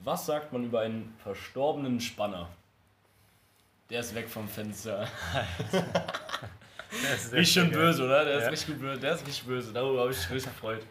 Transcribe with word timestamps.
Was 0.00 0.26
sagt 0.26 0.52
man 0.52 0.64
über 0.64 0.80
einen 0.80 1.14
verstorbenen 1.22 2.00
Spanner? 2.00 2.48
Der 3.90 4.00
ist 4.00 4.14
weg 4.14 4.28
vom 4.28 4.48
Fenster. 4.48 5.08
Ist 6.90 7.32
Richtig 7.32 7.52
schön 7.52 7.70
geil. 7.70 7.80
böse, 7.80 8.02
oder? 8.04 8.24
Der 8.24 8.38
ist 8.38 8.44
Ja. 8.44 8.48
richtig 8.48 8.78
böse. 8.78 8.98
Der 9.00 9.12
ist 9.14 9.26
richtig 9.26 9.44
böse. 9.44 9.72
Darüber 9.74 10.00
habe 10.00 10.10
ich 10.10 10.16
mich 10.16 10.30
richtig 10.30 10.52
gefreut. 10.54 10.82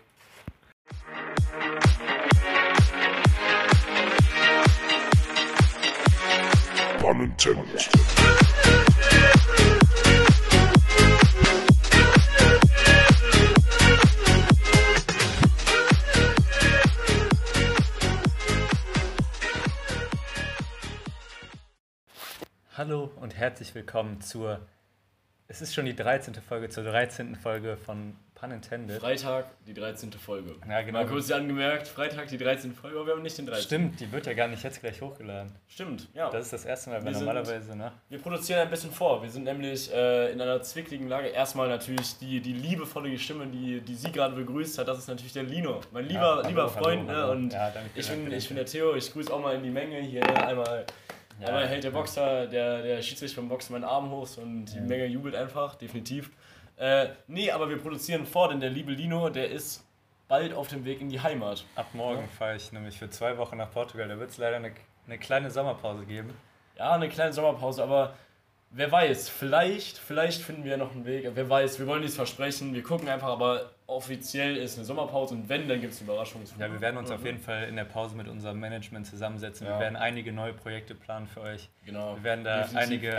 Pun 7.00 7.22
intended. 7.22 7.90
Hallo 22.78 23.10
und 23.20 23.36
herzlich 23.36 23.74
willkommen 23.74 24.22
zur. 24.22 24.60
Es 25.48 25.64
ist 25.64 25.74
schon 25.74 25.86
die 25.86 25.96
13. 25.96 26.36
Folge, 26.36 26.70
zur 26.70 26.84
13. 26.84 27.36
Folge 27.36 27.76
von 27.76 28.16
Pun 28.36 28.52
Intended. 28.52 29.00
Freitag, 29.00 29.48
die 29.66 29.74
13. 29.74 30.12
Folge. 30.12 30.54
Ja, 30.70 30.82
genau. 30.84 31.00
Mal 31.00 31.08
kurz 31.08 31.32
angemerkt, 31.32 31.88
Freitag, 31.88 32.28
die 32.28 32.38
13. 32.38 32.76
Folge, 32.76 32.98
aber 32.98 33.08
wir 33.08 33.14
haben 33.16 33.24
nicht 33.24 33.36
den 33.36 33.48
13. 33.48 33.64
Stimmt, 33.64 34.00
die 34.00 34.12
wird 34.12 34.28
ja 34.28 34.34
gar 34.34 34.48
nicht 34.48 34.62
jetzt 34.62 34.80
gleich 34.82 35.02
hochgeladen. 35.02 35.56
Stimmt, 35.68 36.08
ja. 36.14 36.30
Das 36.30 36.46
ist 36.46 36.54
das 36.54 36.66
erste 36.66 36.92
Mal, 36.92 36.98
weil 36.98 37.06
Wir 37.06 37.14
sind- 37.16 37.26
normalerweise, 37.26 37.76
ne? 37.76 37.94
Wir 38.10 38.20
produzieren 38.20 38.60
ein 38.60 38.70
bisschen 38.70 38.92
vor. 38.92 39.24
Wir 39.24 39.32
sind 39.32 39.46
nämlich 39.46 39.92
äh, 39.92 40.32
in 40.32 40.40
einer 40.40 40.62
zwickligen 40.62 41.08
Lage. 41.08 41.30
Erstmal 41.30 41.70
natürlich 41.70 42.20
die, 42.20 42.42
die 42.42 42.54
liebevolle 42.54 43.18
Stimme, 43.18 43.48
die, 43.48 43.82
die 43.82 43.96
sie 43.96 44.12
gerade 44.12 44.36
begrüßt 44.36 44.78
hat. 44.78 44.88
Das 44.88 45.00
ist 45.00 45.08
natürlich 45.08 45.34
der 45.34 45.44
Lino. 45.44 45.80
Mein 45.92 46.06
lieber, 46.06 46.20
Ja, 46.20 46.36
hallo, 46.36 46.48
lieber 46.48 46.62
hallo, 46.76 46.84
Freund. 46.84 47.10
hallo. 47.10 47.26
Ne? 47.26 47.32
Und 47.32 47.54
Ja, 47.54 47.72
danke, 47.72 47.90
ich, 47.96 48.06
danke, 48.06 48.24
bin, 48.26 48.34
ich 48.34 48.44
danke. 48.44 48.48
bin 48.50 48.56
der 48.58 48.66
Theo. 48.68 48.96
Ich 48.96 49.12
grüße 49.12 49.34
auch 49.34 49.42
mal 49.42 49.56
in 49.56 49.64
die 49.64 49.72
Menge. 49.72 50.00
Hier 50.02 50.22
ne? 50.22 50.46
einmal, 50.46 50.86
Ja, 51.40 51.48
einmal 51.48 51.68
hält 51.68 51.84
der 51.84 51.92
ja. 51.92 51.98
Boxer, 51.98 52.48
der, 52.48 52.82
der 52.82 53.02
Schiedsrichter 53.02 53.42
beim 53.42 53.50
Boxen 53.50 53.74
meinen 53.74 53.84
Arm 53.84 54.10
hoch 54.10 54.28
und 54.38 54.66
die 54.66 54.78
Ja. 54.78 54.82
Menge 54.84 55.06
jubelt 55.06 55.36
einfach. 55.36 55.76
Definitiv. 55.76 56.32
Äh, 56.78 57.10
nee, 57.28 57.52
aber 57.52 57.70
wir 57.70 57.78
produzieren 57.78 58.26
vor, 58.26 58.50
denn 58.50 58.60
der 58.60 58.70
liebe 58.70 58.92
Lino, 58.92 59.30
der 59.30 59.50
ist 59.50 59.84
bald 60.28 60.54
auf 60.54 60.68
dem 60.68 60.84
Weg 60.86 61.02
in 61.02 61.10
die 61.10 61.20
Heimat. 61.22 61.66
Ab 61.76 61.88
morgen 61.94 62.28
fahre 62.38 62.56
ich 62.56 62.72
nämlich 62.72 62.98
für 62.98 63.10
zwei 63.10 63.38
Wochen 63.38 63.58
nach 63.58 63.72
Portugal. 63.72 64.08
Da 64.08 64.20
wird 64.20 64.30
es 64.30 64.38
leider 64.38 64.58
eine, 64.58 64.72
eine 65.06 65.18
kleine 65.18 65.50
Sommerpause 65.50 66.06
geben. 66.06 66.34
Ja, 66.78 66.94
eine 66.94 67.10
kleine 67.10 67.34
Sommerpause, 67.34 67.82
aber 67.82 68.16
wer 68.70 68.92
weiß, 68.92 69.30
vielleicht, 69.30 69.98
vielleicht 69.98 70.42
finden 70.42 70.64
wir 70.64 70.78
noch 70.78 70.92
einen 70.92 71.06
Weg. 71.06 71.30
Wer 71.34 71.50
weiß, 71.50 71.80
wir 71.80 71.88
wollen 71.88 72.02
nichts 72.02 72.16
versprechen. 72.16 72.74
Wir 72.74 72.84
gucken 72.84 73.08
einfach, 73.10 73.30
aber 73.30 73.72
offiziell 73.88 74.58
ist 74.58 74.76
eine 74.78 74.84
Sommerpause 74.86 75.34
und 75.34 75.48
wenn, 75.48 75.68
dann 75.70 75.80
gibt 75.80 75.94
es 75.94 76.02
Überraschungsflug. 76.02 76.60
Ja, 76.62 76.70
wir 76.72 76.82
werden 76.82 76.98
uns 76.98 77.10
auf 77.10 77.24
jeden 77.24 77.40
Fall 77.40 77.64
in 77.70 77.78
der 77.78 77.86
Pause 77.86 78.16
mit 78.18 78.28
unserem 78.28 78.60
Management 78.60 79.08
zusammensetzen. 79.08 79.66
Ja. 79.66 79.74
Wir 79.76 79.80
werden 79.80 79.96
einige 79.96 80.34
neue 80.34 80.54
Projekte 80.54 80.94
planen 80.94 81.26
für 81.26 81.40
euch. 81.42 81.70
Genau. 81.86 82.16
Wir 82.18 82.24
werden 82.24 82.44
da 82.44 82.64
Definitiv. 82.64 83.14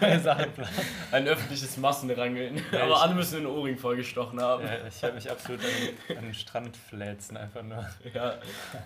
einige 0.00 0.20
Sachen 0.22 0.50
planen. 0.52 0.70
Ein 1.12 1.28
öffentliches 1.28 1.76
Massenrangeln. 1.76 2.64
Ja, 2.72 2.84
aber 2.84 3.02
alle 3.02 3.14
müssen 3.14 3.36
den 3.40 3.46
Ohrring 3.46 3.76
vollgestochen 3.76 4.40
haben. 4.40 4.64
Ja, 4.64 4.86
ich 4.88 5.02
werde 5.02 5.14
mich 5.16 5.30
absolut 5.30 5.60
an, 5.60 5.70
den- 6.08 6.16
an 6.18 6.24
den 6.24 6.34
Strand 6.34 6.74
fläzen, 6.76 7.36
einfach 7.36 7.62
nur. 7.62 7.86
Ja, 8.14 8.36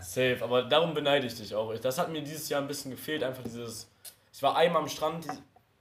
safe. 0.01 0.39
Aber 0.43 0.65
darum 0.65 0.93
beneide 0.93 1.27
ich 1.27 1.37
dich 1.37 1.55
auch. 1.55 1.73
Das 1.79 1.98
hat 1.98 2.11
mir 2.11 2.20
dieses 2.23 2.48
Jahr 2.48 2.61
ein 2.61 2.67
bisschen 2.69 2.91
gefehlt. 2.91 3.23
Einfach 3.23 3.45
dieses. 3.45 3.89
Ich 4.33 4.43
war 4.43 4.57
einmal 4.57 4.83
am 4.83 4.89
Strand. 4.89 5.25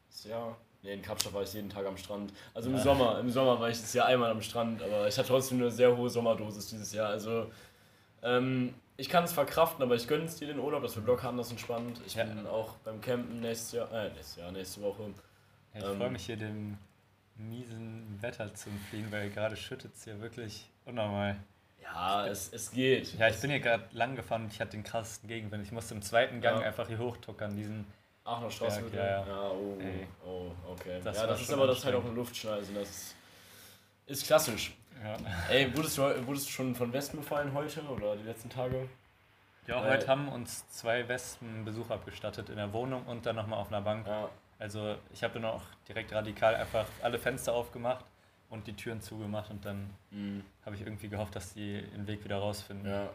Dieses 0.08 0.26
Jahr. 0.26 0.56
Nee, 0.86 0.94
in 0.94 1.02
Kapstadt 1.02 1.34
war 1.34 1.42
ich 1.44 1.52
jeden 1.54 1.70
Tag 1.70 1.86
am 1.86 1.98
Strand. 1.98 2.32
Also 2.54 2.70
im 2.70 2.76
Ja. 2.78 2.82
Sommer. 2.84 3.20
Im 3.20 3.30
Sommer 3.32 3.60
war 3.60 3.70
ich 3.70 3.76
dieses 3.78 3.94
Jahr 3.94 4.06
einmal 4.06 4.30
am 4.32 4.42
Strand. 4.42 4.82
Aber 4.84 5.08
ich 5.08 5.18
hatte 5.18 5.28
trotzdem 5.28 5.60
eine 5.60 5.72
sehr 5.72 5.96
hohe 5.98 6.10
Sommerdosis 6.10 6.68
dieses 6.70 6.94
Jahr. 6.94 7.10
Also. 7.10 7.52
Ähm, 8.24 8.74
ich 8.98 9.10
kann 9.10 9.24
es 9.26 9.34
verkraften, 9.34 9.84
aber 9.84 9.96
ich 9.96 10.08
gönne 10.08 10.24
es 10.24 10.38
dir 10.38 10.48
den 10.48 10.60
Urlaub. 10.60 10.82
Das 10.84 10.96
wird 10.96 11.06
locker 11.06 11.28
anders 11.28 11.52
entspannt. 11.52 12.00
Ich 12.06 12.16
Ja. 12.16 12.24
bin 12.24 12.48
auch 12.48 12.76
beim 12.84 13.02
Campen 13.02 13.42
nächstes 13.42 13.74
Jahr. 13.74 13.92
Äh, 13.92 14.10
nächstes 14.14 14.36
Jahr, 14.38 14.52
nächste 14.52 14.82
Woche. 14.82 15.04
Ja, 15.74 15.80
ich 15.82 15.86
Ähm, 15.86 15.98
freue 15.98 16.10
mich 16.12 16.26
hier 16.26 16.38
dem 16.38 16.78
miesen 17.36 18.18
Wetter 18.22 18.54
zu 18.54 18.70
entfliehen, 18.70 19.12
weil 19.12 19.30
gerade 19.30 19.58
schüttet 19.58 19.94
es 19.96 20.04
hier 20.06 20.22
wirklich 20.22 20.70
unnormal. 20.86 21.36
Ja, 21.82 22.26
es, 22.28 22.52
es 22.54 22.72
geht. 22.72 23.14
Ja, 23.20 23.28
ich 23.28 23.40
bin 23.42 23.50
hier 23.52 23.60
gerade 23.60 23.84
lang 23.92 24.16
gefahren 24.16 24.44
und 24.46 24.54
ich 24.54 24.60
hatte 24.62 24.72
den 24.72 24.84
krassesten 24.84 25.28
Gegenwind. 25.28 25.64
Ich 25.66 25.72
musste 25.72 25.94
im 25.94 26.02
zweiten 26.02 26.42
Gang 26.42 26.62
Ja. 26.62 26.68
einfach 26.68 26.88
hier 26.88 27.00
hochtuckern, 27.00 27.56
diesen. 27.56 27.86
Ach, 28.26 28.42
noch 28.42 28.52
Straßenmittel? 28.52 28.98
Ja, 29.00 29.06
ja. 29.06 29.28
ja 29.28 29.50
oh, 29.52 29.78
Ey. 29.80 30.08
oh, 30.26 30.52
okay. 30.72 31.00
Das 31.04 31.16
ja, 31.18 31.28
das 31.28 31.42
ist 31.42 31.54
aber 31.54 31.68
das 31.68 31.86
halt 31.86 31.96
auch 31.96 32.04
eine 32.04 32.14
Luftschneise. 32.14 32.74
Das 32.74 32.90
ist, 32.90 33.16
ist 34.08 34.26
klassisch. 34.26 34.76
Ja, 35.04 35.16
Ey, 35.50 35.76
wurdest 35.78 35.98
du, 35.98 36.28
wurdest 36.28 36.48
du 36.48 36.52
schon 36.52 36.74
von 36.76 36.92
Wespen 36.92 37.20
befallen 37.20 37.54
heute 37.54 37.82
oder 37.84 38.16
die 38.16 38.24
letzten 38.24 38.50
Tage? 38.50 38.90
ja 39.68 39.82
Weil- 39.82 39.92
heute 39.98 40.08
haben 40.08 40.28
uns 40.30 40.68
zwei 40.70 41.08
Wespen 41.08 41.66
Besuch 41.66 41.90
abgestattet 41.92 42.50
in 42.50 42.56
der 42.56 42.72
Wohnung 42.74 43.04
und 43.06 43.26
dann 43.26 43.36
nochmal 43.36 43.60
auf 43.60 43.68
einer 43.68 43.82
Bank. 43.82 44.08
Ja. 44.08 44.30
Also 44.58 44.96
ich 45.14 45.24
habe 45.24 45.34
dann 45.36 45.46
auch 45.46 45.64
direkt 45.88 46.12
radikal 46.14 46.56
einfach 46.56 46.86
alle 47.04 47.20
Fenster 47.20 47.54
aufgemacht 47.54 48.06
und 48.50 48.66
die 48.68 48.74
Türen 48.74 49.02
zugemacht 49.02 49.50
und 49.52 49.66
dann 49.66 49.90
Mhm. 50.12 50.44
habe 50.66 50.76
ich 50.76 50.82
irgendwie 50.82 51.10
gehofft, 51.10 51.36
dass 51.36 51.54
die 51.54 51.82
den 51.82 52.08
Weg 52.08 52.24
wieder 52.24 52.38
rausfinden. 52.38 52.90
Ja. 52.90 53.10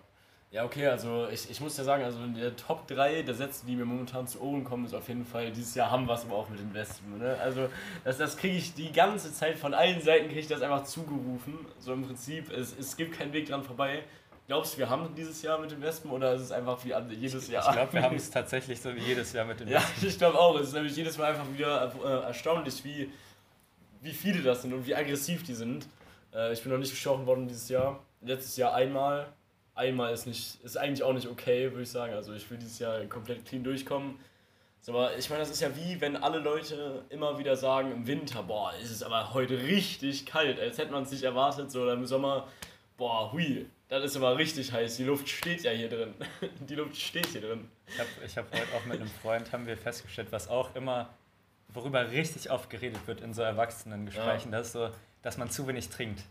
Ja, 0.53 0.65
okay, 0.65 0.89
also 0.89 1.29
ich, 1.31 1.49
ich 1.49 1.61
muss 1.61 1.77
ja 1.77 1.85
sagen, 1.85 2.03
also 2.03 2.19
in 2.25 2.35
der 2.35 2.57
Top 2.57 2.89
3 2.89 3.23
der 3.23 3.35
Sätze, 3.35 3.65
die 3.67 3.77
mir 3.77 3.85
momentan 3.85 4.27
zu 4.27 4.43
Ohren 4.43 4.65
kommen, 4.65 4.85
ist 4.85 4.95
auf 4.95 5.07
jeden 5.07 5.25
Fall, 5.25 5.53
dieses 5.53 5.77
Jahr 5.77 5.93
haben 5.93 6.09
wir 6.09 6.15
es 6.15 6.25
aber 6.25 6.35
auch 6.35 6.49
mit 6.49 6.59
den 6.59 6.75
Wespen. 6.75 7.19
Ne? 7.19 7.37
Also 7.41 7.69
das, 8.03 8.19
das 8.19 8.37
kriege 8.37 8.57
ich 8.57 8.75
die 8.75 8.91
ganze 8.91 9.33
Zeit 9.33 9.57
von 9.57 9.75
allen 9.75 10.01
Seiten, 10.01 10.27
kriege 10.27 10.41
ich 10.41 10.49
das 10.49 10.61
einfach 10.61 10.83
zugerufen. 10.83 11.57
So 11.79 11.93
im 11.93 12.05
Prinzip, 12.05 12.51
es, 12.51 12.77
es 12.77 12.97
gibt 12.97 13.17
keinen 13.17 13.33
Weg 13.33 13.49
dran 13.49 13.63
vorbei. 13.63 14.03
Glaubst 14.49 14.75
du, 14.75 14.79
wir 14.79 14.91
haben 14.91 15.15
dieses 15.15 15.41
Jahr 15.43 15.57
mit 15.61 15.71
den 15.71 15.81
Wespen 15.81 16.11
oder 16.11 16.35
ist 16.35 16.43
es 16.43 16.51
einfach 16.51 16.85
wie 16.85 16.95
jedes 17.15 17.47
Jahr? 17.47 17.65
Ich 17.69 17.73
glaube, 17.73 17.93
wir 17.93 18.03
haben 18.03 18.17
es 18.17 18.29
tatsächlich 18.33 18.81
so 18.81 18.93
wie 18.93 19.03
jedes 19.03 19.33
Jahr 19.33 19.45
mit 19.45 19.61
den 19.61 19.69
Ja, 19.69 19.81
ich 20.03 20.19
glaube 20.19 20.37
auch. 20.37 20.59
Es 20.59 20.69
ist 20.69 20.75
nämlich 20.75 20.97
jedes 20.97 21.17
Mal 21.17 21.27
einfach 21.27 21.47
wieder 21.57 21.93
äh, 22.05 22.27
erstaunlich, 22.27 22.83
wie, 22.83 23.09
wie 24.01 24.11
viele 24.11 24.43
das 24.43 24.63
sind 24.63 24.73
und 24.73 24.85
wie 24.85 24.97
aggressiv 24.97 25.45
die 25.45 25.55
sind. 25.55 25.87
Äh, 26.35 26.53
ich 26.53 26.61
bin 26.61 26.73
noch 26.73 26.79
nicht 26.79 26.91
gestochen 26.91 27.25
worden 27.27 27.47
dieses 27.47 27.69
Jahr. 27.69 28.01
Letztes 28.21 28.57
Jahr 28.57 28.75
einmal. 28.75 29.29
Einmal 29.81 30.13
ist 30.13 30.27
nicht, 30.27 30.63
ist 30.63 30.77
eigentlich 30.77 31.03
auch 31.03 31.15
nicht 31.15 31.27
okay, 31.27 31.71
würde 31.71 31.83
ich 31.83 31.91
sagen. 31.91 32.13
Also 32.13 32.35
ich 32.35 32.49
will 32.51 32.59
dieses 32.59 32.79
Jahr 32.79 33.01
komplett 33.07 33.47
clean 33.47 33.65
durchkommen. 33.65 34.17
So, 34.83 34.93
aber 34.93 35.17
ich 35.17 35.29
meine, 35.31 35.41
das 35.41 35.51
ist 35.51 35.61
ja 35.61 35.75
wie, 35.75 36.01
wenn 36.01 36.17
alle 36.17 36.39
Leute 36.39 37.03
immer 37.09 37.39
wieder 37.39 37.57
sagen, 37.57 37.91
im 37.91 38.07
Winter, 38.07 38.43
boah, 38.43 38.73
ist 38.83 38.91
es 38.91 39.03
aber 39.03 39.33
heute 39.35 39.59
richtig 39.63 40.27
kalt, 40.27 40.61
als 40.61 40.79
hätte 40.79 40.93
man 40.93 41.05
es 41.05 41.11
nicht 41.11 41.23
erwartet. 41.23 41.71
So, 41.71 41.83
oder 41.83 41.95
im 41.95 42.07
Sommer, 42.07 42.47
boah, 42.99 43.33
hui, 43.33 43.67
das 43.89 44.05
ist 44.05 44.17
aber 44.17 44.37
richtig 44.37 44.71
heiß. 44.71 44.99
Die 44.99 45.05
Luft 45.05 45.29
steht 45.29 45.63
ja 45.63 45.71
hier 45.71 45.89
drin. 45.89 46.15
Die 46.61 46.75
Luft 46.75 46.97
steht 46.97 47.27
hier 47.27 47.41
drin. 47.41 47.69
Ich 47.89 47.99
habe 47.99 48.09
ich 48.25 48.37
hab 48.37 48.53
heute 48.53 48.77
auch 48.77 48.85
mit 48.85 49.01
einem 49.01 49.11
Freund 49.11 49.51
haben 49.53 49.67
wir 49.67 49.77
festgestellt, 49.77 50.29
was 50.31 50.49
auch 50.49 50.75
immer, 50.75 51.09
worüber 51.69 52.11
richtig 52.11 52.51
oft 52.51 52.71
geredet 52.71 53.07
wird 53.07 53.21
in 53.21 53.35
so 53.35 53.43
Erwachsenengesprächen, 53.43 54.53
das 54.53 54.69
ist 54.69 54.73
so, 54.75 54.91
dass 55.23 55.39
man 55.39 55.51
zu 55.51 55.67
wenig 55.67 55.89
trinkt. 55.89 56.23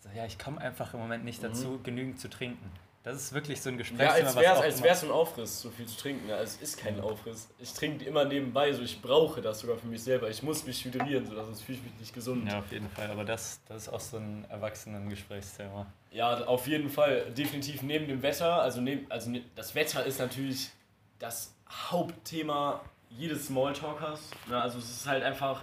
So, 0.00 0.08
ja, 0.10 0.26
ich 0.26 0.38
komme 0.38 0.60
einfach 0.60 0.94
im 0.94 1.00
Moment 1.00 1.24
nicht 1.24 1.42
dazu, 1.42 1.80
genügend 1.82 2.20
zu 2.20 2.28
trinken. 2.28 2.70
Das 3.04 3.16
ist 3.16 3.32
wirklich 3.32 3.60
so 3.62 3.70
ein 3.70 3.78
Gespräch. 3.78 4.00
Ja, 4.00 4.10
als 4.10 4.36
wäre 4.36 4.66
immer- 4.66 4.82
wär's 4.84 5.00
so 5.00 5.06
ein 5.06 5.12
Aufriss, 5.12 5.60
so 5.62 5.70
viel 5.70 5.86
zu 5.86 5.96
trinken. 5.96 6.28
Ja, 6.28 6.40
es 6.40 6.56
ist 6.56 6.76
kein 6.76 7.00
Aufriss. 7.00 7.48
Ich 7.58 7.72
trinke 7.72 8.04
immer 8.04 8.24
nebenbei, 8.24 8.72
so 8.72 8.82
ich 8.82 9.00
brauche 9.00 9.40
das 9.40 9.60
sogar 9.60 9.76
für 9.78 9.86
mich 9.86 10.02
selber. 10.02 10.28
Ich 10.28 10.42
muss 10.42 10.66
mich 10.66 10.84
hydrieren, 10.84 11.24
so 11.24 11.34
sonst 11.34 11.62
fühle 11.62 11.78
ich 11.78 11.84
mich 11.84 11.94
nicht 12.00 12.12
gesund. 12.14 12.50
Ja, 12.50 12.58
auf 12.58 12.70
jeden 12.70 12.88
Fall. 12.90 13.10
Aber 13.10 13.24
das, 13.24 13.60
das 13.68 13.82
ist 13.82 13.88
auch 13.88 14.00
so 14.00 14.18
ein 14.18 14.44
Erwachsenengesprächsthema. 14.50 15.86
Ja, 16.10 16.44
auf 16.44 16.66
jeden 16.66 16.90
Fall. 16.90 17.30
Definitiv 17.30 17.82
neben 17.82 18.08
dem 18.08 18.20
Wetter. 18.22 18.60
Also, 18.60 18.80
neben, 18.80 19.10
also 19.10 19.30
ne- 19.30 19.44
das 19.54 19.74
Wetter 19.74 20.04
ist 20.04 20.18
natürlich 20.18 20.70
das 21.18 21.54
Hauptthema 21.70 22.80
jedes 23.10 23.46
Smalltalkers. 23.46 24.20
Ne? 24.48 24.60
Also 24.60 24.78
es 24.78 24.90
ist 24.90 25.06
halt 25.06 25.22
einfach, 25.22 25.62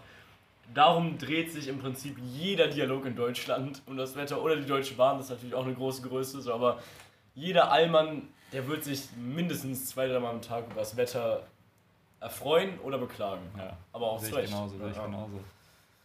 darum 0.74 1.18
dreht 1.18 1.52
sich 1.52 1.68
im 1.68 1.80
Prinzip 1.80 2.18
jeder 2.34 2.68
Dialog 2.68 3.06
in 3.06 3.16
Deutschland 3.16 3.82
um 3.86 3.98
das 3.98 4.16
Wetter 4.16 4.42
oder 4.42 4.56
die 4.56 4.66
Deutsche 4.66 4.96
Bahn, 4.96 5.18
das 5.18 5.26
ist 5.28 5.32
natürlich 5.32 5.54
auch 5.56 5.66
eine 5.66 5.76
große 5.76 6.02
Größe. 6.02 6.42
So, 6.42 6.54
aber 6.54 6.80
jeder 7.36 7.72
Allmann, 7.72 8.30
der 8.52 8.68
wird 8.68 8.84
sich 8.84 9.10
mindestens 9.18 9.88
zwei, 9.88 10.08
dreimal 10.08 10.34
am 10.34 10.42
Tag 10.42 10.66
über 10.66 10.80
das 10.80 10.98
Wetter 10.98 11.46
erfreuen 12.20 12.80
oder 12.80 12.98
beklagen. 12.98 13.44
Ja, 13.58 13.78
Aber 13.92 14.12
auch 14.12 14.20
sehe 14.20 14.30
ich 14.30 14.36
Recht. 14.36 14.54
genauso, 14.54 14.78
sehe 14.78 14.90
ich 14.90 15.02
genauso. 15.02 15.44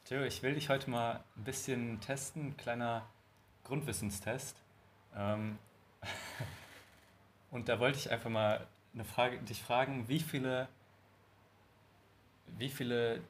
Theo, 0.04 0.22
ich 0.24 0.42
will 0.42 0.54
dich 0.54 0.68
heute 0.68 0.90
mal 0.90 1.20
ein 1.36 1.44
bisschen 1.44 2.00
testen, 2.00 2.56
kleiner 2.56 3.06
Grundwissenstest. 3.64 4.56
Ähm, 5.16 5.58
und 7.52 7.68
da 7.68 7.78
wollte 7.78 7.98
ich 7.98 8.10
einfach 8.10 8.30
mal 8.30 8.66
eine 8.92 9.04
Frage, 9.04 9.38
dich 9.38 9.62
fragen, 9.62 10.08
wie 10.08 10.18
viele, 10.18 10.68
wie 12.58 12.68
viele 12.68 13.20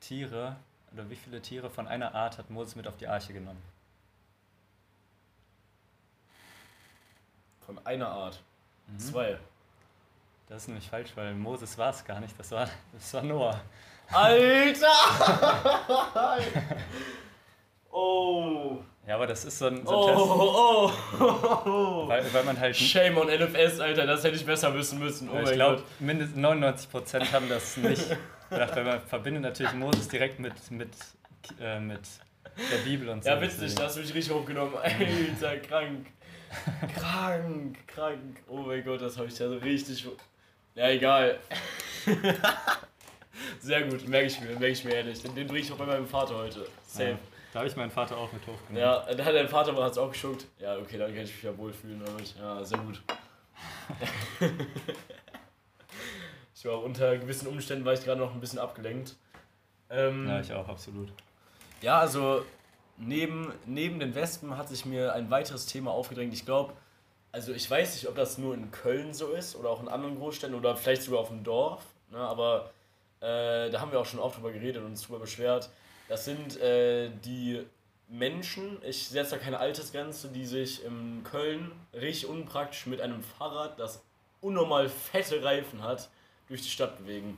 Tiere 0.00 0.56
oder 0.92 1.08
wie 1.08 1.16
viele 1.16 1.40
Tiere 1.40 1.70
von 1.70 1.88
einer 1.88 2.14
Art 2.14 2.38
hat 2.38 2.50
Moses 2.50 2.76
mit 2.76 2.86
auf 2.86 2.98
die 2.98 3.08
Arche 3.08 3.32
genommen? 3.32 3.62
Von 7.68 7.78
einer 7.84 8.08
Art. 8.08 8.42
Mhm. 8.86 8.98
Zwei. 8.98 9.38
Das 10.48 10.62
ist 10.62 10.68
nämlich 10.68 10.88
falsch, 10.88 11.10
weil 11.16 11.34
Moses 11.34 11.76
war 11.76 11.90
es 11.90 12.02
gar 12.02 12.18
nicht, 12.18 12.32
das 12.38 12.50
war, 12.50 12.66
das 12.94 13.12
war 13.12 13.22
Noah. 13.22 13.60
Alter! 14.10 14.86
oh! 17.90 18.78
Ja, 19.06 19.16
aber 19.16 19.26
das 19.26 19.44
ist 19.44 19.58
so 19.58 19.66
ein, 19.66 19.84
so 19.84 19.90
ein 19.90 20.16
Oh, 20.16 20.88
Test, 20.88 21.20
oh, 21.20 21.20
oh, 21.20 21.62
oh. 21.66 22.08
weil, 22.08 22.32
weil 22.32 22.44
man 22.44 22.58
halt. 22.58 22.74
Shame 22.74 23.18
on 23.18 23.26
NFS, 23.26 23.80
Alter, 23.80 24.06
das 24.06 24.24
hätte 24.24 24.36
ich 24.36 24.46
besser 24.46 24.72
wissen 24.72 24.98
müssen. 24.98 25.28
Oh 25.28 25.38
ich 25.42 25.52
glaube, 25.52 25.82
mindestens 25.98 26.38
99% 26.38 27.32
haben 27.32 27.50
das 27.50 27.76
nicht 27.76 28.16
gedacht, 28.48 28.76
weil 28.76 28.84
man 28.84 29.02
verbindet 29.02 29.42
natürlich 29.42 29.74
Moses 29.74 30.08
direkt 30.08 30.40
mit, 30.40 30.70
mit, 30.70 30.94
äh, 31.60 31.78
mit 31.78 32.00
der 32.72 32.78
Bibel 32.78 33.10
und 33.10 33.24
so. 33.24 33.28
Ja, 33.28 33.38
witzig, 33.38 33.74
da 33.74 33.84
hast 33.84 33.96
du 33.96 34.00
mich 34.00 34.14
richtig 34.14 34.32
hochgenommen. 34.32 34.74
Alter, 34.74 35.58
krank. 35.58 36.06
krank, 36.96 37.76
krank. 37.86 38.42
Oh 38.48 38.58
mein 38.58 38.84
Gott, 38.84 39.02
das 39.02 39.16
habe 39.16 39.28
ich 39.28 39.38
ja 39.38 39.48
so 39.48 39.56
richtig. 39.56 40.06
Ja, 40.74 40.88
egal. 40.88 41.38
Sehr 43.60 43.82
gut, 43.82 44.06
merke 44.08 44.26
ich 44.26 44.40
mir, 44.40 44.50
merke 44.50 44.68
ich 44.68 44.84
mir 44.84 44.94
ehrlich. 44.94 45.20
Den, 45.22 45.34
den 45.34 45.46
bringe 45.46 45.60
ich 45.60 45.72
auch 45.72 45.76
bei 45.76 45.86
meinem 45.86 46.06
Vater 46.06 46.36
heute. 46.36 46.66
Safe. 46.86 47.10
Ja, 47.10 47.18
da 47.52 47.58
habe 47.60 47.68
ich 47.68 47.76
meinen 47.76 47.90
Vater 47.90 48.16
auch 48.16 48.32
mit 48.32 48.42
hochgenommen. 48.42 48.76
Ja, 48.76 49.04
da 49.14 49.24
hat 49.24 49.34
dein 49.34 49.48
Vater 49.48 49.74
hat 49.82 49.92
es 49.92 49.98
auch 49.98 50.10
geschuckt. 50.10 50.46
Ja, 50.58 50.76
okay, 50.76 50.98
dann 50.98 51.14
kann 51.14 51.24
ich 51.24 51.34
mich 51.34 51.42
ja 51.42 51.56
wohlfühlen 51.56 52.02
damit. 52.04 52.34
Ja, 52.38 52.64
sehr 52.64 52.78
gut. 52.78 53.02
ich 56.54 56.64
war 56.64 56.74
auch 56.74 56.84
unter 56.84 57.16
gewissen 57.18 57.48
Umständen 57.48 57.84
war 57.84 57.92
ich 57.94 58.04
gerade 58.04 58.20
noch 58.20 58.32
ein 58.32 58.40
bisschen 58.40 58.58
abgelenkt. 58.58 59.16
Ähm, 59.90 60.28
Ja, 60.28 60.40
ich 60.40 60.52
auch, 60.52 60.68
absolut. 60.68 61.12
Ja, 61.80 62.00
also 62.00 62.44
neben, 62.98 63.52
neben 63.66 64.00
den 64.00 64.14
Wespen 64.14 64.56
hat 64.56 64.68
sich 64.68 64.84
mir 64.84 65.12
ein 65.12 65.30
weiteres 65.30 65.66
Thema 65.66 65.90
aufgedrängt. 65.92 66.32
Ich 66.34 66.44
glaube, 66.44 66.74
also 67.32 67.52
ich 67.52 67.70
weiß 67.70 67.94
nicht, 67.94 68.08
ob 68.08 68.16
das 68.16 68.38
nur 68.38 68.54
in 68.54 68.70
Köln 68.70 69.14
so 69.14 69.28
ist 69.28 69.56
oder 69.56 69.70
auch 69.70 69.80
in 69.82 69.88
anderen 69.88 70.16
Großstädten 70.18 70.56
oder 70.56 70.76
vielleicht 70.76 71.02
sogar 71.02 71.20
auf 71.20 71.28
dem 71.28 71.44
Dorf. 71.44 71.82
Ne, 72.10 72.18
aber 72.18 72.70
äh, 73.20 73.70
da 73.70 73.80
haben 73.80 73.92
wir 73.92 74.00
auch 74.00 74.06
schon 74.06 74.20
oft 74.20 74.36
drüber 74.38 74.52
geredet 74.52 74.82
und 74.82 74.86
uns 74.88 75.02
drüber 75.02 75.20
beschwert. 75.20 75.70
Das 76.08 76.24
sind 76.24 76.58
äh, 76.60 77.10
die 77.24 77.64
Menschen, 78.08 78.78
ich 78.82 79.08
setze 79.08 79.32
da 79.32 79.38
keine 79.38 79.58
Altersgrenze, 79.58 80.28
die 80.28 80.46
sich 80.46 80.84
in 80.84 81.22
Köln 81.24 81.72
richtig 81.92 82.26
unpraktisch 82.26 82.86
mit 82.86 83.00
einem 83.02 83.22
Fahrrad, 83.22 83.78
das 83.78 84.02
unnormal 84.40 84.88
fette 84.88 85.42
Reifen 85.42 85.82
hat, 85.82 86.08
durch 86.48 86.62
die 86.62 86.70
Stadt 86.70 86.96
bewegen. 86.98 87.36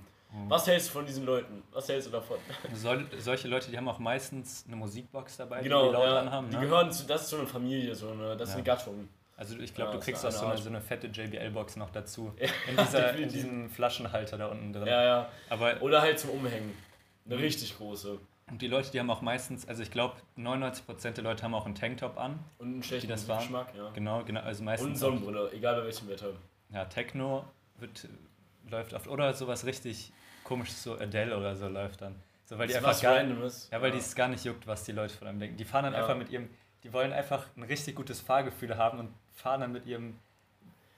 Was 0.49 0.67
hältst 0.67 0.89
du 0.89 0.93
von 0.93 1.07
diesen 1.07 1.25
Leuten? 1.27 1.63
Was 1.73 1.89
hältst 1.89 2.07
du 2.09 2.13
davon? 2.13 2.37
Sol 2.75 3.05
solche 3.19 3.49
Leute, 3.49 3.71
die 3.71 3.77
haben 3.77 3.89
auch 3.89 3.99
meistens 3.99 4.65
eine 4.67 4.77
Musikbox 4.77 5.37
dabei, 5.39 5.63
Genau, 5.63 5.83
die 5.83 5.89
die 5.89 5.93
laut 5.95 6.05
ja, 6.07 6.21
anhaben. 6.21 6.51
die 6.51 6.57
Ne? 6.57 6.63
gehören 6.63 6.93
zu, 6.93 7.07
das 7.07 7.23
ist 7.23 7.31
so 7.31 7.39
eine 7.39 7.47
Familie, 7.47 7.95
so 7.95 8.11
eine, 8.11 8.37
das 8.37 8.49
ist 8.51 8.55
Ja. 8.55 8.55
eine 8.57 8.65
Gattung. 8.65 9.09
Also 9.37 9.59
ich 9.59 9.75
glaube, 9.75 9.89
Ja, 9.89 9.93
du 9.95 9.99
ist 9.99 10.05
kriegst 10.05 10.25
auch 10.27 10.31
so 10.31 10.47
eine, 10.47 10.59
so 10.59 10.69
eine 10.69 10.81
fette 10.81 11.07
JBL-Box 11.09 11.77
noch 11.77 11.91
dazu. 11.91 12.33
Ja, 12.39 12.47
In, 12.71 12.77
dieser, 12.77 13.15
in 13.17 13.29
diesem 13.29 13.71
Flaschenhalter 13.71 14.37
da 14.39 14.47
unten 14.49 14.73
drin. 14.73 14.87
Ja, 14.87 15.03
ja. 15.05 15.29
Aber 15.49 15.81
Oder 15.83 16.03
halt 16.03 16.19
zum 16.19 16.31
Umhängen. 16.31 16.75
Eine 17.27 17.37
Mhm. 17.37 17.43
richtig 17.43 17.77
große. 17.77 18.19
und 18.51 18.61
die 18.63 18.67
Leute, 18.69 18.91
die 18.91 18.99
haben 19.01 19.11
auch 19.11 19.21
meistens, 19.23 19.67
also 19.69 19.83
ich 19.83 19.91
glaube, 19.91 20.15
99% 20.37 21.17
der 21.17 21.25
Leute 21.25 21.43
haben 21.45 21.55
auch 21.55 21.67
einen 21.67 21.75
Tanktop 21.75 22.19
an. 22.19 22.39
Und 22.59 22.67
einen 22.69 22.83
schlechten 22.83 23.09
das 23.09 23.27
waren? 23.29 23.39
Geschmack, 23.41 23.73
ja. 23.77 23.91
Genau, 23.91 24.23
genau. 24.25 24.41
Also 24.41 24.61
Und 24.61 24.67
meistens. 24.67 24.99
auch, 25.03 25.07
Sonnenbrille, 25.09 25.51
egal 25.53 25.77
bei 25.77 25.85
welchem 25.87 26.09
Wetter. 26.09 26.33
ja, 26.73 26.85
Techno 26.85 27.45
wird, 27.79 28.09
läuft 28.71 28.95
oft. 28.95 29.09
Oder 29.09 29.33
sowas 29.35 29.65
richtig 29.65 30.13
komisches, 30.45 30.83
so 30.83 30.95
Adele 30.99 31.37
oder 31.37 31.55
so 31.57 31.69
läuft 31.69 32.01
dann. 32.03 32.15
So, 32.45 32.59
weil 32.59 32.67
die 32.67 32.73
Das 32.75 32.83
ist 32.83 32.89
einfach 32.89 33.03
gar, 33.03 33.17
Randomes. 33.17 33.69
Ja, 33.71 33.81
weil 33.81 33.93
die 33.93 33.99
es 33.99 34.15
gar 34.15 34.29
nicht 34.29 34.45
juckt, 34.45 34.67
was 34.67 34.85
die 34.85 34.93
Leute 34.93 35.15
von 35.15 35.29
einem 35.29 35.39
denken. 35.39 35.57
Die 35.57 35.65
fahren 35.65 35.85
dann 35.85 35.93
Ja. 35.95 36.01
einfach 36.01 36.17
mit 36.17 36.31
ihrem, 36.31 36.51
die 36.83 36.93
wollen 36.93 37.13
einfach 37.13 37.47
ein 37.57 37.63
richtig 37.63 37.95
gutes 37.95 38.21
Fahrgefühl 38.21 38.77
haben 38.77 38.99
und 38.99 39.15
fahren 39.35 39.61
dann 39.61 39.73
mit 39.73 39.87
ihrem 39.87 40.19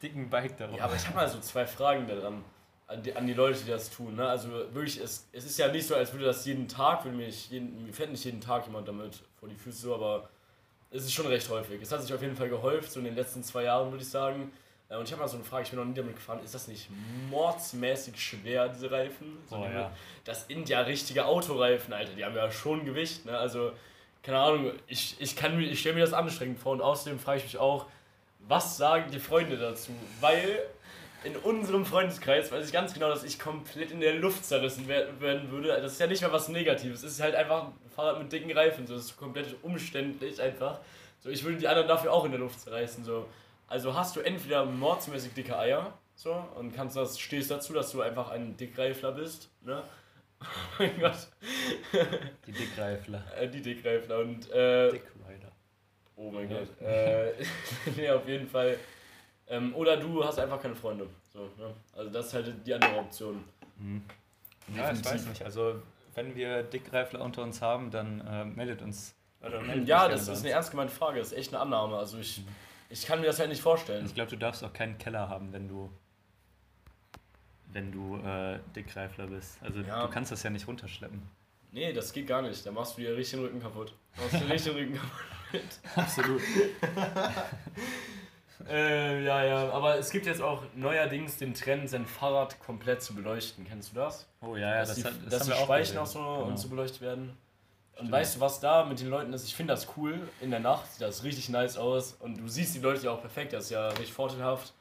dicken 0.03 0.31
Bike 0.31 0.57
da 0.57 0.67
rum. 0.67 0.77
Ja, 0.77 0.85
aber 0.85 0.97
ich 0.97 1.07
habe 1.07 1.17
mal 1.17 1.29
so 1.29 1.39
zwei 1.41 1.67
Fragen 1.67 2.07
daran. 2.07 2.45
An 2.89 3.03
die, 3.03 3.15
an 3.15 3.27
die 3.27 3.33
Leute, 3.33 3.61
die 3.65 3.71
das 3.71 3.89
tun. 3.91 4.17
Ne? 4.17 4.29
Also 4.29 4.51
wirklich, 4.51 5.01
es, 5.01 5.27
es 5.33 5.45
ist 5.45 5.59
ja 5.59 5.69
nicht 5.69 5.87
so, 5.87 5.95
als 5.95 6.13
würde 6.13 6.27
das 6.27 6.45
jeden 6.45 6.69
Tag, 6.69 7.05
würde 7.05 7.17
mich 7.17 7.49
jeden, 7.51 7.87
mir 7.87 7.93
fährt 7.93 8.11
nicht 8.11 8.25
jeden 8.25 8.41
Tag 8.41 8.67
jemand 8.67 8.87
damit 8.87 9.23
vor 9.41 9.49
die 9.49 9.55
Füße 9.55 9.79
so, 9.83 9.95
aber 9.95 10.29
es 10.91 11.05
ist 11.05 11.13
schon 11.13 11.27
recht 11.27 11.49
häufig. 11.49 11.81
Es 11.81 11.91
hat 11.91 12.03
sich 12.03 12.13
auf 12.13 12.21
jeden 12.21 12.37
Fall 12.37 12.51
gehäuft, 12.51 12.93
so 12.93 12.99
in 12.99 13.07
den 13.07 13.15
letzten 13.15 13.43
zwei 13.43 13.63
Jahren, 13.65 13.91
würde 13.91 14.03
ich 14.03 14.11
sagen. 14.11 14.53
Äh, 14.93 14.97
Und 14.97 15.05
ich 15.05 15.13
habe 15.13 15.23
mal 15.23 15.29
so 15.29 15.37
eine 15.37 15.45
Frage, 15.45 15.65
ich 15.65 15.71
bin 15.71 15.79
noch 15.79 15.87
nie 15.87 15.95
damit 15.95 16.15
gefahren, 16.17 16.41
ist 16.45 16.55
das 16.55 16.69
nicht 16.69 16.89
mordsmäßig 17.31 18.21
schwer, 18.21 18.69
diese 18.69 18.91
Reifen? 18.91 19.39
So 19.49 19.57
Oh, 19.57 19.65
ja. 19.65 19.91
Das 20.25 20.47
sind 20.47 20.69
ja 20.69 20.81
richtige 20.83 21.25
Autoreifen, 21.25 21.93
Alter, 21.93 22.13
die 22.13 22.25
haben 22.25 22.37
ja 22.37 22.51
schon 22.51 22.85
Gewicht, 22.85 23.25
ne? 23.27 23.37
Also, 23.37 23.73
keine 24.23 24.39
Ahnung, 24.39 24.73
ich, 24.87 25.17
ich, 25.21 25.35
kann 25.35 25.57
mir- 25.57 25.67
ich 25.69 25.81
stelle 25.81 25.97
mir 25.97 26.03
das 26.03 26.13
anstrengend 26.13 26.59
vor 26.61 26.73
und 26.73 26.81
außerdem 26.81 27.19
frage 27.19 27.39
ich 27.39 27.45
mich 27.45 27.59
auch, 27.59 27.87
was 28.47 28.77
sagen 28.77 29.11
die 29.11 29.19
Freunde 29.19 29.57
dazu? 29.57 29.93
Weil 30.21 30.61
in 31.25 31.37
unserem 31.37 31.85
Freundeskreis 31.87 32.51
weiß 32.51 32.67
ich 32.67 32.73
ganz 32.73 32.93
genau, 32.95 33.09
dass 33.09 33.23
ich 33.25 33.39
komplett 33.39 33.93
in 33.93 34.01
der 34.01 34.15
Luft 34.15 34.45
zerrissen 34.45 34.85
wer- 34.89 35.21
werden 35.21 35.51
würde. 35.51 35.69
Das 35.81 35.93
ist 35.93 36.01
ja 36.01 36.07
nicht 36.09 36.23
mal 36.23 36.33
was 36.33 36.49
Negatives. 36.49 37.03
Es 37.05 37.13
ist 37.13 37.21
halt 37.21 37.35
einfach 37.37 37.65
ein 37.69 37.91
Fahrrad 37.95 38.19
mit 38.21 38.33
dicken 38.33 38.51
Reifen. 38.53 38.87
So, 38.87 38.95
das 38.95 39.05
ist 39.07 39.17
komplett 39.17 39.55
umständlich 39.63 40.41
einfach. 40.43 40.81
So, 41.21 41.31
ich 41.31 41.45
würde 41.45 41.59
die 41.59 41.69
anderen 41.69 41.87
dafür 41.87 42.13
auch 42.13 42.25
in 42.25 42.33
der 42.33 42.41
Luft 42.41 42.61
zerreißen. 42.61 43.05
So. 43.05 43.27
Also 43.73 43.95
hast 43.95 44.17
du 44.17 44.21
entweder 44.21 44.67
mordsmäßig 44.67 45.33
dicke 45.33 45.59
Eier 45.59 45.95
so, 46.15 46.35
und 46.57 46.75
kannst 46.75 46.95
das, 46.95 47.19
stehst 47.19 47.51
dazu, 47.51 47.73
dass 47.73 47.91
du 47.91 48.03
einfach 48.03 48.31
ein 48.31 48.55
Dickreifler 48.57 49.13
bist. 49.13 49.51
Ne? 49.63 49.83
Oh 50.43 50.47
mein 50.83 51.01
Gott. 51.01 51.29
Die 52.47 52.53
Dickreifler. 52.53 53.23
Äh, 53.39 53.49
die 53.49 53.63
Dickreifler 53.63 54.19
und 54.19 54.51
äh, 54.51 54.91
Dickrider. 54.91 55.53
Oh 56.17 56.31
mein 56.31 56.51
Ja. 56.51 56.59
Gott. 56.59 56.81
Äh, 56.87 57.33
nee, 57.97 58.11
auf 58.11 58.27
jeden 58.29 58.49
Fall. 58.49 58.77
Ähm, 59.47 59.75
oder 59.75 59.97
du 59.97 60.23
hast 60.25 60.39
einfach 60.39 60.61
keine 60.61 60.75
Freunde. 60.75 61.07
So, 61.33 61.49
ne? 61.57 61.73
Also 61.97 62.11
das 62.11 62.27
ist 62.27 62.35
halt 62.35 62.67
die 62.67 62.75
andere 62.75 62.97
Option. 62.97 63.45
Mhm. 63.79 64.03
Ja, 64.77 64.93
ich 64.93 65.05
weiß 65.05 65.27
nicht. 65.27 65.43
Also, 65.45 65.81
wenn 66.15 66.35
wir 66.35 66.63
Dickreifler 66.65 67.21
unter 67.21 67.43
uns 67.43 67.63
haben, 67.63 67.91
dann 67.91 68.21
äh, 68.27 68.45
meldet 68.45 68.83
uns. 68.83 69.15
Oder 69.41 69.61
meldet 69.61 69.89
Ja, 69.89 70.09
das 70.09 70.29
ist 70.29 70.41
eine 70.41 70.51
ernst 70.51 70.73
gemeinte 70.73 70.93
Frage. 70.93 71.21
Das 71.21 71.29
ist 71.33 71.39
echt 71.39 71.53
eine 71.55 71.63
Annahme. 71.63 71.97
Also 71.97 72.19
ich, 72.19 72.43
ich 72.93 73.07
kann 73.07 73.21
mir 73.21 73.27
das 73.27 73.39
halt 73.39 73.49
nicht 73.49 73.63
vorstellen. 73.63 74.05
Ich 74.07 74.15
glaube, 74.15 74.31
du 74.31 74.37
darfst 74.37 74.63
auch 74.65 74.73
keinen 74.73 74.99
Keller 74.99 75.29
haben, 75.29 75.53
wenn 75.53 75.69
du 75.69 75.91
wenn 77.75 77.91
du 77.91 78.19
äh, 78.19 78.59
Dickreifler 78.77 79.27
bist. 79.29 79.57
Also 79.63 79.81
Ja. 79.81 80.05
du 80.07 80.13
kannst 80.13 80.31
das 80.31 80.43
ja 80.43 80.51
nicht 80.51 80.69
runterschleppen. 80.69 81.23
Nee, 81.71 81.95
das 81.95 82.13
geht 82.13 82.27
gar 82.27 82.43
nicht. 82.43 82.67
Da 82.67 82.71
machst 82.71 82.99
du 82.99 83.01
dir 83.01 83.17
richtig 83.17 83.39
den 83.39 83.47
Rücken 83.47 83.63
kaputt. 83.63 83.95
Da 84.17 84.23
machst 84.23 84.35
du 84.35 84.39
dir 84.41 84.51
richtig 84.53 84.73
den 84.75 84.83
Rücken 84.83 85.01
kaputt. 85.01 85.79
Absolut. 85.97 86.43
äh, 88.69 89.25
ja, 89.25 89.45
ja. 89.45 89.71
Aber 89.71 89.97
es 89.99 90.11
gibt 90.11 90.27
jetzt 90.27 90.43
auch 90.43 90.63
neuerdings 90.75 91.37
den 91.39 91.55
Trend, 91.55 91.89
sein 91.89 92.05
Fahrrad 92.07 92.61
komplett 92.61 93.03
zu 93.03 93.15
beleuchten. 93.15 93.65
Kennst 93.67 93.93
du 93.93 93.97
das? 93.97 94.27
Oh 94.43 94.57
ja, 94.57 94.71
ja, 94.71 94.79
dass 94.81 94.89
das, 94.89 94.97
die, 94.99 95.05
hat, 95.05 95.13
das 95.25 95.31
dass 95.31 95.41
haben 95.41 95.47
die 95.47 95.53
wir 95.53 95.57
auch 95.61 95.65
Speichen 95.65 95.83
gesehen. 95.83 95.99
auch 95.99 96.07
so 96.07 96.19
Genau. 96.19 96.43
und 96.45 96.57
so 96.59 96.69
beleuchtet 96.69 97.01
werden. 97.01 97.37
Und 97.93 98.07
Stimmt. 98.07 98.13
weißt 98.13 98.37
du, 98.37 98.41
was 98.41 98.61
da 98.61 98.85
mit 98.85 99.01
den 99.01 99.09
Leuten 99.09 99.33
ist? 99.33 99.45
Ich 99.45 99.55
finde 99.55 99.75
das 99.75 99.87
cool. 99.97 100.29
In 100.41 100.51
der 100.51 100.61
Nacht 100.61 100.91
sieht 100.93 101.03
das 101.03 101.25
richtig 101.25 101.49
nice 101.51 101.77
aus. 101.77 102.15
Und 102.21 102.39
du 102.39 102.49
siehst 102.49 102.75
die 102.75 102.81
Leute 102.81 103.05
ja 103.05 103.11
auch 103.13 103.21
perfekt. 103.21 103.53
Das 103.53 103.65
ist 103.65 103.71
ja 103.71 103.89
richtig 103.89 104.13
vorteilhaft. 104.13 104.73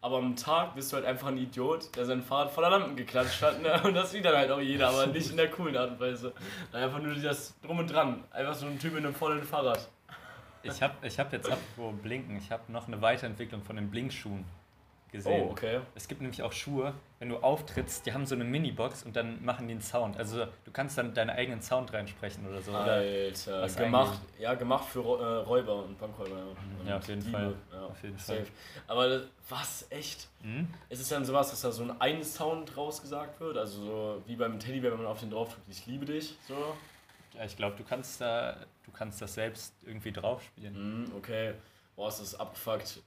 Aber 0.00 0.18
am 0.18 0.36
Tag 0.36 0.74
bist 0.74 0.92
du 0.92 0.96
halt 0.96 1.06
einfach 1.06 1.26
ein 1.26 1.38
Idiot, 1.38 1.94
der 1.96 2.06
sein 2.06 2.22
Fahrrad 2.22 2.52
voller 2.52 2.70
Lampen 2.70 2.94
geklatscht 2.94 3.42
hat. 3.42 3.60
Ne? 3.60 3.80
Und 3.82 3.94
das 3.94 4.12
sieht 4.12 4.24
dann 4.24 4.36
halt 4.36 4.50
auch 4.50 4.60
jeder, 4.60 4.88
aber 4.88 5.06
nicht 5.08 5.30
in 5.30 5.36
der 5.36 5.50
coolen 5.50 5.76
Art 5.76 5.90
und 5.90 6.00
Weise. 6.00 6.32
Einfach 6.72 7.00
nur 7.00 7.14
das 7.14 7.54
drum 7.62 7.80
und 7.80 7.92
dran. 7.92 8.22
Einfach 8.30 8.54
so 8.54 8.66
ein 8.66 8.78
Typ 8.78 8.92
in 8.96 9.04
einem 9.04 9.14
vollen 9.14 9.42
Fahrrad. 9.42 9.88
Ich 10.62 10.82
habe 10.82 10.94
ich 11.06 11.18
hab 11.18 11.32
jetzt 11.32 11.50
apropos 11.50 11.94
Blinken, 12.02 12.36
ich 12.36 12.50
habe 12.50 12.70
noch 12.70 12.88
eine 12.88 13.00
Weiterentwicklung 13.00 13.62
von 13.62 13.76
den 13.76 13.90
Blinkschuhen 13.90 14.44
gesehen. 15.10 15.46
Oh, 15.48 15.52
okay. 15.52 15.80
Es 15.94 16.06
gibt 16.08 16.20
nämlich 16.20 16.42
auch 16.42 16.52
Schuhe, 16.52 16.94
wenn 17.18 17.28
du 17.28 17.38
auftrittst, 17.38 18.04
die 18.06 18.12
haben 18.12 18.26
so 18.26 18.34
eine 18.34 18.44
Minibox 18.44 19.02
und 19.04 19.16
dann 19.16 19.44
machen 19.44 19.66
die 19.68 19.72
einen 19.72 19.80
Sound. 19.82 20.16
Also 20.16 20.46
du 20.64 20.70
kannst 20.72 20.98
dann 20.98 21.14
deinen 21.14 21.30
eigenen 21.30 21.62
Sound 21.62 21.92
reinsprechen 21.92 22.46
oder 22.48 22.60
so. 22.60 22.70
Oder, 22.72 22.94
Alter, 22.94 23.62
was 23.62 23.76
gemacht, 23.76 24.18
ja, 24.38 24.54
gemacht 24.54 24.88
für 24.88 25.00
äh, 25.00 25.36
Räuber 25.46 25.84
und 25.84 25.98
Bankräuber. 25.98 26.36
Ja, 26.36 26.44
Ja, 26.90 26.94
Und 26.96 27.02
auf 27.02 27.08
jeden 27.08 27.20
Diebe, 27.22 27.32
Fall. 27.32 27.54
Ja, 27.72 27.84
Auf 27.86 28.02
jeden 28.02 28.18
safe. 28.18 28.44
Fall. 28.44 28.52
Aber 28.86 29.08
das- 29.08 29.22
was, 29.48 29.86
echt? 29.90 30.28
Hm? 30.42 30.68
Ist 30.90 31.00
es 31.00 31.08
dann 31.08 31.24
sowas, 31.24 31.50
dass 31.50 31.62
da 31.62 31.72
so 31.72 31.82
ein 31.82 32.00
Ein-Sound 32.00 32.76
rausgesagt 32.76 33.40
wird? 33.40 33.56
Also 33.56 33.84
so 33.84 34.22
wie 34.26 34.36
beim 34.36 34.58
Teddybär, 34.60 34.90
wenn 34.92 34.98
man 34.98 35.06
auf 35.06 35.20
den 35.20 35.30
drauf 35.30 35.48
drückt, 35.54 35.68
ich 35.70 35.86
liebe 35.86 36.04
dich, 36.04 36.36
so? 36.46 36.54
Ja, 37.34 37.44
ich 37.44 37.56
glaube, 37.56 37.76
du 37.76 37.84
kannst 37.84 38.20
da, 38.20 38.56
du 38.84 38.90
kannst 38.92 39.22
das 39.22 39.34
selbst 39.34 39.72
irgendwie 39.86 40.12
drauf 40.12 40.42
spielen. 40.42 41.04
Mhm, 41.04 41.12
okay. 41.16 41.54
Boah, 41.96 42.08
ist 42.08 42.20
das 42.20 42.34
abgefuckt. 42.38 43.00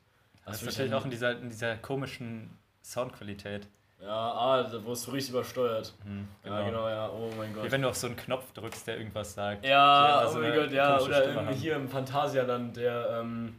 Das 0.45 0.53
Hast 0.55 0.63
ist 0.63 0.77
du 0.77 0.81
natürlich 0.83 0.93
auch 0.93 1.05
in 1.05 1.11
dieser, 1.11 1.31
in 1.39 1.49
dieser 1.49 1.75
komischen 1.77 2.57
Soundqualität. 2.83 3.67
Ja, 4.01 4.07
ah, 4.09 4.63
da 4.63 4.83
wurdest 4.83 5.05
du 5.05 5.11
richtig 5.11 5.29
übersteuert. 5.31 5.93
Hm, 6.03 6.27
Ja, 6.43 6.65
genau, 6.65 6.89
ja. 6.89 7.07
Oh 7.09 7.29
mein 7.37 7.53
Gott. 7.53 7.65
Wie 7.65 7.71
wenn 7.71 7.83
du 7.83 7.89
auf 7.89 7.95
so 7.95 8.07
einen 8.07 8.15
Knopf 8.15 8.51
drückst, 8.53 8.87
der 8.87 8.97
irgendwas 8.97 9.35
sagt. 9.35 9.63
Ja, 9.63 10.23
Ja, 10.23 10.29
oh 10.31 10.39
mein 10.39 10.55
Gott, 10.55 10.71
ja. 10.71 10.99
Oder 10.99 11.21
Stimme 11.21 11.45
haben. 11.45 11.53
hier 11.55 11.75
im 11.75 11.87
Phantasialand, 11.87 12.75
der, 12.77 13.19
ähm, 13.21 13.55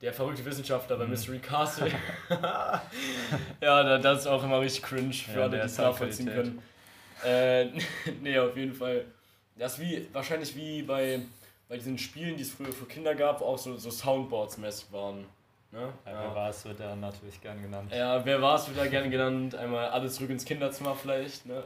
der 0.00 0.12
verrückte 0.12 0.44
Wissenschaftler 0.44 0.96
bei 0.96 1.04
Mhm. 1.04 1.10
Mystery 1.10 1.40
Castle. 1.40 1.90
ja, 2.30 3.82
da- 3.82 3.98
das 3.98 4.20
ist 4.20 4.26
auch 4.26 4.44
immer 4.44 4.60
richtig 4.60 4.82
cringe 4.84 5.12
für 5.12 5.38
Ja, 5.40 5.42
alle, 5.46 5.58
die 5.58 5.64
es 5.66 5.78
nachvollziehen 5.78 6.26
können. 6.26 6.62
Äh, 7.24 7.66
nee, 8.22 8.38
auf 8.38 8.56
jeden 8.56 8.74
Fall. 8.74 9.04
Das 9.56 9.74
ist 9.74 9.80
wie, 9.80 10.06
wahrscheinlich 10.12 10.54
wie 10.54 10.82
bei, 10.82 11.20
bei 11.68 11.76
diesen 11.76 11.98
Spielen, 11.98 12.36
die 12.36 12.42
es 12.42 12.52
früher 12.52 12.72
für 12.72 12.84
Kinder 12.84 13.14
gab, 13.14 13.40
wo 13.40 13.46
auch 13.46 13.58
so, 13.58 13.76
so 13.76 13.90
Soundboards 13.90 14.58
mäßig 14.58 14.92
waren. 14.92 15.24
Ne? 15.76 15.92
Ja, 16.06 16.22
wer 16.22 16.34
war 16.34 16.48
es, 16.48 16.64
wird 16.64 16.80
er 16.80 16.96
natürlich 16.96 17.38
gern 17.42 17.60
genannt. 17.60 17.92
Ja, 17.94 18.24
wer 18.24 18.40
war 18.40 18.56
es, 18.56 18.66
wird 18.66 18.78
da 18.78 18.86
gerne 18.86 19.10
genannt. 19.10 19.54
Einmal 19.54 19.88
alles 19.90 20.14
zurück 20.14 20.30
ins 20.30 20.44
Kinderzimmer 20.46 20.94
vielleicht. 20.94 21.44
Ne? 21.44 21.62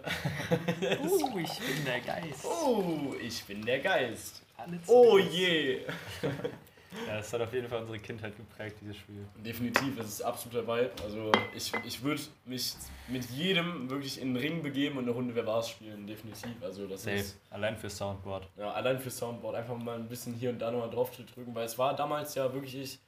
Uh, 1.01 1.39
ich 1.39 1.59
bin 1.59 1.85
der 1.87 2.01
Geist. 2.01 2.45
Oh, 2.45 3.15
ich 3.23 3.45
bin 3.45 3.65
der 3.65 3.79
Geist. 3.79 4.43
Alle 4.57 4.81
Oh 4.89 5.17
je. 5.19 5.83
Ja, 7.07 7.19
das 7.19 7.33
hat 7.33 7.41
auf 7.41 7.53
jeden 7.53 7.69
Fall 7.69 7.83
unsere 7.83 8.01
Kindheit 8.01 8.37
geprägt, 8.37 8.79
dieses 8.81 8.97
Spiel. 8.97 9.25
Definitiv, 9.37 9.97
es 10.01 10.07
ist 10.07 10.23
absoluter 10.23 10.67
Vibe. 10.67 10.91
Also 11.05 11.31
ich, 11.55 11.73
ich 11.87 12.03
würde 12.03 12.21
mich 12.47 12.75
mit 13.07 13.31
jedem 13.31 13.89
wirklich 13.89 14.21
in 14.21 14.35
den 14.35 14.43
Ring 14.43 14.61
begeben 14.61 14.99
und 14.99 15.05
eine 15.05 15.13
Runde 15.13 15.33
Wer 15.37 15.47
war's 15.47 15.71
spielen, 15.71 16.05
definitiv. 16.09 16.51
Also 16.61 16.89
das 16.89 17.05
Safe. 17.05 17.15
ist 17.15 17.39
Allein 17.51 17.77
für 17.77 17.89
Soundboard. 17.89 18.49
ja, 18.57 18.73
allein 18.73 18.99
für 18.99 19.11
Soundboard 19.11 19.55
einfach 19.55 19.77
mal 19.77 19.95
ein 19.95 20.09
bisschen 20.09 20.35
hier 20.35 20.51
und 20.51 20.59
da 20.59 20.73
nochmal 20.73 20.91
drauf 20.91 21.13
zu 21.13 21.23
drücken, 21.23 21.55
weil 21.55 21.67
es 21.67 21.79
war 21.79 21.95
damals 21.95 22.35
ja 22.35 22.53
wirklich 22.53 22.99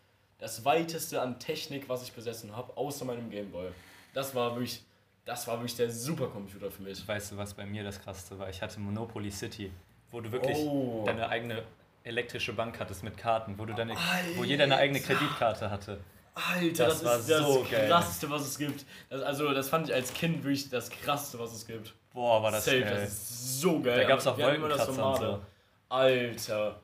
das 0.43 0.65
weiteste 0.65 1.23
an 1.23 1.39
Technik, 1.39 1.89
was 1.89 2.03
ich 2.03 2.13
besessen 2.13 2.55
habe, 2.57 2.77
außer 2.77 3.05
meinem 3.05 3.31
Gameboy. 3.31 3.69
Das 4.13 4.35
war 4.35 4.51
wirklich, 4.57 4.83
das 5.25 5.47
war 5.47 5.57
wirklich 5.59 5.77
der 5.77 5.89
Supercomputer 5.89 6.69
für 6.69 6.83
mich. 6.83 7.07
Weißt 7.07 7.31
du, 7.31 7.37
was 7.37 7.55
bei 7.55 7.65
mir 7.65 7.85
das 7.85 8.03
krasseste 8.03 8.37
war? 8.41 8.51
Ich 8.51 8.61
hatte 8.61 8.81
Monopoly 8.81 9.31
City, 9.31 9.71
wo 10.11 10.21
du 10.21 10.33
wirklich 10.33 10.59
Oh. 10.59 11.05
deine 11.07 11.29
eigene 11.29 11.63
elektrische 12.03 12.53
Bank 12.53 12.81
hattest 12.81 13.05
mit 13.05 13.17
Karten, 13.17 13.57
wo 13.57 13.65
du 13.65 13.73
deine, 13.73 13.95
wo 14.35 14.43
jeder 14.43 14.65
eine 14.65 14.77
eigene 14.79 14.99
Alter. 14.99 15.15
Kreditkarte 15.15 15.71
hatte. 15.71 16.01
Alter, 16.35 16.87
Das 16.87 16.95
das, 17.01 17.05
war 17.05 17.19
ist 17.21 17.31
das 17.31 17.41
so 17.47 17.65
krasseste, 17.71 18.31
was 18.31 18.43
es 18.43 18.59
gibt. 18.59 18.85
Das, 19.11 19.23
also 19.23 19.55
das 19.55 19.69
fand 19.69 19.89
ich 19.91 19.95
als 19.95 20.13
Kind 20.13 20.43
wirklich 20.43 20.69
das 20.71 20.91
krasseste, 20.91 21.39
was 21.39 21.53
es 21.53 21.65
gibt. 21.65 21.95
Boah, 22.13 22.43
war 22.43 22.51
das 22.51 22.65
Safe, 22.65 22.81
geil. 22.81 22.91
das 23.01 23.13
ist 23.13 23.61
so 23.61 23.81
geil. 23.81 24.05
Da 24.09 24.17
auch 24.17 24.27
hatten 24.27 24.41
immer 24.57 24.69
das 24.69 24.89
Wolkenkratzer. 24.89 25.41
Alter. 25.89 26.81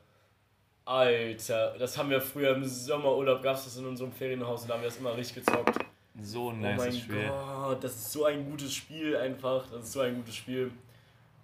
Alter. 0.89 1.77
Das 1.77 1.97
haben 1.97 2.09
wir 2.09 2.19
früher 2.19 2.55
im 2.55 2.65
Sommerurlaub, 2.65 3.43
gab 3.43 3.55
es 3.55 3.65
das 3.65 3.77
in 3.77 3.85
unserem 3.85 4.11
Ferienhaus 4.11 4.63
und 4.63 4.69
da 4.69 4.73
haben 4.73 4.81
wir 4.81 4.89
das 4.89 4.97
immer 4.97 5.15
richtig 5.15 5.45
gezockt. 5.45 5.85
So 6.19 6.49
ein 6.49 6.55
oh 6.55 6.61
mein 6.61 6.77
nice 6.77 6.97
Spiel. 6.97 7.27
Gott, 7.27 7.83
das 7.83 7.95
ist 7.95 8.11
so 8.11 8.25
ein 8.25 8.49
gutes 8.49 8.73
Spiel 8.73 9.15
einfach. 9.15 9.67
Das 9.71 9.83
ist 9.83 9.91
so 9.91 10.01
ein 10.01 10.15
gutes 10.15 10.35
Spiel. 10.35 10.71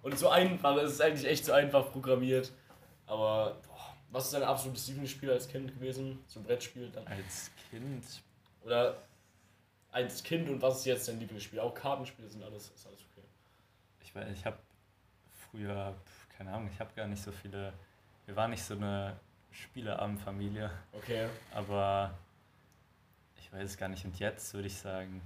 Und 0.02 0.18
so 0.18 0.28
einfach, 0.28 0.76
es 0.78 0.94
ist 0.94 1.00
eigentlich 1.00 1.30
echt 1.30 1.44
so 1.44 1.52
einfach 1.52 1.92
programmiert. 1.92 2.50
Aber 3.06 3.56
boah, 3.66 3.94
was 4.10 4.24
ist 4.24 4.34
dein 4.34 4.42
absolutes 4.42 4.88
Lieblingsspiel 4.88 5.30
als 5.30 5.46
Kind 5.48 5.72
gewesen? 5.72 6.18
So 6.26 6.40
ein 6.40 6.44
Brettspiel 6.44 6.90
dann? 6.90 7.06
Als 7.06 7.52
Kind. 7.70 8.04
Oder 8.64 8.96
als 9.92 10.24
Kind 10.24 10.50
und 10.50 10.60
was 10.60 10.80
ist 10.80 10.86
jetzt 10.86 11.06
dein 11.06 11.20
Lieblingsspiel? 11.20 11.60
Auch 11.60 11.72
Kartenspiele 11.72 12.28
sind 12.28 12.42
alles, 12.42 12.72
ist 12.74 12.84
alles 12.84 12.98
okay. 13.12 13.26
Ich 14.02 14.12
weiß, 14.12 14.26
ich 14.34 14.44
habe 14.44 14.58
früher, 15.50 15.94
keine 16.36 16.52
Ahnung, 16.52 16.68
ich 16.72 16.80
habe 16.80 16.90
gar 16.96 17.06
nicht 17.06 17.22
so 17.22 17.30
viele. 17.30 17.72
Wir 18.26 18.34
waren 18.34 18.50
nicht 18.50 18.64
so 18.64 18.74
eine 18.74 19.16
Spieleabendfamilie, 19.62 20.70
Okay. 20.92 21.26
aber 21.54 22.12
ich 23.38 23.52
weiß 23.52 23.64
es 23.64 23.76
gar 23.76 23.88
nicht. 23.88 24.04
Und 24.04 24.18
jetzt 24.18 24.52
würde 24.54 24.66
ich 24.68 24.76
sagen, 24.76 25.22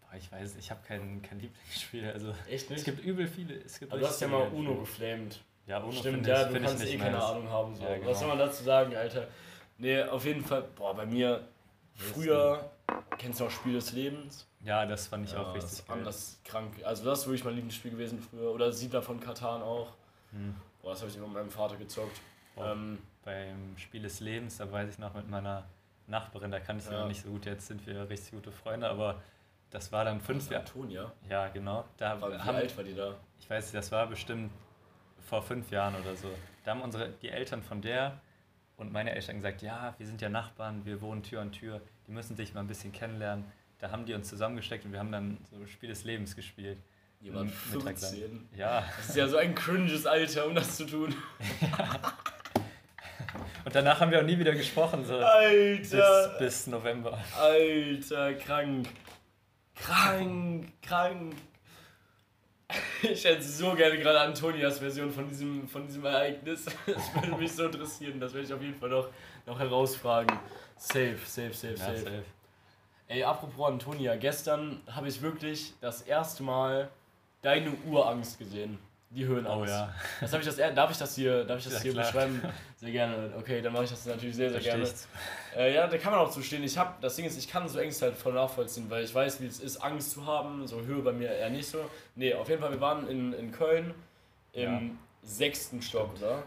boah, 0.00 0.16
ich 0.16 0.30
weiß, 0.30 0.56
ich 0.56 0.70
habe 0.70 0.80
kein, 0.86 1.22
kein 1.22 1.38
Lieblingsspiel. 1.40 2.10
Also 2.10 2.34
Echt 2.48 2.70
nicht? 2.70 2.80
es 2.80 2.84
gibt 2.84 3.00
übel 3.04 3.26
viele. 3.28 3.54
Es 3.56 3.78
gibt 3.78 3.92
Aber 3.92 4.00
du 4.00 4.06
hast 4.06 4.20
ja 4.20 4.28
mal 4.28 4.48
Uno 4.48 4.76
geflamed. 4.80 5.40
Ja, 5.66 5.78
Uno 5.78 5.92
Stimmt, 5.92 6.26
ja, 6.26 6.46
ich, 6.46 6.52
du 6.52 6.60
kannst 6.60 6.84
eh 6.84 6.98
keine. 6.98 7.22
Ahnung 7.22 7.48
haben. 7.48 7.74
So. 7.76 7.84
Ja, 7.84 7.94
genau. 7.96 8.10
Was 8.10 8.18
soll 8.18 8.28
man 8.28 8.38
dazu 8.38 8.62
sagen, 8.64 8.94
Alter? 8.96 9.28
Nee, 9.78 10.02
auf 10.02 10.24
jeden 10.24 10.44
Fall, 10.44 10.62
boah, 10.76 10.94
bei 10.94 11.06
mir 11.06 11.46
früher, 11.94 12.70
kennst 13.18 13.40
du 13.40 13.46
auch 13.46 13.50
Spiel 13.50 13.72
des 13.74 13.92
Lebens? 13.92 14.46
Ja, 14.64 14.84
das 14.86 15.06
fand 15.08 15.26
ich 15.26 15.32
Ja, 15.32 15.42
auch 15.42 15.54
das 15.54 15.64
richtig 15.64 15.86
geil. 15.86 15.98
anders 15.98 16.38
krank. 16.44 16.74
Also 16.84 17.04
das 17.04 17.20
ist 17.20 17.26
wirklich 17.26 17.44
mein 17.44 17.54
Lieblingsspiel 17.54 17.90
gewesen 17.92 18.18
früher. 18.20 18.50
Oder 18.52 18.72
Siedler 18.72 19.02
von 19.02 19.20
Katan 19.20 19.62
auch. 19.62 19.92
Hm. 20.32 20.54
Boah, 20.82 20.90
das 20.90 21.00
habe 21.00 21.10
ich 21.10 21.16
immer 21.16 21.26
mit 21.26 21.34
meinem 21.36 21.50
Vater 21.50 21.76
gezockt. 21.76 22.20
Boah. 22.54 22.72
Ähm, 22.72 22.98
Beim 23.24 23.76
Spiel 23.78 24.02
des 24.02 24.20
Lebens, 24.20 24.58
da 24.58 24.70
weiß 24.70 24.90
ich 24.90 24.98
noch 24.98 25.14
mit 25.14 25.28
meiner 25.30 25.64
Nachbarin, 26.06 26.50
da 26.50 26.60
kann 26.60 26.76
ich 26.76 26.84
sie 26.84 26.92
Ja. 26.92 27.00
noch 27.00 27.08
nicht 27.08 27.22
so 27.22 27.30
gut, 27.30 27.46
jetzt 27.46 27.66
sind 27.68 27.86
wir 27.86 28.06
richtig 28.10 28.32
gute 28.32 28.52
Freunde, 28.52 28.86
aber 28.88 29.22
das 29.70 29.90
war 29.92 30.04
dann 30.04 30.20
fünf 30.20 30.50
Jahre. 30.50 30.62
Antonia. 30.64 31.10
Ja, 31.30 31.48
genau. 31.48 31.84
Da 31.96 32.20
War, 32.20 32.30
wie 32.32 32.38
haben, 32.38 32.56
alt 32.56 32.76
war 32.76 32.84
die 32.84 32.94
da? 32.94 33.14
ich 33.40 33.48
weiß 33.48 33.64
nicht, 33.64 33.74
das 33.74 33.90
war 33.90 34.06
bestimmt 34.08 34.50
vor 35.26 35.40
fünf 35.42 35.70
Jahren 35.70 35.94
oder 35.94 36.14
so. 36.14 36.28
Da 36.64 36.72
haben 36.72 36.82
unsere, 36.82 37.08
die 37.22 37.30
Eltern 37.30 37.62
von 37.62 37.80
der 37.80 38.20
und 38.76 38.92
meine 38.92 39.12
Eltern 39.14 39.36
gesagt, 39.36 39.62
ja, 39.62 39.94
wir 39.96 40.06
sind 40.06 40.20
ja 40.20 40.28
Nachbarn, 40.28 40.84
wir 40.84 41.00
wohnen 41.00 41.22
Tür 41.22 41.40
an 41.40 41.50
Tür, 41.50 41.80
die 42.06 42.12
müssen 42.12 42.36
sich 42.36 42.52
mal 42.52 42.60
ein 42.60 42.66
bisschen 42.66 42.92
kennenlernen. 42.92 43.44
Da 43.78 43.90
haben 43.90 44.04
die 44.04 44.12
uns 44.12 44.28
zusammengesteckt 44.28 44.84
und 44.84 44.92
wir 44.92 44.98
haben 44.98 45.12
dann 45.12 45.38
so 45.50 45.66
Spiel 45.66 45.88
des 45.88 46.04
Lebens 46.04 46.36
gespielt. 46.36 46.78
Lang. 47.22 47.48
15. 47.48 48.48
Ja, 48.54 48.84
Das 48.98 49.08
ist 49.08 49.16
ja 49.16 49.26
so 49.28 49.38
ein 49.38 49.54
cringes 49.54 50.04
Alter, 50.06 50.46
um 50.46 50.54
das 50.54 50.76
zu 50.76 50.84
tun. 50.84 51.14
und 53.64 53.74
danach 53.74 54.00
haben 54.00 54.10
wir 54.10 54.20
auch 54.20 54.24
nie 54.24 54.38
wieder 54.38 54.52
gesprochen, 54.52 55.04
so 55.04 55.16
Alter! 55.18 55.78
bis, 55.78 56.38
bis 56.38 56.66
November. 56.66 57.18
Alter, 57.38 58.34
krank. 58.34 58.88
Krank, 59.74 60.72
krank. 60.82 61.34
Ich 63.02 63.24
hätte 63.24 63.42
so 63.42 63.74
gerne 63.74 63.98
gerade 63.98 64.20
Antonias 64.20 64.78
Version 64.78 65.10
von 65.10 65.28
diesem, 65.28 65.68
von 65.68 65.86
diesem 65.86 66.04
Ereignis. 66.06 66.64
Das 66.86 67.14
würde 67.14 67.36
mich 67.36 67.52
so 67.52 67.66
interessieren. 67.66 68.18
Das 68.18 68.32
werde 68.32 68.46
ich 68.46 68.52
auf 68.52 68.62
jeden 68.62 68.74
Fall 68.74 68.88
noch, 68.88 69.08
noch 69.46 69.58
herausfragen. 69.58 70.36
Safe, 70.76 71.18
safe, 71.24 71.52
safe, 71.52 71.74
Ja, 71.74 71.76
safe. 71.76 71.98
safe. 71.98 72.24
Ey, 73.06 73.22
apropos 73.22 73.68
Antonia, 73.68 74.16
gestern 74.16 74.80
habe 74.90 75.08
ich 75.08 75.20
wirklich 75.20 75.74
das 75.80 76.02
erste 76.02 76.42
Mal 76.42 76.88
deine 77.42 77.70
Urangst 77.86 78.38
gesehen. 78.38 78.78
Die 79.14 79.24
Höhenangst. 79.24 79.58
Oh 79.60 79.64
ja, 79.64 79.94
Das 80.20 80.32
hab 80.32 80.40
ich 80.40 80.46
das, 80.46 80.56
darf 80.56 80.90
ich 80.90 80.96
das 80.98 81.14
hier, 81.14 81.44
darf 81.44 81.58
ich 81.58 81.64
das 81.64 81.74
Ja, 81.74 81.80
hier 81.80 81.92
klar. 81.92 82.04
beschreiben? 82.06 82.42
Sehr 82.76 82.90
gerne. 82.90 83.32
Okay, 83.38 83.62
dann 83.62 83.72
mache 83.72 83.84
ich 83.84 83.90
das 83.90 84.04
natürlich 84.06 84.34
sehr, 84.34 84.50
sehr 84.50 84.60
verstehe 84.60 84.82
gerne. 85.54 85.68
Äh, 85.68 85.74
ja, 85.74 85.86
da 85.86 85.98
kann 85.98 86.10
man 86.12 86.20
auch 86.20 86.30
zustehen. 86.30 86.64
Ich 86.64 86.76
habe, 86.76 86.94
das 87.00 87.14
Ding 87.14 87.24
ist, 87.24 87.38
ich 87.38 87.46
kann 87.48 87.68
so 87.68 87.78
Ängste 87.78 88.06
halt 88.06 88.16
voll 88.16 88.32
nachvollziehen, 88.32 88.90
weil 88.90 89.04
ich 89.04 89.14
weiß, 89.14 89.40
wie 89.40 89.46
es 89.46 89.60
ist, 89.60 89.76
Angst 89.76 90.10
zu 90.10 90.26
haben. 90.26 90.66
So 90.66 90.80
Höhe 90.80 91.00
bei 91.00 91.12
mir 91.12 91.28
eher 91.30 91.48
nicht 91.50 91.68
so. 91.68 91.78
Nee, 92.16 92.34
auf 92.34 92.48
jeden 92.48 92.60
Fall, 92.60 92.72
wir 92.72 92.80
waren 92.80 93.08
in, 93.08 93.32
in 93.34 93.52
Köln 93.52 93.94
im 94.52 94.98
sechsten 95.22 95.80
Stock, 95.80 96.10
oder? 96.18 96.42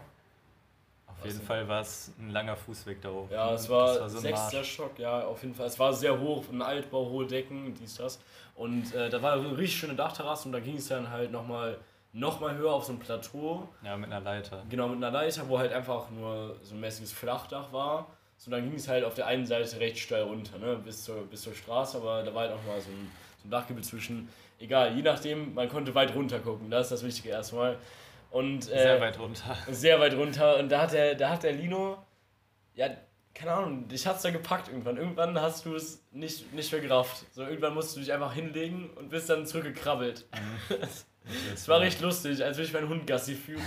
Auf 1.06 1.24
jeden 1.24 1.40
Fall 1.42 1.66
war 1.66 1.80
es 1.80 2.12
ein 2.18 2.30
langer 2.30 2.56
Fußweg 2.56 3.00
da 3.00 3.08
hoch. 3.08 3.28
Ja, 3.30 3.52
es 3.54 3.68
war, 3.68 3.98
das 3.98 4.12
so 4.12 4.18
sechster. 4.18 4.62
Stock, 4.62 4.98
ja, 4.98 5.22
auf 5.22 5.42
jeden 5.42 5.54
Fall. 5.54 5.66
Es 5.66 5.78
war 5.78 5.92
sehr 5.92 6.20
hoch, 6.20 6.44
ein 6.52 6.62
Altbau, 6.62 7.06
hohe 7.08 7.26
Decken, 7.26 7.74
dies, 7.74 7.96
das. 7.96 8.20
Und 8.54 8.94
äh, 8.94 9.08
da 9.10 9.20
war 9.22 9.32
eine 9.32 9.56
richtig 9.56 9.78
schöne 9.80 9.94
Dachterrasse 9.94 10.46
und 10.46 10.52
da 10.52 10.60
ging 10.60 10.76
es 10.76 10.88
dann 10.88 11.10
halt 11.10 11.32
nochmal 11.32 11.72
noch 11.72 11.78
mal 12.12 12.56
höher 12.56 12.72
auf 12.72 12.84
so 12.84 12.92
ein 12.92 12.98
Plateau. 12.98 13.68
Ja, 13.82 13.96
mit 13.96 14.10
einer 14.10 14.20
Leiter. 14.20 14.64
Genau, 14.68 14.88
mit 14.88 14.96
einer 14.96 15.10
Leiter, 15.10 15.48
wo 15.48 15.58
halt 15.58 15.72
einfach 15.72 16.10
nur 16.10 16.56
so 16.62 16.74
ein 16.74 16.80
mäßiges 16.80 17.12
Flachdach 17.12 17.72
war. 17.72 18.06
So, 18.36 18.50
dann 18.50 18.62
ging 18.64 18.74
es 18.74 18.86
halt 18.86 19.04
auf 19.04 19.14
der 19.14 19.26
einen 19.26 19.46
Seite 19.46 19.80
recht 19.80 19.98
steil 19.98 20.22
runter, 20.22 20.58
ne, 20.58 20.76
bis 20.76 21.04
zur, 21.04 21.26
bis 21.26 21.42
zur 21.42 21.54
Straße, 21.54 21.96
aber 21.98 22.22
da 22.22 22.32
war 22.34 22.42
halt 22.42 22.52
auch 22.52 22.64
mal 22.66 22.80
so 22.80 22.88
ein, 22.90 23.10
so 23.42 23.48
ein 23.48 23.50
Dachgebiet 23.50 23.84
zwischen. 23.84 24.28
Egal, 24.60 24.94
je 24.94 25.02
nachdem, 25.02 25.54
man 25.54 25.68
konnte 25.68 25.94
weit 25.94 26.14
runter 26.14 26.38
gucken, 26.40 26.70
das 26.70 26.86
ist 26.86 26.92
das 26.92 27.04
Wichtige 27.04 27.30
erstmal. 27.30 27.78
Und, 28.30 28.64
äh, 28.70 28.82
Sehr 28.82 29.00
weit 29.00 29.18
runter. 29.18 29.56
sehr 29.70 29.98
weit 30.00 30.14
runter. 30.14 30.58
Und 30.58 30.68
da 30.70 30.82
hat 30.82 30.92
der, 30.92 31.14
da 31.14 31.30
hat 31.30 31.42
der 31.44 31.52
Lino, 31.52 31.98
ja, 32.74 32.88
keine 33.34 33.52
Ahnung, 33.52 33.88
dich 33.88 34.06
hat's 34.06 34.22
da 34.22 34.30
gepackt 34.30 34.68
irgendwann. 34.68 34.96
Irgendwann 34.96 35.40
hast 35.40 35.64
du 35.64 35.74
es 35.76 36.04
nicht, 36.10 36.52
nicht 36.52 36.70
mehr 36.72 36.80
gerafft. 36.80 37.24
So, 37.32 37.42
irgendwann 37.42 37.74
musst 37.74 37.94
du 37.96 38.00
dich 38.00 38.12
einfach 38.12 38.34
hinlegen 38.34 38.90
und 38.90 39.10
bist 39.10 39.30
dann 39.30 39.46
zurückgekrabbelt. 39.46 40.26
Es 41.54 41.68
war 41.68 41.80
recht 41.80 42.00
lustig, 42.00 42.42
als 42.44 42.56
würde 42.56 42.68
ich 42.68 42.72
meinen 42.72 42.88
Hund 42.88 43.06
Gassi 43.06 43.34
führen. 43.34 43.62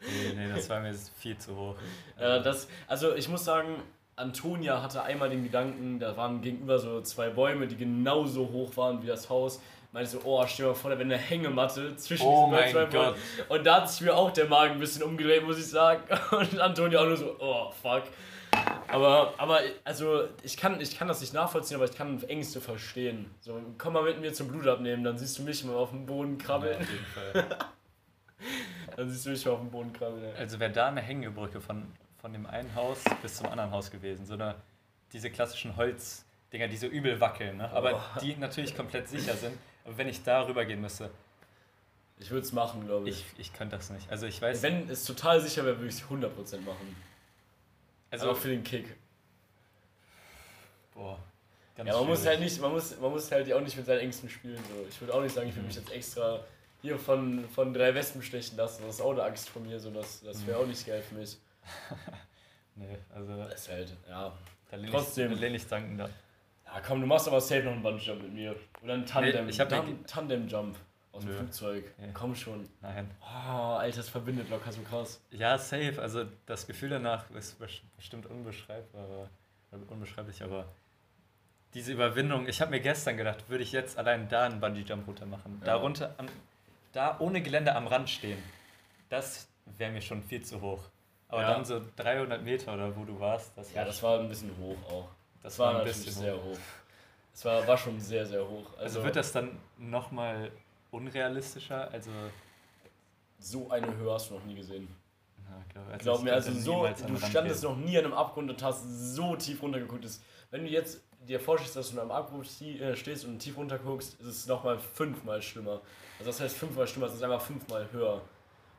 Nee, 0.00 0.32
nee, 0.34 0.48
das 0.54 0.68
war 0.70 0.80
mir 0.80 0.94
viel 1.18 1.36
zu 1.36 1.54
hoch. 1.54 1.76
Ja, 2.18 2.38
das, 2.38 2.68
also 2.86 3.14
ich 3.14 3.28
muss 3.28 3.44
sagen, 3.44 3.82
Antonia 4.16 4.82
hatte 4.82 5.02
einmal 5.02 5.30
den 5.30 5.42
Gedanken, 5.42 5.98
da 5.98 6.16
waren 6.16 6.40
gegenüber 6.40 6.78
so 6.78 7.00
zwei 7.02 7.30
Bäume, 7.30 7.66
die 7.66 7.76
genauso 7.76 8.50
hoch 8.50 8.76
waren 8.76 9.02
wie 9.02 9.06
das 9.06 9.28
Haus. 9.28 9.60
Meinte 9.92 10.10
so, 10.10 10.20
oh, 10.24 10.44
stell 10.46 10.66
dir 10.66 10.70
mal 10.70 10.74
vor, 10.76 10.90
da 10.90 10.96
wäre 10.96 11.04
eine 11.04 11.18
Hängematte 11.18 11.96
zwischen 11.96 12.26
Oh 12.26 12.54
diesen 12.54 12.70
zwei. 12.72 12.84
Bäumen. 12.84 13.14
Und 13.48 13.66
da 13.66 13.76
hat 13.76 13.90
sich 13.90 14.02
mir 14.02 14.14
auch 14.14 14.30
der 14.30 14.46
Magen 14.46 14.74
ein 14.74 14.78
bisschen 14.78 15.02
umgedreht, 15.02 15.44
muss 15.44 15.58
ich 15.58 15.66
sagen. 15.66 16.02
Und 16.30 16.60
Antonia 16.60 17.00
auch 17.00 17.06
nur 17.06 17.16
so, 17.16 17.36
oh, 17.40 17.72
fuck. 17.82 18.04
Aber, 18.88 19.34
aber 19.38 19.60
also 19.84 20.24
ich 20.42 20.56
kann, 20.56 20.80
ich 20.80 20.96
kann 20.98 21.06
das 21.08 21.20
nicht 21.20 21.32
nachvollziehen, 21.32 21.76
aber 21.76 21.84
ich 21.84 21.96
kann 21.96 22.22
Ängste 22.24 22.60
verstehen. 22.60 23.30
So, 23.40 23.60
komm 23.78 23.92
mal 23.94 24.02
mit 24.02 24.20
mir 24.20 24.32
zum 24.32 24.48
Blut 24.48 24.66
abnehmen, 24.66 25.04
dann 25.04 25.16
siehst 25.18 25.38
du 25.38 25.42
mich 25.42 25.62
mal 25.64 25.76
auf 25.76 25.90
dem 25.90 26.06
Boden 26.06 26.38
Ja, 26.38 26.44
krabbeln. 26.44 26.80
auf 26.80 26.88
jeden 26.90 27.04
Fall. 27.06 27.46
Dann 28.96 29.08
siehst 29.10 29.26
du 29.26 29.30
mich 29.30 29.44
mal 29.44 29.52
auf 29.52 29.60
dem 29.60 29.70
Boden 29.70 29.92
krabbeln. 29.92 30.34
Also 30.36 30.58
wäre 30.58 30.72
da 30.72 30.88
eine 30.88 31.00
Hängebrücke 31.02 31.60
von, 31.60 31.86
von 32.20 32.32
dem 32.32 32.46
einen 32.46 32.74
Haus 32.74 32.98
bis 33.22 33.36
zum 33.36 33.46
anderen 33.48 33.70
Haus 33.70 33.90
gewesen. 33.90 34.24
So 34.26 34.34
eine, 34.34 34.54
diese 35.12 35.30
klassischen 35.30 35.76
Holzdinger, 35.76 36.66
die 36.68 36.76
so 36.76 36.86
übel 36.86 37.20
wackeln, 37.20 37.58
ne? 37.58 37.70
aber 37.70 37.94
Oh. 38.16 38.20
die 38.20 38.34
natürlich 38.36 38.74
komplett 38.76 39.08
sicher 39.08 39.34
sind. 39.34 39.56
Aber 39.84 39.96
wenn 39.98 40.08
ich 40.08 40.22
da 40.22 40.46
rüber 40.46 40.64
gehen 40.64 40.80
müsste, 40.80 41.10
Ich 42.18 42.30
würde 42.30 42.44
es 42.46 42.52
machen, 42.52 42.84
glaube 42.86 43.08
ich. 43.10 43.24
ich, 43.34 43.40
ich 43.40 43.52
könnte 43.52 43.76
das 43.76 43.90
nicht. 43.90 44.10
Also 44.10 44.26
ich 44.26 44.40
weiß, 44.42 44.62
Wenn 44.62 44.88
es 44.90 45.04
total 45.04 45.40
sicher 45.40 45.64
wäre, 45.64 45.76
würde 45.78 45.88
ich 45.88 45.96
es 45.96 46.02
100% 46.02 46.60
machen. 46.62 46.96
Also 48.10 48.28
Also 48.28 48.40
für 48.40 48.48
den 48.48 48.62
Kick. 48.64 48.96
boah, 50.94 51.18
ganz 51.76 51.88
Ja, 51.88 51.96
man 51.96 52.06
muss 52.06 52.26
halt 52.26 52.40
nicht, 52.40 52.60
man 52.60 52.72
muss, 52.72 52.98
man 52.98 53.10
muss 53.10 53.30
halt 53.30 53.52
auch 53.52 53.60
nicht 53.60 53.76
mit 53.76 53.86
seinen 53.86 54.00
Ängsten 54.00 54.28
spielen. 54.28 54.56
So. 54.56 54.86
Ich 54.88 55.00
würde 55.00 55.14
auch 55.14 55.22
nicht 55.22 55.34
sagen, 55.34 55.48
ich 55.48 55.54
würde 55.54 55.66
mich 55.66 55.76
jetzt 55.76 55.90
extra 55.92 56.40
hier 56.82 56.98
von, 56.98 57.46
von 57.50 57.72
drei 57.74 57.94
Wespen 57.94 58.22
stechen 58.22 58.56
lassen. 58.56 58.82
Das 58.86 58.96
ist 58.96 59.00
auch 59.00 59.12
eine 59.12 59.22
Angst 59.24 59.48
von 59.48 59.66
mir, 59.66 59.78
so 59.78 59.90
das, 59.90 60.22
das 60.22 60.46
wäre 60.46 60.58
auch 60.58 60.66
nicht 60.66 60.86
geil 60.86 61.02
für 61.02 61.14
mich. 61.16 61.36
Nee, 62.76 62.96
also 63.14 63.36
Das 63.36 63.60
ist 63.62 63.68
halt, 63.68 63.92
ja. 64.08 64.32
da 64.70 64.76
lehne 64.76 64.90
Trotzdem. 64.92 65.32
ich, 65.32 65.40
lehne 65.40 65.56
ich 65.56 65.66
danken 65.66 65.98
da. 65.98 66.08
Ja, 66.64 66.80
komm, 66.80 67.00
du 67.02 67.06
machst 67.06 67.26
aber 67.28 67.40
safe 67.40 67.64
noch 67.64 67.72
einen 67.72 67.82
Bungee-Jump 67.82 68.22
mit 68.22 68.32
mir. 68.32 68.56
Oder 68.82 68.94
einen 68.94 69.04
Tandem. 69.04 69.44
Nee, 69.44 69.50
ich 69.50 69.60
hab 69.60 69.70
mir 69.70 69.76
Tan- 69.76 70.06
Tandem-Jump 70.06 70.76
aus 71.12 71.22
dem 71.22 71.30
Nö. 71.32 71.36
Flugzeug. 71.38 71.84
Nee. 71.98 72.10
Komm 72.14 72.34
schon. 72.34 72.68
Nein. 72.80 73.10
Oh, 73.20 73.74
Alter, 73.76 73.96
das 73.98 74.08
verbindet 74.08 74.48
locker 74.50 74.70
so 74.72 74.80
krass. 74.82 75.20
Ja, 75.30 75.58
safe. 75.58 76.00
Also 76.00 76.24
das 76.46 76.66
Gefühl 76.66 76.90
danach 76.90 77.28
ist 77.30 77.60
bes- 77.60 77.80
bestimmt 77.96 78.26
unbeschreibbar, 78.26 79.28
unbeschreiblich, 79.88 80.42
aber 80.42 80.66
diese 81.74 81.92
Überwindung, 81.92 82.48
ich 82.48 82.60
habe 82.60 82.70
mir 82.72 82.80
gestern 82.80 83.16
gedacht, 83.16 83.48
würde 83.48 83.62
ich 83.62 83.72
jetzt 83.72 83.96
allein 83.98 84.28
da 84.28 84.44
einen 84.44 84.60
Bungee-Jump 84.60 85.06
runter 85.06 85.26
machen. 85.26 85.58
Ja. 85.60 85.66
Da 85.66 85.74
runter, 85.76 86.14
am, 86.18 86.26
da 86.92 87.16
ohne 87.20 87.40
Gelände 87.42 87.74
am 87.74 87.86
Rand 87.86 88.10
stehen, 88.10 88.42
das 89.08 89.48
wäre 89.78 89.92
mir 89.92 90.02
schon 90.02 90.22
viel 90.22 90.42
zu 90.44 90.60
hoch. 90.60 90.82
Aber 91.28 91.42
Ja. 91.42 91.52
dann 91.54 91.64
so 91.64 91.80
300 91.96 92.42
Meter 92.42 92.74
oder 92.74 92.96
wo 92.96 93.04
du 93.04 93.20
warst, 93.20 93.52
das 93.56 93.72
Ja, 93.72 93.84
das 93.84 94.02
war 94.02 94.18
ein 94.18 94.28
bisschen 94.28 94.50
hoch 94.58 94.76
auch. 94.90 95.08
das 95.42 95.52
Das 95.54 95.58
war 95.60 95.74
war 95.74 95.80
ein 95.80 95.86
bisschen 95.86 96.12
sehr 96.12 96.34
hoch. 96.34 96.42
hoch. 96.44 96.58
Es 97.32 97.44
war, 97.44 97.64
war 97.68 97.78
schon 97.78 98.00
sehr, 98.00 98.26
sehr 98.26 98.42
hoch. 98.42 98.66
Also, 98.72 98.82
Also, 98.82 99.04
wird 99.04 99.14
das 99.14 99.30
dann 99.30 99.56
nochmal 99.78 100.50
unrealistischer? 100.90 101.90
Also, 101.92 102.10
so 103.38 103.70
eine 103.70 103.96
Höhe 103.96 104.12
hast 104.12 104.30
du 104.30 104.34
noch 104.34 104.44
nie 104.44 104.54
gesehen. 104.54 104.88
na, 105.48 105.64
glaub, 105.72 105.86
also 105.88 105.98
Glaub 106.02 106.22
mir, 106.22 106.32
also 106.34 106.52
so, 106.52 106.86
du 107.06 107.16
standest 107.26 107.62
noch 107.64 107.76
nie 107.76 107.96
an 107.98 108.04
einem 108.04 108.14
Abgrund 108.14 108.50
und 108.50 108.62
hast 108.62 108.84
so 109.14 109.34
tief 109.36 109.62
runtergeguckt. 109.62 110.04
Das- 110.04 110.20
Wenn 110.50 110.64
du 110.64 110.70
jetzt 110.70 111.00
dir 111.26 111.40
vorstellst, 111.40 111.76
dass 111.76 111.88
du 111.90 111.94
an 111.96 112.02
einem 112.02 112.10
Abgrund 112.12 112.46
äh, 112.62 112.96
stehst 112.96 113.24
und 113.24 113.38
tief 113.38 113.56
runterguckst, 113.56 114.20
ist 114.20 114.26
es 114.26 114.46
nochmal 114.46 114.78
fünfmal 114.78 115.40
schlimmer. 115.42 115.80
Also 116.18 116.30
das 116.30 116.40
heißt 116.40 116.56
fünfmal 116.56 116.86
schlimmer, 116.86 117.06
es 117.06 117.14
ist 117.14 117.22
einfach 117.22 117.40
fünfmal 117.40 117.88
höher. 117.92 118.20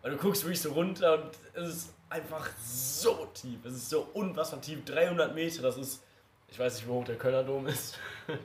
Weil 0.02 0.12
du 0.12 0.18
guckst 0.18 0.44
wirklich 0.44 0.62
so 0.62 0.72
runter 0.74 1.24
und 1.24 1.32
es 1.54 1.70
ist 1.70 1.94
einfach 2.10 2.50
so 2.64 3.28
tief. 3.34 3.64
Es 3.66 3.74
ist 3.74 3.90
so 3.90 4.08
unfassbar 4.14 4.60
tief. 4.62 4.84
300 4.86 5.34
Meter, 5.36 5.62
das 5.62 5.78
ist, 5.78 6.04
ich 6.48 6.58
weiß 6.60 6.76
nicht, 6.76 6.88
wie 6.88 6.92
hoch 6.92 7.06
der 7.06 7.18
Kölner 7.18 7.44
Dom 7.44 7.68
ist. 7.68 7.98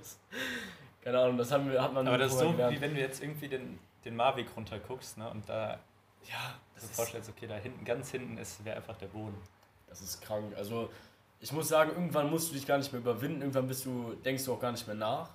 Keine 1.07 1.21
Ahnung, 1.21 1.39
das 1.39 1.53
haben 1.53 1.71
wir, 1.71 1.81
hat 1.81 1.93
man 1.93 2.05
Aber 2.09 2.19
das 2.19 2.33
ist 2.33 2.41
so, 2.41 2.51
gelernt. 2.51 2.75
wie 2.75 2.81
wenn 2.81 2.93
du 2.93 3.01
jetzt 3.01 3.23
irgendwie 3.23 3.47
den, 3.47 3.79
den 4.05 4.17
Marweg 4.17 4.49
runter 4.57 4.81
guckst 4.81 5.17
ne, 5.17 5.31
und 5.31 5.49
da 5.49 5.79
Ja, 6.25 6.55
so 6.75 6.81
das 6.81 6.83
ist, 6.83 6.97
vorstellst, 6.97 7.31
okay, 7.31 7.47
da 7.47 7.55
hinten, 7.55 7.85
ganz 7.85 8.11
hinten 8.11 8.37
ist 8.39 8.65
wäre 8.65 8.79
einfach 8.79 8.97
der 8.97 9.07
Boden. 9.07 9.41
das 9.89 10.01
ist 10.01 10.21
krank. 10.21 10.53
Also 10.57 10.91
ich 11.39 11.53
muss 11.53 11.69
sagen, 11.69 11.93
irgendwann 11.93 12.29
musst 12.29 12.51
du 12.51 12.55
dich 12.55 12.67
gar 12.67 12.77
nicht 12.79 12.93
mehr 12.93 13.01
überwinden. 13.01 13.41
Irgendwann 13.43 13.69
bist 13.69 13.87
du, 13.87 14.15
denkst 14.25 14.45
du 14.47 14.55
auch 14.55 14.59
gar 14.59 14.73
nicht 14.73 14.85
mehr 14.89 14.97
nach. 14.97 15.29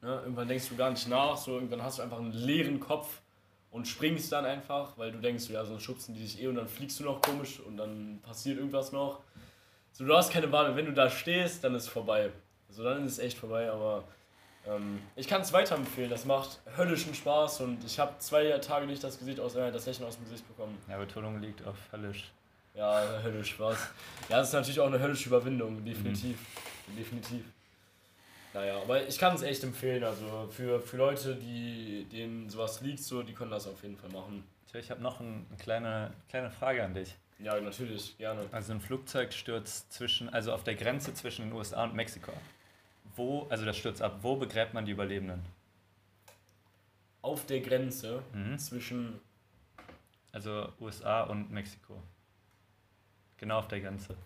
Ne? 0.00 0.14
Irgendwann 0.22 0.46
denkst 0.46 0.68
du 0.68 0.76
gar 0.76 0.90
nicht 0.90 1.08
nach. 1.08 1.36
So, 1.36 1.54
irgendwann 1.54 1.82
hast 1.82 1.98
du 1.98 2.02
einfach 2.02 2.18
einen 2.20 2.30
leeren 2.32 2.78
Kopf 2.78 3.20
und 3.72 3.88
springst 3.88 4.30
dann 4.30 4.44
einfach, 4.44 4.96
weil 4.96 5.10
du 5.10 5.18
denkst, 5.18 5.48
ja, 5.50 5.64
sonst 5.64 5.82
schubsen 5.82 6.14
die 6.14 6.20
dich 6.20 6.40
eh 6.40 6.46
und 6.46 6.54
dann 6.54 6.68
fliegst 6.68 7.00
du 7.00 7.02
noch 7.04 7.20
komisch 7.20 7.58
und 7.58 7.78
dann 7.78 8.20
passiert 8.22 8.58
irgendwas 8.58 8.92
noch. 8.92 9.18
So, 9.90 10.04
du 10.04 10.14
hast 10.16 10.32
keine 10.32 10.52
Wahl. 10.52 10.76
Wenn 10.76 10.86
du 10.86 10.92
da 10.92 11.10
stehst, 11.10 11.64
dann 11.64 11.74
ist 11.74 11.82
es 11.82 11.88
vorbei. 11.88 12.30
Also 12.68 12.84
dann 12.84 13.04
ist 13.04 13.14
es 13.14 13.18
echt 13.18 13.36
vorbei, 13.36 13.68
aber 13.68 14.04
ähm, 14.70 15.00
ich 15.16 15.26
kann 15.28 15.42
es 15.42 15.52
weiterempfehlen. 15.52 16.10
Das 16.10 16.24
macht 16.24 16.60
höllischen 16.76 17.14
Spaß 17.14 17.60
und 17.60 17.84
ich 17.84 17.98
habe 17.98 18.12
zwei 18.18 18.50
Tage 18.58 18.86
nicht 18.86 19.02
das 19.02 19.18
Gesicht 19.18 19.40
aus, 19.40 19.54
äh, 19.56 19.72
das 19.72 19.86
Lächeln 19.86 20.06
aus 20.06 20.16
dem 20.16 20.24
Gesicht 20.24 20.46
bekommen. 20.46 20.78
Ja, 20.88 20.98
Betonung 20.98 21.40
liegt 21.40 21.66
auf 21.66 21.76
höllisch. 21.92 22.30
Ja, 22.74 23.02
höllisch 23.22 23.58
was. 23.58 23.78
Ja, 24.28 24.38
das 24.38 24.48
ist 24.48 24.54
natürlich 24.54 24.80
auch 24.80 24.86
eine 24.86 25.00
höllische 25.00 25.28
Überwindung, 25.28 25.84
definitiv. 25.84 26.38
Definitiv. 26.96 27.44
Naja, 28.52 28.80
aber 28.82 29.06
ich 29.06 29.18
kann 29.18 29.34
es 29.34 29.42
echt 29.42 29.62
empfehlen. 29.64 30.02
Also 30.04 30.48
für, 30.50 30.80
für 30.80 30.96
Leute, 30.96 31.36
die 31.36 32.06
denen 32.10 32.48
sowas 32.48 32.80
liegt, 32.80 33.00
so, 33.00 33.22
die 33.22 33.32
können 33.32 33.50
das 33.50 33.66
auf 33.66 33.82
jeden 33.82 33.96
Fall 33.96 34.10
machen. 34.10 34.44
Ich 34.72 34.90
habe 34.90 35.02
noch 35.02 35.20
ein, 35.20 35.46
eine 35.48 35.58
kleine, 35.58 36.12
kleine 36.28 36.50
Frage 36.50 36.84
an 36.84 36.94
dich. 36.94 37.14
Ja, 37.40 37.58
natürlich, 37.58 38.16
gerne. 38.18 38.42
Also 38.52 38.72
ein 38.72 38.80
Flugzeugsturz 38.80 39.88
zwischen, 39.88 40.28
also 40.28 40.52
auf 40.52 40.62
der 40.62 40.74
Grenze 40.74 41.14
zwischen 41.14 41.46
den 41.46 41.52
USA 41.52 41.84
und 41.84 41.94
Mexiko. 41.94 42.32
Wo, 43.16 43.46
also 43.48 43.64
das 43.64 43.76
stürzt 43.76 44.02
ab, 44.02 44.18
wo 44.22 44.36
begräbt 44.36 44.74
man 44.74 44.84
die 44.84 44.92
Überlebenden? 44.92 45.42
Auf 47.22 47.46
der 47.46 47.60
Grenze 47.60 48.22
Mhm. 48.32 48.58
zwischen. 48.58 49.20
Also 50.32 50.72
USA 50.80 51.24
und 51.24 51.50
Mexiko. 51.50 52.00
Genau 53.36 53.58
auf 53.58 53.68
der 53.68 53.80
Grenze. 53.80 54.16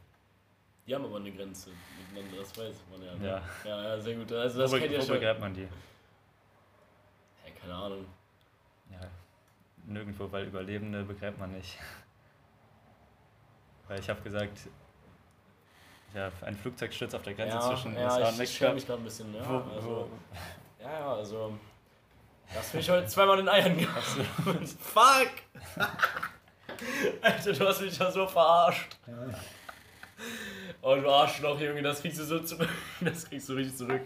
Die 0.87 0.95
haben 0.95 1.05
aber 1.05 1.17
eine 1.17 1.33
Grenze 1.33 1.71
miteinander, 1.99 2.39
das 2.39 2.57
weiß 2.59 2.75
man 2.91 3.03
ja. 3.03 3.15
ne? 3.15 3.27
Ja. 3.27 3.43
Ja, 3.65 3.83
ja, 3.85 4.01
sehr 4.01 4.17
gut. 4.17 4.31
Also 4.33 4.61
das 4.61 4.73
wo 4.73 4.77
kennt 4.77 4.93
wo 4.93 5.01
schon. 5.01 5.15
begräbt 5.15 5.41
man 5.41 5.55
die? 5.55 5.63
Ja, 5.63 7.51
keine 7.59 7.75
Ahnung. 7.75 8.05
Ja, 8.91 9.01
nirgendwo, 9.87 10.31
weil 10.31 10.47
Überlebende 10.47 11.03
begräbt 11.05 11.39
man 11.39 11.53
nicht. 11.53 11.79
Weil 13.89 14.01
ich 14.01 14.09
habe 14.09 14.21
gesagt, 14.23 14.69
ja, 16.15 16.31
ein 16.43 16.57
Flugzeugsturz 16.57 17.15
auf 17.15 17.23
der 17.23 17.35
Grenze 17.35 17.57
ja, 17.57 17.61
zwischen 17.69 17.95
ja, 17.97 18.05
USA 18.07 18.17
und 18.17 18.23
ich, 18.25 18.31
ich 18.33 18.39
Mexiko. 18.39 18.59
schäme 18.65 18.75
mich 18.75 18.87
gerade 18.87 19.01
ein 19.01 19.05
bisschen. 19.05 19.35
Ja, 19.35 19.49
wo, 19.49 19.75
also, 19.75 19.89
wo, 19.89 20.09
ja, 20.83 20.93
ja, 20.93 21.15
also. 21.15 21.59
Das 22.55 22.73
mich 22.75 22.89
heute 22.91 23.07
zweimal 23.07 23.39
in 23.41 23.49
Eiern 23.49 23.77
gehabt. 23.77 24.05
Fuck! 24.81 25.31
Alter, 27.23 27.53
du 27.53 27.67
hast 27.69 27.81
mich 27.81 27.99
ja 27.99 28.11
so 28.11 28.27
verarscht. 28.27 28.97
Oh, 30.83 30.95
du 30.97 31.09
Arschloch, 31.11 31.59
Junge, 31.61 31.83
das 31.83 32.01
kriegst 32.01 32.19
du 32.21 32.25
so 32.25 32.41
zurück. 32.41 32.69
Das 33.01 33.29
kriegst 33.29 33.49
du 33.49 33.55
richtig 33.55 33.77
zurück. 33.77 34.03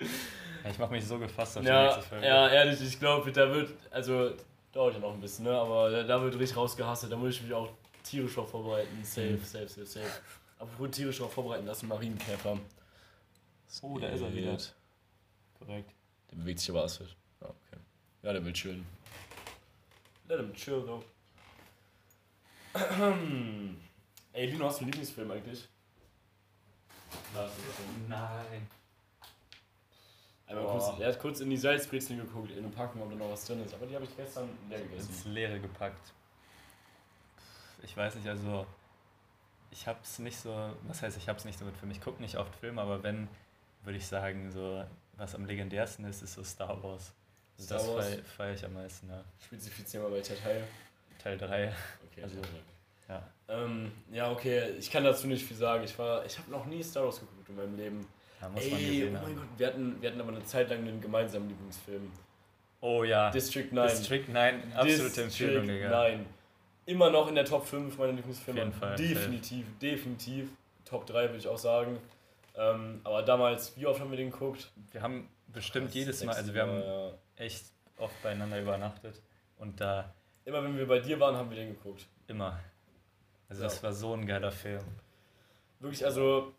ja, 0.00 0.70
ich 0.70 0.78
mache 0.78 0.92
mich 0.92 1.06
so 1.06 1.18
gefasst 1.18 1.56
auf 1.56 1.62
die 1.62 1.68
Ja, 1.68 1.84
nächste 1.84 2.02
Folge. 2.02 2.26
ja, 2.26 2.48
ehrlich, 2.48 2.80
ich 2.82 2.98
glaube, 3.00 3.32
da 3.32 3.50
wird, 3.52 3.70
also, 3.90 4.32
dauert 4.72 4.94
ja 4.94 5.00
noch 5.00 5.14
ein 5.14 5.20
bisschen, 5.20 5.46
ne, 5.46 5.52
aber 5.58 6.04
da- 6.04 6.22
wird 6.22 6.34
richtig 6.38 6.56
rausgehasselt, 6.56 7.10
da 7.12 7.16
muss 7.16 7.30
ich 7.36 7.42
mich 7.42 7.54
auch 7.54 7.68
tierisch 8.04 8.34
drauf 8.34 8.50
vorbereiten. 8.50 9.02
Safe, 9.02 9.38
safe, 9.42 9.68
safe, 9.68 9.86
safe. 9.86 10.06
Apropos 10.62 10.90
tierisch 10.92 11.18
drauf 11.18 11.32
vorbereiten, 11.32 11.68
ein 11.68 11.88
Marienkäfer. 11.88 12.56
Oh, 13.80 13.98
da 13.98 14.06
ist 14.06 14.20
er 14.20 14.32
wieder. 14.32 14.56
Korrekt. 15.58 15.92
Der 16.30 16.36
bewegt 16.36 16.60
sich 16.60 16.70
aber 16.70 16.84
asphalt. 16.84 17.16
Ah, 17.40 17.46
okay. 17.46 17.80
Ja, 18.22 18.32
der 18.32 18.44
will 18.44 18.52
chillen. 18.52 18.86
Let 20.28 20.38
him 20.38 20.54
chill, 20.54 20.84
though. 20.86 21.02
Ey, 24.32 24.46
Lino, 24.46 24.66
hast 24.66 24.78
du 24.78 24.84
einen 24.84 24.92
Lieblingsfilm 24.92 25.32
eigentlich? 25.32 25.68
Nein. 28.08 28.68
Einmal 30.46 30.66
kurz, 30.66 31.00
er 31.00 31.08
hat 31.08 31.18
kurz 31.18 31.40
in 31.40 31.50
die 31.50 31.56
Salzbrezeln 31.56 32.20
geguckt, 32.20 32.52
in 32.52 32.62
den 32.62 32.70
Packen, 32.70 33.02
ob 33.02 33.10
da 33.10 33.16
noch 33.16 33.32
was 33.32 33.44
drin 33.46 33.64
ist. 33.64 33.74
Aber 33.74 33.86
die 33.86 33.96
habe 33.96 34.04
ich 34.04 34.16
gestern 34.16 34.48
leer 34.68 34.80
ins 34.80 34.90
gegessen. 34.90 35.32
Leere 35.32 35.58
gepackt. 35.58 36.12
Ich 37.82 37.96
weiß 37.96 38.14
nicht, 38.14 38.28
also 38.28 38.64
ich 39.72 39.86
hab's 39.86 40.18
nicht 40.18 40.36
so, 40.38 40.70
was 40.86 41.02
heißt, 41.02 41.16
ich 41.16 41.28
hab's 41.28 41.44
nicht 41.44 41.58
so 41.58 41.64
mit 41.64 41.76
Filmen. 41.76 41.92
Ich 41.92 42.00
gucke 42.00 42.22
nicht 42.22 42.36
oft 42.36 42.54
Filme, 42.56 42.80
aber 42.80 43.02
wenn, 43.02 43.28
würde 43.84 43.98
ich 43.98 44.06
sagen, 44.06 44.50
so 44.52 44.84
was 45.16 45.34
am 45.34 45.44
legendärsten 45.44 46.04
ist, 46.04 46.22
ist 46.22 46.34
so 46.34 46.44
Star 46.44 46.82
Wars. 46.82 47.12
Also 47.58 47.66
Star 47.66 47.78
das 47.78 47.88
Wars? 47.88 48.06
feiere 48.06 48.24
feier 48.24 48.54
ich 48.54 48.64
am 48.64 48.74
meisten, 48.74 49.08
ja. 49.10 49.24
Spezifizier 49.44 50.00
mal 50.00 50.12
welcher 50.12 50.36
Teil. 50.36 50.64
Teil 51.22 51.38
3. 51.38 51.72
Okay, 52.10 52.22
Also, 52.22 52.36
Ja. 53.08 53.22
ähm, 53.48 53.92
ja, 54.10 54.30
okay, 54.30 54.70
ich 54.78 54.90
kann 54.90 55.04
dazu 55.04 55.26
nicht 55.26 55.44
viel 55.46 55.56
sagen. 55.56 55.84
Ich 55.84 55.98
war, 55.98 56.24
ich 56.24 56.38
habe 56.38 56.50
noch 56.50 56.64
nie 56.66 56.82
Star 56.82 57.04
Wars 57.04 57.20
geguckt 57.20 57.48
in 57.48 57.56
meinem 57.56 57.76
Leben. 57.76 58.06
Da 58.40 58.48
muss 58.48 58.62
Ey, 58.64 58.70
man 58.70 58.78
oh 58.80 58.82
gesehen 58.86 59.12
mein 59.12 59.22
haben. 59.22 59.34
Gott, 59.36 59.48
wir 59.58 59.66
hatten, 59.66 60.02
wir 60.02 60.10
hatten 60.10 60.20
aber 60.20 60.32
eine 60.32 60.44
Zeit 60.44 60.70
lang 60.70 60.78
einen 60.80 61.00
gemeinsamen 61.00 61.48
Lieblingsfilm. 61.48 62.10
Oh 62.80 63.04
ja. 63.04 63.30
District 63.30 63.70
9. 63.70 63.88
District 63.88 64.28
9, 64.28 64.72
absolute 64.74 65.22
Empfehlung, 65.22 65.66
Digga. 65.68 65.88
Nein. 65.90 66.26
Immer 66.86 67.10
noch 67.10 67.28
in 67.28 67.34
der 67.34 67.44
Top 67.44 67.64
5 67.66 67.96
meiner 67.98 68.12
Lieblingsfilme. 68.12 68.60
Jeden 68.60 68.72
Fall, 68.72 68.96
Definitiv, 68.96 69.66
definitiv. 69.80 70.50
Top 70.84 71.06
3 71.06 71.24
würde 71.28 71.38
ich 71.38 71.48
auch 71.48 71.58
sagen. 71.58 71.98
Ähm, 72.56 73.00
aber 73.04 73.22
damals, 73.22 73.76
wie 73.76 73.86
oft 73.86 74.00
haben 74.00 74.10
wir 74.10 74.16
den 74.18 74.30
geguckt? 74.30 74.70
Wir 74.90 75.00
haben 75.00 75.28
bestimmt 75.48 75.88
Das 75.88 75.94
jedes 75.94 76.24
Mal, 76.24 76.34
also 76.34 76.52
wir 76.52 76.62
haben 76.62 76.80
ja. 76.82 77.12
echt 77.36 77.64
oft 77.98 78.20
beieinander 78.22 78.60
übernachtet 78.60 79.20
und 79.58 79.80
da 79.80 80.12
Immer 80.44 80.62
wenn 80.64 80.76
wir 80.76 80.88
bei 80.88 80.98
dir 80.98 81.18
waren, 81.20 81.36
haben 81.36 81.48
wir 81.50 81.56
den 81.56 81.68
geguckt. 81.76 82.06
immer. 82.26 82.58
Also 83.48 83.62
Ja. 83.62 83.68
das 83.68 83.82
war 83.82 83.92
so 83.92 84.12
ein 84.14 84.26
geiler 84.26 84.50
Film. 84.50 84.82
Wirklich, 85.78 86.04
also, 86.04 86.52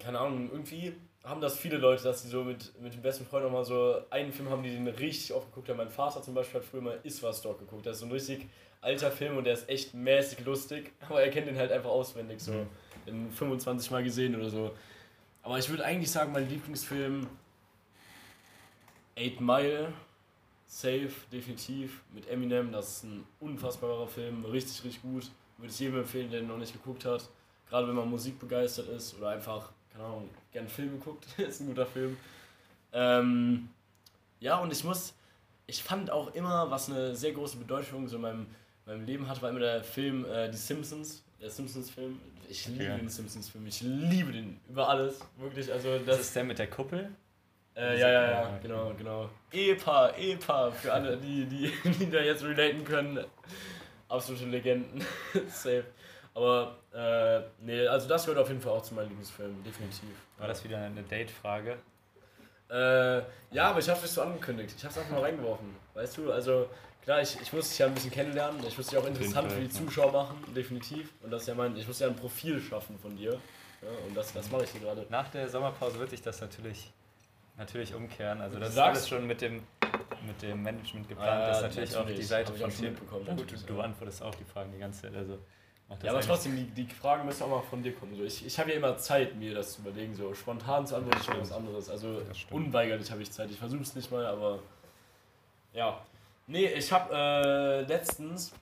keine 0.00 0.18
Ahnung, 0.18 0.50
irgendwie 0.50 0.94
haben 1.22 1.40
das 1.40 1.58
viele 1.58 1.76
Leute, 1.76 2.02
dass 2.04 2.22
sie 2.22 2.28
so 2.28 2.44
mit, 2.44 2.78
mit 2.80 2.92
dem 2.94 3.02
besten 3.02 3.24
Freund 3.26 3.44
nochmal 3.44 3.64
so 3.64 4.00
einen 4.10 4.32
Film 4.32 4.48
haben, 4.50 4.62
die 4.62 4.70
den 4.70 4.86
richtig 4.88 5.32
oft 5.32 5.46
geguckt 5.48 5.68
haben. 5.68 5.76
Mein 5.76 5.90
Vater 5.90 6.22
zum 6.22 6.34
Beispiel 6.34 6.60
hat 6.60 6.66
früher 6.66 6.80
mal 6.82 6.98
Iswas 7.02 7.40
Dog 7.42 7.58
geguckt. 7.58 7.84
Das 7.86 7.94
ist 7.96 8.00
so 8.00 8.06
ein 8.06 8.12
richtig 8.12 8.48
alter 8.86 9.10
Film 9.10 9.36
und 9.36 9.44
der 9.44 9.54
ist 9.54 9.68
echt 9.68 9.94
mäßig 9.94 10.44
lustig, 10.44 10.92
aber 11.08 11.22
er 11.22 11.30
kennt 11.30 11.46
den 11.48 11.56
halt 11.58 11.72
einfach 11.72 11.90
auswendig, 11.90 12.40
so 12.40 12.52
Mhm. 12.52 12.66
in 13.06 13.30
25 13.30 13.90
Mal 13.90 14.02
gesehen 14.04 14.34
oder 14.36 14.48
so. 14.48 14.72
Aber 15.42 15.58
ich 15.58 15.68
würde 15.68 15.84
eigentlich 15.84 16.10
sagen, 16.10 16.32
mein 16.32 16.48
Lieblingsfilm 16.48 17.26
Eight 19.16 19.40
Mile, 19.40 19.92
safe, 20.66 21.10
definitiv, 21.32 22.02
mit 22.12 22.28
Eminem, 22.28 22.70
das 22.72 22.98
ist 22.98 23.04
ein 23.04 23.24
unfassbarer 23.40 24.06
Film, 24.06 24.44
richtig, 24.44 24.84
richtig 24.84 25.02
gut. 25.02 25.30
Würde 25.58 25.72
ich 25.72 25.78
jedem 25.80 25.98
empfehlen, 26.00 26.30
der 26.30 26.40
den 26.40 26.48
noch 26.48 26.58
nicht 26.58 26.72
geguckt 26.72 27.04
hat. 27.06 27.28
Gerade 27.68 27.88
wenn 27.88 27.94
man 27.94 28.10
Musik 28.10 28.38
begeistert 28.38 28.88
ist 28.88 29.16
oder 29.18 29.30
einfach, 29.30 29.70
keine 29.90 30.04
Ahnung, 30.04 30.28
gern 30.52 30.68
Filme 30.68 30.98
guckt, 30.98 31.26
ist 31.38 31.60
ein 31.60 31.66
guter 31.68 31.86
Film. 31.86 32.16
Ähm, 32.92 33.68
ja, 34.40 34.58
und 34.58 34.70
ich 34.72 34.84
muss, 34.84 35.14
ich 35.66 35.82
fand 35.82 36.10
auch 36.10 36.34
immer, 36.34 36.70
was 36.70 36.90
eine 36.90 37.16
sehr 37.16 37.32
große 37.32 37.56
Bedeutung 37.56 38.06
so 38.06 38.16
in 38.16 38.22
meinem, 38.22 38.46
meinem 38.86 39.04
Leben 39.04 39.28
hat, 39.28 39.42
war 39.42 39.50
immer 39.50 39.60
der 39.60 39.82
Film 39.82 40.24
äh, 40.24 40.48
Die 40.50 40.56
Simpsons. 40.56 41.22
Der 41.40 41.50
Simpsons-Film. 41.50 42.18
Ich 42.48 42.66
liebe 42.68 42.84
den 42.84 43.08
Simpsons-Film. 43.08 43.66
Ich 43.66 43.80
liebe 43.82 44.32
den 44.32 44.58
über 44.68 44.88
alles. 44.88 45.20
Wirklich. 45.36 45.70
Also 45.70 45.98
Das 45.98 46.20
ist 46.20 46.34
der 46.34 46.44
mit 46.44 46.58
der 46.58 46.68
Kuppel? 46.68 47.10
Äh, 47.76 48.00
ja, 48.00 48.08
ja, 48.08 48.22
ja, 48.22 48.30
Ja, 48.30 48.58
genau, 48.62 48.94
genau. 48.96 49.28
EPA, 49.52 50.14
EPA, 50.16 50.70
für 50.70 50.92
alle, 50.92 51.18
die, 51.18 51.44
die, 51.44 51.72
die 52.00 52.10
da 52.10 52.20
jetzt 52.20 52.42
relaten 52.42 52.84
können. 52.84 53.22
Absolute 54.08 54.46
Legenden. 54.46 55.04
Safe. 55.48 55.84
Aber, 56.32 56.78
äh, 56.94 57.42
nee, 57.64 57.86
also 57.86 58.08
das 58.08 58.24
gehört 58.24 58.40
auf 58.40 58.48
jeden 58.48 58.60
Fall 58.60 58.72
auch 58.72 58.82
zu 58.82 58.94
meinen 58.94 59.08
Lieblingsfilmen, 59.08 59.62
definitiv. 59.62 60.08
War 60.38 60.48
das 60.48 60.62
wieder 60.64 60.78
eine 60.78 61.02
Date-Frage? 61.02 61.78
Äh, 62.68 63.18
ja, 63.52 63.70
aber 63.70 63.78
ich 63.78 63.88
hab's 63.88 64.02
nicht 64.02 64.12
so 64.12 64.22
angekündigt. 64.22 64.74
Ich 64.76 64.84
hab's 64.84 64.98
einfach 64.98 65.12
mal 65.12 65.22
reingeworfen. 65.22 65.74
Weißt 65.94 66.16
du, 66.18 66.32
also 66.32 66.68
klar, 67.02 67.20
ich, 67.22 67.40
ich 67.40 67.52
muss 67.52 67.68
dich 67.68 67.78
ja 67.78 67.86
ein 67.86 67.94
bisschen 67.94 68.10
kennenlernen. 68.10 68.64
Ich 68.66 68.76
muss 68.76 68.88
dich 68.88 68.98
auch 68.98 69.06
interessant 69.06 69.52
für 69.52 69.60
die. 69.60 69.68
Zuschauer 69.70 70.12
machen, 70.12 70.36
definitiv. 70.54 71.10
Und 71.22 71.30
das 71.30 71.42
ist 71.42 71.48
ja 71.48 71.54
mein, 71.54 71.76
ich 71.76 71.86
muss 71.86 71.98
ja 72.00 72.08
ein 72.08 72.16
Profil 72.16 72.60
schaffen 72.60 72.98
von 72.98 73.16
dir. 73.16 73.32
Ja, 73.82 73.88
und 74.08 74.16
das, 74.16 74.32
das 74.32 74.50
mache 74.50 74.64
ich 74.64 74.70
hier 74.70 74.80
gerade. 74.80 75.06
Nach 75.10 75.28
der 75.28 75.48
Sommerpause 75.48 75.98
wird 75.98 76.10
sich 76.10 76.22
das 76.22 76.40
natürlich, 76.40 76.92
natürlich 77.56 77.94
umkehren. 77.94 78.40
Also 78.40 78.56
Du 78.56 78.60
das 78.60 78.70
ist 78.70 78.78
alles 78.78 79.08
schon 79.08 79.26
mit 79.26 79.40
dem, 79.40 79.62
mit 80.26 80.42
dem 80.42 80.62
Management 80.62 81.08
geplant. 81.08 81.30
Ah, 81.30 81.48
das 81.48 81.58
ist 81.58 81.62
natürlich, 81.62 81.94
auch 81.94 82.00
natürlich. 82.00 82.20
die 82.20 82.26
Seite 82.26 82.52
von 82.52 82.70
auch 82.70 83.26
Ja, 83.26 83.34
gut, 83.34 83.52
du, 83.52 83.56
du 83.74 83.80
antwortest 83.80 84.22
auch 84.22 84.34
die 84.34 84.44
Fragen 84.44 84.72
die 84.72 84.78
ganze 84.78 85.02
Zeit. 85.02 85.14
Also 85.14 85.38
Ja, 86.02 86.10
aber 86.10 86.20
trotzdem, 86.20 86.56
die, 86.56 86.64
die 86.64 86.92
Fragen 86.92 87.24
müssen 87.26 87.44
auch 87.44 87.48
mal 87.48 87.62
von 87.62 87.82
dir 87.82 87.94
kommen. 87.94 88.16
So, 88.16 88.24
ich 88.24 88.44
ich 88.44 88.58
habe 88.58 88.70
ja 88.70 88.76
immer 88.76 88.98
Zeit, 88.98 89.36
mir 89.36 89.54
das 89.54 89.74
zu 89.74 89.82
überlegen. 89.82 90.14
So 90.14 90.34
spontan 90.34 90.84
zu 90.86 90.96
antworten 90.96 91.18
ist 91.18 91.26
schon 91.26 91.40
was 91.40 91.52
anderes. 91.52 91.88
Also 91.88 92.22
unweigerlich 92.50 93.10
habe 93.10 93.22
ich 93.22 93.30
Zeit. 93.30 93.50
Ich 93.50 93.58
versuche 93.58 93.82
es 93.82 93.94
nicht 93.94 94.10
mal, 94.10 94.26
aber 94.26 94.58
ja. 95.72 96.00
Nee, 96.48 96.66
ich 96.66 96.92
habe 96.92 97.14
äh, 97.14 97.80
letztens 97.82 98.52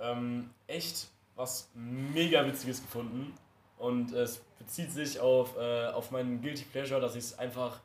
ähm, 0.00 0.50
echt 0.66 1.08
was 1.36 1.70
mega 1.74 2.44
Witziges 2.44 2.82
gefunden. 2.82 3.34
Und 3.78 4.12
es 4.12 4.38
bezieht 4.58 4.90
sich 4.92 5.20
auf, 5.20 5.56
äh, 5.56 5.86
auf 5.88 6.10
meinen 6.10 6.40
Guilty 6.42 6.64
Pleasure, 6.64 7.00
dass 7.00 7.14
ich 7.14 7.24
es 7.24 7.38
einfach 7.38 7.80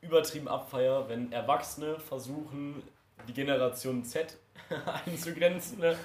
übertrieben 0.00 0.48
abfeier, 0.48 1.08
wenn 1.08 1.32
Erwachsene 1.32 1.98
versuchen, 1.98 2.82
die 3.26 3.32
Generation 3.32 4.04
Z 4.04 4.36
einzugrenzen. 5.06 5.78
Ne? 5.78 5.96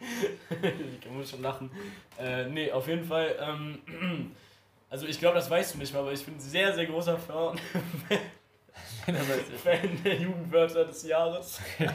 Ich 0.00 1.10
muss 1.10 1.30
schon 1.30 1.42
lachen. 1.42 1.70
Äh, 2.18 2.46
nee, 2.46 2.70
auf 2.70 2.86
jeden 2.86 3.04
Fall. 3.04 3.34
Ähm, 3.40 4.32
also 4.90 5.06
ich 5.06 5.18
glaube, 5.18 5.36
das 5.36 5.50
weißt 5.50 5.74
du 5.74 5.78
nicht 5.78 5.92
mal, 5.92 6.00
aber 6.00 6.12
ich 6.12 6.24
bin 6.24 6.38
sehr, 6.38 6.74
sehr 6.74 6.86
großer 6.86 7.18
Fan, 7.18 7.58
Fan 9.62 10.02
der 10.04 10.16
Jugendwörter 10.16 10.84
des 10.84 11.02
Jahres. 11.04 11.60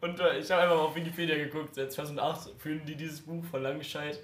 Und 0.00 0.20
äh, 0.20 0.38
ich 0.38 0.50
habe 0.50 0.62
einfach 0.62 0.76
mal 0.76 0.82
auf 0.82 0.94
Wikipedia 0.94 1.36
geguckt, 1.36 1.74
seit 1.74 1.92
2008 1.92 2.50
führen 2.58 2.86
die 2.86 2.94
dieses 2.94 3.20
Buch 3.20 3.44
von 3.44 3.62
Langenscheid. 3.62 4.20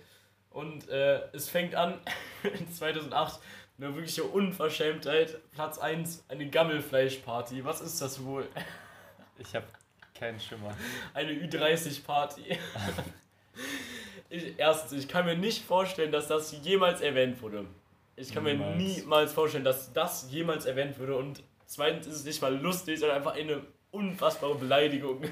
Und 0.50 0.88
äh, 0.88 1.20
es 1.32 1.48
fängt 1.48 1.74
an, 1.74 2.00
in 2.42 2.70
2008, 2.70 3.40
eine 3.76 3.94
wirkliche 3.94 4.24
Unverschämtheit. 4.24 5.40
Platz 5.50 5.78
1, 5.78 6.26
eine 6.28 6.48
Gammelfleischparty. 6.48 7.64
Was 7.64 7.80
ist 7.80 8.00
das 8.00 8.24
wohl? 8.24 8.48
Ich 9.38 9.54
habe 9.56 9.66
keinen 10.24 10.40
Schimmer. 10.40 10.74
Eine 11.12 11.32
Ü30-Party. 11.32 12.58
ich, 14.30 14.58
erstens, 14.58 14.92
ich 15.04 15.08
kann 15.08 15.26
mir 15.26 15.37
nicht 15.37 15.62
vorstellen, 15.64 16.12
dass 16.12 16.28
das 16.28 16.52
jemals 16.62 17.02
erwähnt 17.02 17.42
wurde. 17.42 17.66
Ich 18.16 18.32
kann 18.32 18.44
mir 18.44 18.54
Niemals. 18.54 18.76
niemals 18.76 19.32
vorstellen, 19.32 19.64
dass 19.64 19.92
das 19.92 20.30
jemals 20.30 20.64
erwähnt 20.64 20.98
würde. 20.98 21.16
Und 21.16 21.42
zweitens 21.66 22.06
ist 22.06 22.16
es 22.16 22.24
nicht 22.24 22.40
mal 22.40 22.56
lustig, 22.56 22.98
sondern 23.00 23.18
einfach 23.18 23.34
eine 23.34 23.60
unfassbare 23.90 24.54
Beleidigung. 24.54 25.24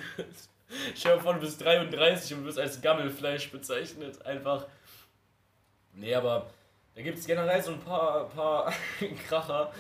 Stell 0.95 1.17
dir 1.17 1.23
vor, 1.23 1.35
du 1.35 1.41
bist 1.41 1.63
33 1.63 2.37
und 2.37 2.45
wirst 2.45 2.59
als 2.59 2.83
Gammelfleisch 2.83 3.51
bezeichnet. 3.51 4.25
Einfach. 4.27 4.67
Nee, 5.95 6.15
aber 6.15 6.51
da 6.95 7.03
gibt 7.03 7.19
es 7.19 7.27
generell 7.27 7.63
so 7.63 7.73
ein 7.73 7.81
paar, 7.81 8.29
paar 8.29 8.73
Kracher. 9.29 9.73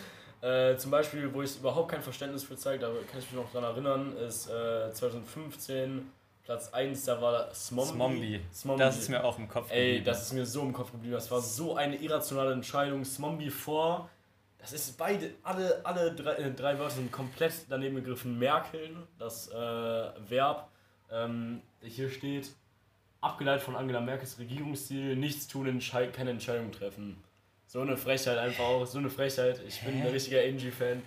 Äh, 0.42 0.76
zum 0.76 0.90
Beispiel, 0.90 1.32
wo 1.32 1.42
ich 1.42 1.56
überhaupt 1.56 1.92
kein 1.92 2.02
Verständnis 2.02 2.42
für 2.42 2.56
zeige, 2.56 2.80
da 2.80 2.88
kann 3.08 3.20
ich 3.20 3.30
mich 3.30 3.40
noch 3.40 3.50
dran 3.52 3.62
erinnern, 3.62 4.16
ist 4.16 4.50
äh, 4.50 4.92
2015 4.92 6.10
Platz 6.42 6.72
1, 6.72 7.04
da 7.04 7.22
war 7.22 7.54
Smombi. 7.54 7.92
Smombi. 7.92 8.40
Smombi. 8.52 8.82
Das 8.82 8.98
ist 8.98 9.08
mir 9.08 9.22
auch 9.22 9.38
im 9.38 9.48
Kopf 9.48 9.70
Ey, 9.70 9.84
geblieben. 9.84 10.04
das 10.04 10.22
ist 10.22 10.32
mir 10.32 10.44
so 10.44 10.62
im 10.62 10.72
Kopf 10.72 10.90
geblieben. 10.90 11.14
Das 11.14 11.30
war 11.30 11.40
so 11.40 11.76
eine 11.76 11.94
irrationale 11.96 12.52
Entscheidung. 12.52 13.04
Smombi 13.04 13.50
vor. 13.50 14.10
Das 14.58 14.72
ist 14.72 14.98
beide, 14.98 15.30
alle, 15.44 15.80
alle 15.84 16.12
drei, 16.12 16.32
äh, 16.34 16.50
drei 16.52 16.76
Wörter 16.78 16.96
sind 16.96 17.12
komplett 17.12 17.52
daneben 17.68 17.94
gegriffen. 17.96 18.36
Merkeln, 18.38 18.96
das 19.20 19.48
äh, 19.48 19.54
Verb. 20.28 20.68
Ähm, 21.12 21.62
hier 21.82 22.10
steht, 22.10 22.50
abgeleitet 23.20 23.62
von 23.62 23.76
Angela 23.76 24.00
Merkels 24.00 24.40
Regierungsstil, 24.40 25.14
nichts 25.14 25.46
tun, 25.46 25.80
keine 26.12 26.30
Entscheidung 26.30 26.72
treffen. 26.72 27.22
So 27.72 27.80
eine 27.80 27.96
Frechheit 27.96 28.36
einfach 28.36 28.64
auch, 28.64 28.84
so 28.84 28.98
eine 28.98 29.08
Frechheit. 29.08 29.58
Ich 29.66 29.80
bin 29.80 29.94
ein 29.94 30.02
Hä? 30.02 30.08
richtiger 30.08 30.40
Angie-Fan. 30.42 31.02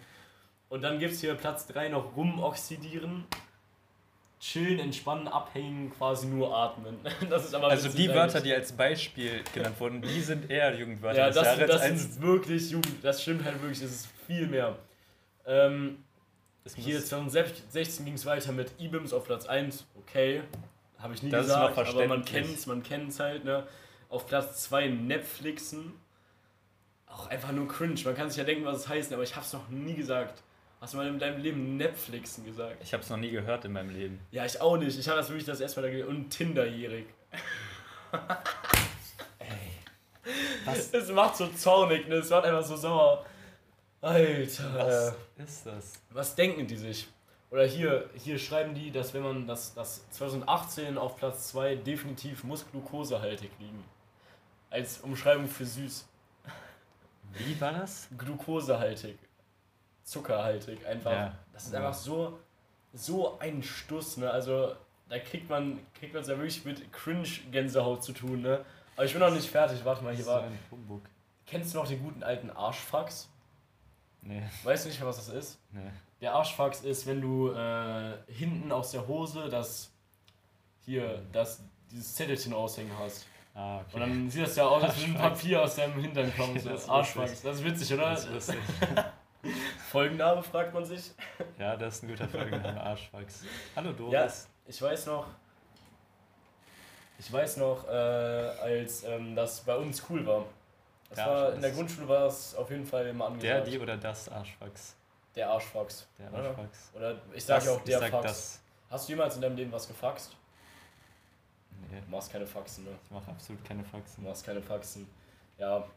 Und 0.70 0.82
dann 0.82 0.98
gibt 0.98 1.14
es 1.14 1.22
hier 1.22 1.36
Platz 1.36 1.68
3 1.68 1.90
noch 1.90 2.16
rumoxidieren. 2.18 3.26
Chillen, 4.40 4.80
entspannen, 4.80 5.28
abhängen, 5.28 5.92
quasi 5.96 6.26
nur 6.26 6.58
atmen. 6.58 6.98
Das 7.30 7.46
ist 7.46 7.54
aber 7.54 7.68
also 7.68 7.88
die. 7.90 8.10
Wörter, 8.10 8.42
die 8.42 8.52
als 8.52 8.72
Beispiel 8.72 9.44
genannt 9.54 9.80
wurden, 9.80 10.02
die 10.02 10.20
sind 10.22 10.50
eher 10.50 10.74
Jugendwörter 10.76 11.20
Ja, 11.20 11.28
das, 11.30 11.56
das 11.68 11.82
als- 11.82 12.02
sind 12.02 12.22
wirklich 12.24 12.72
Jugend, 12.72 12.96
das 13.04 13.22
stimmt 13.22 13.46
halt 13.46 13.62
wirklich, 13.62 13.84
es 13.84 13.92
ist 13.92 14.08
viel 14.26 14.48
mehr. 14.48 14.76
Ähm, 15.46 16.04
es 16.64 16.74
hier 16.76 16.96
muss- 16.96 17.06
2016 17.10 18.06
ging 18.06 18.16
es 18.16 18.26
weiter 18.26 18.52
mit 18.52 18.72
IBIMS 18.80 19.14
auf 19.14 19.26
Platz 19.26 19.46
1, 19.46 19.86
okay, 20.00 20.42
habe 20.98 21.14
ich 21.14 21.22
nie 21.22 21.30
Das 21.30 21.46
ist 21.46 21.54
gesagt, 21.54 21.78
aber 21.78 22.08
man 22.08 22.26
kennt 22.26 22.48
es, 22.56 22.66
man 22.66 22.82
kennt 22.82 23.10
es 23.12 23.20
halt, 23.20 23.46
ne. 23.46 23.68
Auf 24.10 24.26
Platz 24.26 24.64
2 24.64 24.88
Netflixen, 24.88 25.94
auch 27.16 27.28
einfach 27.28 27.52
nur 27.52 27.68
cringe, 27.68 28.00
man 28.04 28.16
kann 28.16 28.30
sich 28.30 28.38
ja 28.38 28.44
denken, 28.44 28.66
was 28.66 28.78
es 28.82 28.90
heißt, 28.90 29.14
aber 29.14 29.24
ich 29.24 29.36
habe 29.36 29.46
es 29.46 29.54
noch 29.54 29.70
nie 29.70 29.96
gesagt. 29.96 30.44
Hast 30.82 30.94
du 30.94 30.98
mal 30.98 31.08
in 31.08 31.18
deinem 31.18 31.42
Leben 31.42 31.78
Netflixen 31.78 32.46
gesagt? 32.46 32.78
Ich 32.84 32.94
habe 32.94 33.02
es 33.02 33.10
noch 33.10 33.18
nie 33.18 33.32
gehört 33.32 33.64
in 33.66 33.72
meinem 33.72 33.90
Leben. 33.90 34.20
Ja, 34.32 34.46
ich 34.46 34.60
auch 34.60 34.78
nicht, 34.78 35.00
ich 35.00 35.08
habe 35.08 35.18
das 35.18 35.30
wirklich 35.30 35.46
das 35.46 35.62
erste 35.62 35.80
Mal 35.80 35.88
da 35.88 35.92
gelesen. 35.92 36.10
Und 36.10 36.30
Tinderjährig. 36.30 37.08
Was, 40.66 40.94
Es 40.94 41.10
macht 41.12 41.38
so 41.38 41.48
zornig, 41.48 42.08
ne, 42.08 42.16
es 42.16 42.30
macht 42.30 42.46
einfach 42.46 42.64
so 42.64 42.76
sauer. 42.76 43.26
Alter. 44.02 44.74
was 44.76 45.16
ist 45.48 45.66
das? 45.66 45.94
Was 46.10 46.36
denken 46.36 46.68
die 46.68 46.78
sich? 46.78 47.08
Oder 47.50 47.66
hier, 47.66 48.10
hier 48.16 48.38
schreiben 48.38 48.74
die, 48.74 48.92
dass 48.92 49.14
wenn 49.14 49.24
man 49.24 49.48
das, 49.48 49.74
das 49.74 50.08
2018 50.12 50.98
auf 50.98 51.16
Platz 51.16 51.50
2 51.50 51.76
definitiv 51.76 52.44
muss 52.44 52.66
glukosehaltig 52.70 53.52
liegen. 53.60 53.84
Als 54.70 55.00
Umschreibung 55.00 55.48
für 55.48 55.66
süß. 55.66 56.08
Wie 57.38 57.60
war 57.60 57.74
das? 57.74 58.08
Glukosehaltig. 58.18 59.18
Zuckerhaltig. 60.04 60.86
Einfach. 60.86 61.12
Ja. 61.12 61.36
Das 61.54 61.66
ist 61.66 61.76
einfach 61.76 61.94
so, 61.94 62.40
so 62.94 63.40
ein 63.40 63.64
Stuss, 63.64 64.18
ne? 64.18 64.30
Also 64.30 64.76
da 65.10 65.20
kriegt 65.20 65.50
man 65.50 65.80
kriegt 65.94 66.14
man 66.14 66.22
es 66.24 66.30
ja 66.30 66.38
wirklich 66.38 66.64
mit 66.66 66.92
Cringe-Gänsehaut 66.94 68.04
zu 68.04 68.14
tun, 68.14 68.42
ne? 68.42 68.64
Aber 68.96 69.06
ich 69.06 69.12
bin 69.12 69.20
noch 69.22 69.32
nicht 69.32 69.50
fertig, 69.50 69.84
warte 69.84 70.04
mal, 70.04 70.16
hier 70.16 70.24
so 70.24 70.32
war. 70.32 70.44
ein 70.44 70.58
Humbug. 70.72 71.02
Kennst 71.46 71.74
du 71.74 71.80
noch 71.80 71.88
den 71.88 72.02
guten 72.02 72.24
alten 72.24 72.50
Arschfax? 72.50 73.30
Nee, 74.22 74.42
Weißt 74.64 74.86
du 74.86 74.90
nicht 74.90 75.00
mehr, 75.00 75.08
was 75.08 75.18
das 75.18 75.30
ist? 75.30 75.60
nee. 75.72 75.92
Der 76.22 76.34
Arschfax 76.34 76.82
ist, 76.82 77.06
wenn 77.06 77.20
du 77.22 77.52
äh, 77.52 78.14
hinten 78.28 78.72
aus 78.72 78.92
der 78.92 79.06
Hose 79.06 79.50
das 79.50 79.92
hier, 80.86 81.22
das, 81.34 81.60
dieses 81.92 82.16
Zettelchen 82.16 82.54
aushängen 82.54 82.98
hast. 82.98 83.26
Ah, 83.58 83.78
Und 83.78 83.86
okay. 83.86 84.00
dann 84.00 84.30
sieht 84.30 84.44
das 84.44 84.56
ja 84.58 84.66
aus, 84.68 84.84
als 84.84 84.98
würde 85.00 85.12
ein. 85.14 85.18
Papier 85.18 85.62
aus 85.64 85.76
deinem 85.76 86.00
Hintern 86.00 86.36
kommen. 86.36 86.60
So. 86.60 86.70
Das 86.70 86.88
lustig. 87.16 87.40
Das 87.42 87.56
ist 87.58 87.64
witzig, 87.64 87.94
oder? 87.94 88.10
Das 88.12 88.26
ist 88.26 88.30
lustig. 88.34 88.58
Folgenname 89.92 90.44
fragt 90.44 90.74
man 90.74 90.84
sich. 90.84 91.12
Ja, 91.58 91.76
das 91.78 91.96
ist 91.96 92.04
ein 92.04 92.10
guter 92.10 92.28
Folgenname, 92.28 92.82
Arschfax. 92.82 93.44
Hallo 93.76 93.90
Ja, 94.12 94.22
Doris. 94.24 94.48
ich 94.68 94.82
weiß 94.82 95.06
noch. 95.08 95.28
Ich 97.18 97.32
weiß 97.32 97.58
noch, 97.58 97.88
äh, 97.88 97.92
als 97.92 99.04
ähm, 99.06 99.36
das 99.36 99.62
bei 99.62 99.76
uns 99.76 100.04
cool 100.10 100.26
war. 100.26 100.46
Das 101.10 101.20
Ja, 101.20 101.28
war, 101.28 101.54
in 101.54 101.62
der 101.62 101.72
Grundschule 101.72 102.08
war 102.10 102.26
es 102.26 102.56
auf 102.56 102.70
jeden 102.72 102.86
Fall 102.86 103.08
immer 103.08 103.26
Der, 103.38 103.58
angesagt. 103.60 103.68
die 103.68 103.80
oder 103.80 103.96
das 103.98 104.28
Arschfax? 104.30 104.96
der 105.36 105.50
Arschfax. 105.50 106.08
Der 106.20 106.34
oder? 106.34 106.50
Arschfax. 106.50 106.92
Oder 106.94 107.16
ich 107.34 107.46
sage 107.46 107.66
ja 107.66 107.72
auch 107.72 107.82
der 107.84 108.00
sag 108.00 108.10
Fax. 108.12 108.24
das. 108.26 108.60
Hast 108.90 109.08
du 109.08 109.14
jemals 109.14 109.36
in 109.36 109.42
deinem 109.42 109.56
Leben 109.56 109.72
was 109.72 109.88
gefaxt? 109.88 110.36
Nee, 111.96 112.02
Du 112.02 112.12
machst 112.12 112.30
keine 112.30 112.46
Faxen, 112.46 112.84
ne? 112.84 112.92
ich 113.06 113.12
mache 113.12 113.32
absolut 113.32 113.64
keine 113.64 113.82
Du 113.84 113.90
Faxen. 113.90 114.24
machst 114.24 114.46
keine 114.46 114.62
Faxen. 114.62 115.08
Ja. 115.58 115.88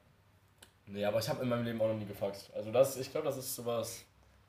Nee, 0.87 1.05
aber 1.05 1.19
ich 1.19 1.29
habe 1.29 1.43
in 1.43 1.49
meinem 1.49 1.65
Leben 1.65 1.81
auch 1.81 1.89
noch 1.89 1.97
nie 1.99 2.07
gefaxt. 2.07 2.53
Also 2.55 2.71
das, 2.71 2.97
ich 2.97 3.11
glaube, 3.11 3.27
das 3.27 3.37
ist 3.37 3.53
sowas 3.55 4.05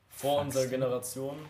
vor 0.09 0.35
Faxen? 0.43 0.45
unserer 0.47 0.67
Generation. 0.69 1.49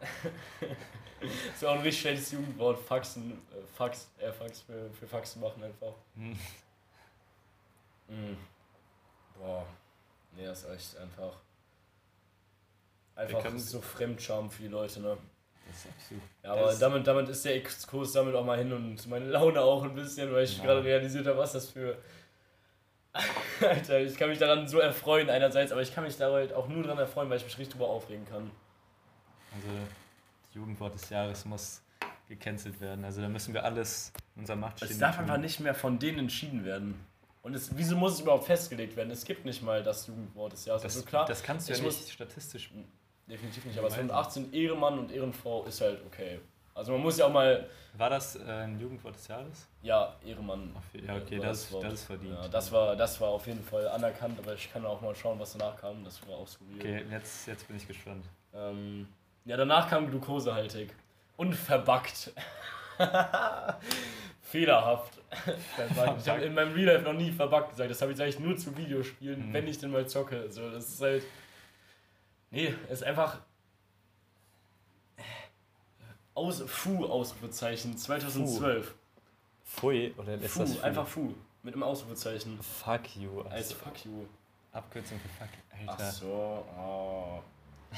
das 1.20 1.30
ist 1.54 1.64
auch 1.64 1.74
ein 1.74 1.82
richtig 1.82 2.00
schlechtes 2.00 2.32
Jugendwort. 2.32 2.80
Faxen, 2.80 3.40
äh, 3.52 3.62
Fax, 3.76 4.08
äh, 4.18 4.32
Fax 4.32 4.62
für, 4.62 4.90
für 4.90 5.06
Faxen 5.06 5.40
machen 5.40 5.62
einfach. 5.62 5.94
Hm. 6.16 6.36
Mhm. 8.08 8.36
Boah. 9.38 9.64
Nee, 10.32 10.46
das 10.46 10.64
ist 10.64 10.68
echt 10.70 10.96
einfach. 10.96 11.36
Einfach 13.14 13.56
so 13.58 13.80
Fremdscham 13.80 14.50
für 14.50 14.62
die 14.62 14.68
Leute, 14.68 15.00
ne? 15.00 15.16
Das 15.72 15.84
ist. 15.86 16.20
Ja, 16.42 16.52
aber 16.52 16.74
damit, 16.74 17.06
damit 17.06 17.28
ist 17.28 17.44
der 17.44 17.56
Exkurs 17.56 18.12
damit 18.12 18.34
auch 18.34 18.44
mal 18.44 18.58
hin 18.58 18.72
und 18.72 19.06
meine 19.08 19.26
Laune 19.26 19.60
auch 19.60 19.82
ein 19.84 19.94
bisschen, 19.94 20.32
weil 20.32 20.44
ich 20.44 20.58
Ja. 20.58 20.64
gerade 20.64 20.84
realisiert 20.84 21.26
habe, 21.26 21.38
was 21.38 21.52
das 21.52 21.68
für. 21.70 21.96
Alter, 23.60 24.00
ich 24.00 24.16
kann 24.16 24.28
mich 24.30 24.38
daran 24.38 24.66
so 24.66 24.78
erfreuen 24.78 25.28
einerseits, 25.28 25.70
aber 25.72 25.82
ich 25.82 25.94
kann 25.94 26.04
mich 26.04 26.16
da 26.16 26.32
halt 26.32 26.52
auch 26.54 26.66
nur 26.68 26.82
daran 26.82 26.98
erfreuen, 26.98 27.28
weil 27.28 27.36
ich 27.36 27.44
mich 27.44 27.58
richtig 27.58 27.74
drüber 27.74 27.88
aufregen 27.88 28.24
kann. 28.24 28.50
Also, 29.54 29.68
das 30.46 30.54
Jugendwort 30.54 30.94
des 30.94 31.10
Jahres 31.10 31.44
muss 31.44 31.82
gecancelt 32.28 32.80
werden. 32.80 33.04
Also, 33.04 33.20
da 33.20 33.28
müssen 33.28 33.52
wir 33.52 33.64
alles 33.64 34.12
in 34.34 34.40
unserer 34.40 34.56
Macht 34.56 34.80
Es 34.82 34.88
stehen. 34.88 35.00
darf 35.00 35.18
einfach 35.18 35.36
nicht 35.36 35.60
mehr 35.60 35.74
von 35.74 35.98
denen 35.98 36.20
entschieden 36.20 36.64
werden. 36.64 36.98
Und 37.42 37.54
es, 37.54 37.76
wieso 37.76 37.96
muss 37.96 38.14
es 38.14 38.20
überhaupt 38.20 38.44
festgelegt 38.44 38.96
werden? 38.96 39.10
Es 39.10 39.24
gibt 39.24 39.44
nicht 39.44 39.62
mal 39.62 39.82
das 39.82 40.06
Jugendwort 40.06 40.52
des 40.52 40.64
Jahres. 40.64 40.82
Das, 40.82 40.94
also 40.96 41.04
klar, 41.06 41.26
das 41.26 41.42
kannst 41.42 41.68
du 41.68 41.72
ja 41.72 41.78
ich 41.78 41.84
nicht 41.84 42.00
muss- 42.00 42.10
statistisch. 42.10 42.70
Definitiv 43.28 43.64
nicht. 43.64 43.78
Aber 43.78 43.88
Weiß 43.88 43.94
2018 43.94 44.52
Ehrenmann 44.52 44.98
und 44.98 45.12
Ehrenfrau 45.12 45.64
ist 45.64 45.80
halt 45.80 46.00
okay. 46.06 46.40
Also 46.74 46.92
man 46.92 47.02
muss 47.02 47.18
ja 47.18 47.26
auch 47.26 47.32
mal, 47.32 47.68
War 47.98 48.08
das 48.08 48.36
äh, 48.36 48.40
ein 48.50 48.80
Jugendwort 48.80 49.14
des 49.14 49.28
Jahres? 49.28 49.68
ja, 49.82 50.14
Ehrenmann. 50.24 50.74
Ja, 50.94 51.16
okay, 51.16 51.38
das, 51.38 51.70
Wort. 51.70 51.84
das 51.84 51.92
ist 51.94 52.04
verdient. 52.04 52.32
Ja, 52.40 52.48
das 52.48 52.72
war, 52.72 52.96
das 52.96 53.20
war 53.20 53.28
auf 53.28 53.46
jeden 53.46 53.62
Fall 53.62 53.86
anerkannt, 53.88 54.38
aber 54.38 54.54
ich 54.54 54.72
kann 54.72 54.84
auch 54.86 55.00
mal 55.02 55.14
schauen, 55.14 55.38
was 55.38 55.52
danach 55.52 55.76
kam. 55.76 56.02
Das 56.02 56.26
war 56.26 56.36
auch 56.36 56.48
skurril. 56.48 56.76
Okay, 56.78 57.04
jetzt, 57.10 57.46
jetzt 57.46 57.68
bin 57.68 57.76
ich 57.76 57.86
gespannt. 57.86 58.24
Ähm, 58.54 59.06
ja, 59.44 59.56
danach 59.58 59.88
kam 59.90 60.08
glukosehaltig. 60.08 60.94
Und 61.36 61.54
verbackt. 61.54 62.32
Fehlerhaft. 64.42 65.14
verbackt. 65.76 66.20
Ich 66.22 66.28
habe 66.28 66.42
in 66.42 66.54
meinem 66.54 66.72
Real 66.74 66.94
Life 66.94 67.04
noch 67.04 67.14
nie 67.14 67.30
verbackt 67.30 67.70
gesagt. 67.70 67.90
Das 67.90 68.00
habe 68.02 68.12
ich 68.12 68.20
eigentlich 68.22 68.38
nur 68.38 68.56
zu 68.56 68.76
Videospielen, 68.76 69.48
Mhm. 69.48 69.52
wenn 69.52 69.66
ich 69.66 69.78
denn 69.78 69.90
mal 69.90 70.06
zocke. 70.06 70.50
So, 70.50 70.70
das 70.70 70.88
ist 70.88 71.00
halt. 71.02 71.22
Nee, 72.52 72.74
es 72.86 73.00
ist 73.00 73.04
einfach. 73.04 73.38
Aus, 76.34 76.62
Fu, 76.66 77.04
Ausrufezeichen, 77.06 77.96
2012. 77.96 78.94
Pfui, 79.66 80.14
oder 80.16 80.34
ist 80.34 80.52
Fu, 80.52 80.60
das 80.60 80.76
Fu? 80.76 80.82
einfach 80.82 81.06
Fu. 81.06 81.34
Mit 81.62 81.74
einem 81.74 81.82
Ausrufezeichen. 81.82 82.58
Fuck 82.62 83.16
you. 83.16 83.40
Als 83.42 83.52
Also, 83.52 83.74
fuck 83.76 84.04
you. 84.04 84.26
Abkürzung 84.72 85.18
für 85.20 85.28
fuck. 85.28 85.48
Ach 85.86 85.90
Alter. 85.98 86.10
so, 86.12 86.66
oh. 86.78 87.42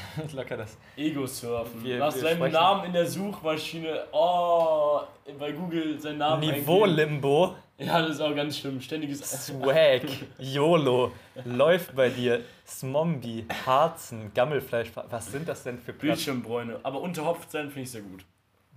Locker 0.34 0.56
das. 0.56 0.76
Ego-Surfen. 0.96 1.82
Seinen 1.82 2.12
sprechen- 2.12 2.52
Namen 2.52 2.84
in 2.86 2.92
der 2.92 3.06
Suchmaschine. 3.06 4.04
Oh, 4.12 5.00
bei 5.38 5.52
Google 5.52 5.98
seinen 6.00 6.18
Namen. 6.18 6.42
eingeben. 6.42 6.60
Niveau-Limbo. 6.60 7.54
Ja, 7.78 8.00
das 8.02 8.12
ist 8.12 8.20
auch 8.20 8.34
ganz 8.34 8.58
schlimm. 8.58 8.80
Ständiges. 8.80 9.20
Swag. 9.46 10.02
YOLO. 10.38 11.10
Läuft 11.44 11.94
bei 11.96 12.08
dir. 12.08 12.40
Smombi. 12.66 13.46
Harzen. 13.66 14.32
Gammelfleisch. 14.34 14.90
Was 15.10 15.26
sind 15.26 15.48
das 15.48 15.62
denn 15.64 15.78
für 15.78 15.92
Platten? 15.92 16.06
Bildschirmbräune. 16.08 16.78
Aber 16.82 17.00
unterhopft 17.00 17.50
sein 17.50 17.68
finde 17.68 17.82
ich 17.82 17.90
sehr 17.90 18.02
gut. 18.02 18.24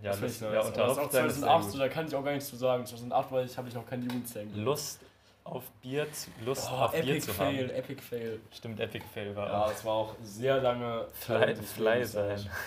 Ja, 0.02 0.12
das 0.12 0.22
ich 0.36 0.42
ja 0.42 0.52
nice. 0.52 0.68
unter 0.68 0.82
das 0.84 0.92
ist 0.92 0.98
auch 0.98 1.02
Hauptsein 1.04 1.26
ist 1.28 1.34
sehr 1.36 1.42
2008, 1.44 1.64
so, 1.64 1.72
gut. 1.72 1.82
da 1.82 1.90
kann 1.90 2.08
ich 2.08 2.16
auch 2.16 2.24
gar 2.24 2.32
nichts 2.34 2.50
zu 2.50 2.56
sagen. 2.56 2.86
2008 2.86 3.32
war 3.32 3.44
ich, 3.44 3.58
habe 3.58 3.68
ich 3.68 3.74
noch 3.74 3.86
keine 3.86 4.04
Jugendzellen. 4.04 4.64
Lust 4.64 5.00
auf 5.48 5.64
Bier 5.82 6.12
zu, 6.12 6.30
Lust 6.46 6.68
Oh, 6.72 6.76
auf 6.76 6.92
Bier 6.92 7.02
Epic 7.04 7.22
zu 7.26 7.34
Fail, 7.34 7.68
haben. 7.68 7.76
Epic 7.76 8.02
Fail. 8.02 8.40
Stimmt, 8.52 8.80
Epic 8.80 9.06
Fail 9.14 9.36
war 9.36 9.48
Ja, 9.48 9.62
auch. 9.64 9.70
das 9.72 9.86
war 9.86 9.94
auch 9.94 10.16
sehr 10.22 10.62
lange. 10.62 11.06
Fly, 11.14 11.56
Fly 11.56 12.06
sein. 12.06 12.50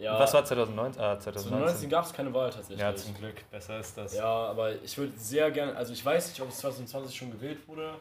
Ja, 0.00 0.16
Was 0.16 0.32
war 0.32 0.44
2019? 0.44 1.02
Ah, 1.02 1.18
2019. 1.18 1.42
2019 1.50 1.90
gab 1.90 2.04
es 2.04 2.12
keine 2.12 2.32
Wahl 2.32 2.50
tatsächlich. 2.50 2.78
Ja, 2.78 2.94
zum 2.94 3.14
Glück. 3.16 3.34
Besser 3.50 3.80
ist 3.80 3.98
das. 3.98 4.14
Ja, 4.14 4.24
aber 4.24 4.72
ich 4.80 4.96
würde 4.96 5.12
sehr 5.18 5.50
gerne, 5.50 5.74
also 5.74 5.92
ich 5.92 6.04
weiß 6.04 6.28
nicht, 6.28 6.40
ob 6.40 6.50
es 6.50 6.58
2020 6.58 7.16
schon 7.16 7.32
gewählt 7.32 7.66
wurde, 7.66 7.94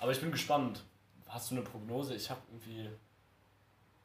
aber 0.00 0.10
ich 0.10 0.20
bin 0.20 0.32
gespannt. 0.32 0.82
Hast 1.28 1.50
du 1.52 1.54
eine 1.54 1.62
Prognose? 1.62 2.14
Ich 2.16 2.28
habe 2.28 2.40
irgendwie. 2.50 2.88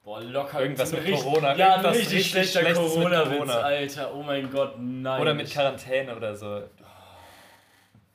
Boah, 0.04 0.22
locker. 0.22 0.62
Irgendwas 0.62 0.92
mit 0.92 1.06
richtig- 1.06 1.24
Corona, 1.24 1.56
Ja, 1.56 1.76
ein 1.78 1.86
richtig 1.88 2.14
richtig 2.20 2.52
schlechter 2.52 2.74
Corona-Witz, 2.76 3.32
Corona. 3.34 3.54
Alter. 3.62 4.14
Oh 4.14 4.22
mein 4.22 4.52
Gott, 4.52 4.76
nein. 4.78 5.20
Oder 5.22 5.34
mit 5.34 5.50
Quarantäne 5.50 6.16
oder 6.16 6.36
so. 6.36 6.62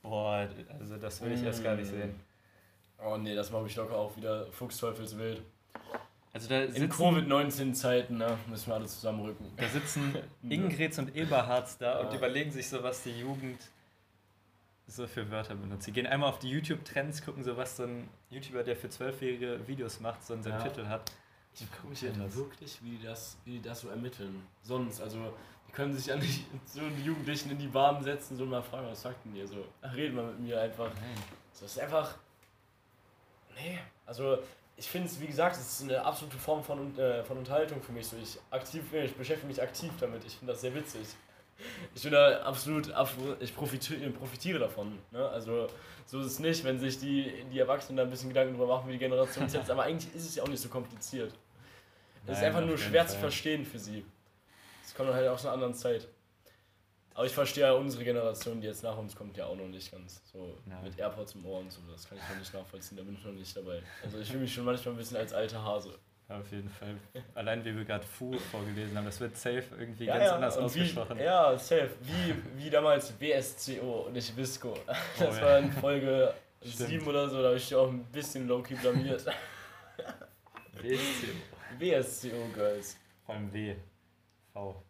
Boah, 0.02 0.48
also 0.78 0.96
das 0.96 1.20
will 1.20 1.32
ich 1.32 1.42
erst 1.42 1.62
gar 1.62 1.74
nicht 1.74 1.90
Mm. 1.90 1.94
sehen. 1.96 2.20
Oh 3.04 3.16
nee, 3.16 3.34
das 3.34 3.50
mache 3.50 3.66
ich 3.66 3.76
locker 3.76 3.96
auch 3.96 4.16
wieder 4.16 4.46
Fuchsteufelswild. 4.52 5.42
Also 6.32 6.48
da 6.48 6.62
In 6.62 6.72
sitzen, 6.72 6.88
Covid-19-Zeiten, 6.90 8.18
ne, 8.18 8.36
müssen 8.48 8.66
wir 8.68 8.74
alle 8.74 8.86
zusammenrücken. 8.86 9.46
da 9.56 9.68
sitzen 9.68 10.14
Ingrids 10.48 10.98
und 10.98 11.14
Eberhards 11.16 11.78
da 11.78 12.00
und 12.00 12.10
Ja. 12.12 12.16
überlegen 12.18 12.50
sich 12.50 12.68
so, 12.68 12.82
was 12.82 13.02
die 13.02 13.18
Jugend 13.18 13.60
so 14.86 15.06
für 15.06 15.30
Wörter 15.30 15.54
benutzt. 15.54 15.84
Sie 15.84 15.92
gehen 15.92 16.06
einmal 16.06 16.28
auf 16.30 16.38
die 16.38 16.48
YouTube-Trends, 16.50 17.24
gucken 17.24 17.42
so, 17.44 17.56
was 17.56 17.76
so 17.76 17.84
ein 17.84 18.08
YouTuber, 18.30 18.62
der 18.62 18.76
für 18.76 18.88
zwölfjährige 18.88 19.66
Videos 19.66 20.00
macht, 20.00 20.24
so 20.24 20.34
in 20.34 20.42
seinem 20.42 20.58
Ja. 20.58 20.64
Titel 20.64 20.86
hat. 20.86 21.10
Ich 21.54 21.66
frage 21.66 21.88
mich 21.88 22.02
halt 22.02 22.36
wirklich, 22.36 22.78
wie 22.82 22.90
die, 22.96 23.04
das, 23.04 23.36
wie 23.44 23.52
die 23.52 23.62
das 23.62 23.80
so 23.80 23.88
ermitteln. 23.88 24.42
Sonst, 24.62 25.00
also, 25.00 25.32
die 25.68 25.72
können 25.72 25.94
sich 25.94 26.06
ja 26.06 26.16
nicht 26.16 26.44
so 26.66 26.80
die 26.80 27.04
Jugendlichen 27.04 27.50
in 27.50 27.58
die 27.58 27.68
Bahn 27.68 28.02
setzen, 28.02 28.36
so 28.36 28.46
mal 28.46 28.62
fragen, 28.62 28.88
was 28.88 29.02
sagt 29.02 29.24
denn 29.24 29.36
ihr 29.36 29.46
so? 29.46 29.64
Ach, 29.82 29.94
reden 29.94 30.16
mal 30.16 30.24
mit 30.24 30.40
mir 30.40 30.60
einfach. 30.60 30.90
So, 31.52 31.62
das 31.64 31.72
ist 31.72 31.78
einfach. 31.80 32.14
Nee, 33.54 33.78
also, 34.06 34.38
ich 34.76 34.88
finde 34.88 35.08
es, 35.08 35.20
wie 35.20 35.26
gesagt, 35.26 35.56
es 35.56 35.80
ist 35.80 35.82
eine 35.82 36.04
absolute 36.04 36.36
Form 36.36 36.62
von, 36.62 36.96
äh, 36.98 37.24
von 37.24 37.38
Unterhaltung 37.38 37.82
für 37.82 37.92
mich. 37.92 38.06
So, 38.06 38.16
ich, 38.16 38.38
aktiv, 38.50 38.82
ich 38.92 39.14
beschäftige 39.14 39.48
mich 39.48 39.60
aktiv 39.60 39.92
damit. 40.00 40.24
Ich 40.24 40.36
finde 40.36 40.52
das 40.52 40.60
sehr 40.60 40.74
witzig. 40.74 41.06
Ich 41.94 42.02
bin 42.02 42.12
da 42.12 42.42
absolut, 42.42 42.92
ich 43.40 43.54
profitiere, 43.54 44.10
profitiere 44.10 44.60
davon. 44.60 44.96
Ne? 45.10 45.28
Also, 45.28 45.66
so 46.06 46.20
ist 46.20 46.26
es 46.26 46.38
nicht, 46.38 46.64
wenn 46.64 46.78
sich 46.78 47.00
die, 47.00 47.44
die 47.52 47.58
Erwachsenen 47.58 47.96
da 47.96 48.04
ein 48.04 48.10
bisschen 48.10 48.28
Gedanken 48.28 48.54
drüber 48.56 48.68
machen, 48.76 48.88
wie 48.88 48.92
die 48.92 48.98
Generation 48.98 49.48
jetzt. 49.48 49.70
Aber 49.70 49.82
eigentlich 49.82 50.14
ist 50.14 50.24
es 50.24 50.36
ja 50.36 50.44
auch 50.44 50.48
nicht 50.48 50.62
so 50.62 50.68
kompliziert. 50.68 51.34
Es 52.24 52.34
ist 52.34 52.42
Nein, 52.42 52.44
einfach 52.44 52.64
nur 52.64 52.78
schwer 52.78 53.06
zu 53.06 53.14
Fall. 53.14 53.22
verstehen 53.22 53.64
für 53.66 53.78
sie. 53.78 54.04
Kommt 54.98 55.12
halt 55.14 55.28
aus 55.28 55.44
einer 55.46 55.54
anderen 55.54 55.72
Zeit. 55.74 56.06
Aber 57.14 57.24
ich 57.26 57.32
verstehe 57.32 57.64
ja 57.64 57.72
unsere 57.72 58.04
Generation, 58.04 58.60
die 58.60 58.66
jetzt 58.66 58.82
nach 58.82 58.96
uns 58.98 59.16
kommt, 59.16 59.36
ja 59.36 59.46
auch 59.46 59.56
noch 59.56 59.66
nicht 59.66 59.90
ganz. 59.90 60.20
So 60.30 60.56
Ja. 60.70 60.80
mit 60.82 60.98
AirPods 60.98 61.34
im 61.36 61.46
Ohr 61.46 61.60
und 61.60 61.72
so, 61.72 61.80
das 61.90 62.06
kann 62.08 62.18
ich 62.18 62.28
noch 62.28 62.38
nicht 62.38 62.52
nachvollziehen, 62.54 62.96
da 62.98 63.02
bin 63.02 63.14
ich 63.14 63.24
noch 63.24 63.32
nicht 63.32 63.56
dabei. 63.56 63.82
Also 64.04 64.18
ich 64.18 64.28
fühle 64.28 64.40
mich 64.42 64.52
schon 64.54 64.64
manchmal 64.66 64.94
ein 64.94 64.98
bisschen 64.98 65.16
als 65.16 65.32
alter 65.32 65.62
Hase. 65.64 65.98
Ja, 66.28 66.38
auf 66.38 66.52
jeden 66.52 66.68
Fall. 66.68 66.94
Allein 67.34 67.64
wie 67.64 67.74
wir 67.74 67.84
gerade 67.86 68.04
Fu 68.06 68.32
vorgelesen 68.38 68.96
haben, 68.98 69.06
das 69.06 69.18
wird 69.18 69.34
safe 69.36 69.64
irgendwie 69.78 70.04
Ja, 70.04 70.18
ganz 70.18 70.30
anders 70.32 70.56
ausgesprochen. 70.58 71.18
Wie, 71.18 71.22
ja, 71.22 71.56
safe. 71.58 71.90
Wie, 72.02 72.34
wie 72.64 72.68
damals 72.70 73.12
WSCO 73.18 74.02
und 74.06 74.12
nicht 74.12 74.36
Visco. 74.36 74.74
Das 75.18 75.38
Oh, 75.38 75.40
war 75.40 75.58
in 75.58 75.72
Folge 75.72 76.34
Stimmt. 76.62 76.88
7 76.90 77.06
oder 77.06 77.28
so, 77.30 77.38
da 77.40 77.48
habe 77.48 77.56
ich 77.56 77.66
dich 77.66 77.74
auch 77.76 77.88
ein 77.88 78.04
bisschen 78.12 78.46
low-key 78.46 78.74
blamiert. 78.74 79.24
WSC. 80.82 81.28
WSCO 81.78 82.48
Girls. 82.54 82.96
Vor 83.24 83.34
allem 83.34 83.52
W. 83.52 83.74
V. 84.52 84.82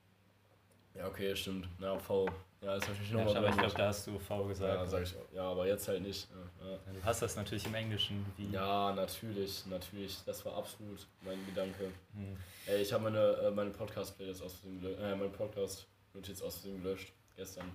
Ja, 0.99 1.07
okay, 1.07 1.35
stimmt. 1.37 1.69
Na, 1.79 1.97
V. 1.99 2.27
Ja, 2.61 2.75
das 2.75 2.89
habe 2.89 2.97
ich 3.01 3.11
Ja, 3.11 3.17
nochmal 3.19 3.37
aber 3.37 3.49
ich 3.51 3.57
glaube, 3.57 3.75
da 3.77 3.87
hast 3.87 4.07
du 4.09 4.19
V 4.19 4.45
gesagt. 4.47 4.75
Ja, 4.75 4.85
sag 4.87 5.03
ich. 5.05 5.15
Ja, 5.33 5.43
aber 5.43 5.67
jetzt 5.69 5.87
halt 5.87 6.03
nicht. 6.03 6.29
Ja, 6.61 6.71
ja. 6.71 6.77
Du 6.93 7.05
hast 7.05 7.23
das 7.23 7.37
natürlich 7.37 7.65
im 7.67 7.75
Englischen 7.75 8.27
wie. 8.37 8.51
Ja, 8.51 8.93
natürlich, 8.93 9.65
natürlich. 9.67 10.19
Das 10.27 10.45
war 10.45 10.57
absolut 10.57 11.07
mein 11.23 11.39
Gedanke. 11.47 11.93
Hm. 12.15 12.37
Ey, 12.67 12.83
ich 12.83 12.93
habe 12.93 13.05
meine, 13.05 13.19
äh, 13.21 13.51
meine 13.53 13.71
Podcast-Playlist 13.71 14.43
aus 14.43 14.55
Versehen 14.55 14.81
gelöscht, 14.81 15.01
äh, 15.01 15.15
meine 15.15 15.31
Podcast-Notiz 15.31 16.43
aus 16.43 16.55
Versehen 16.57 16.83
gelöscht. 16.83 17.13
Gestern. 17.37 17.71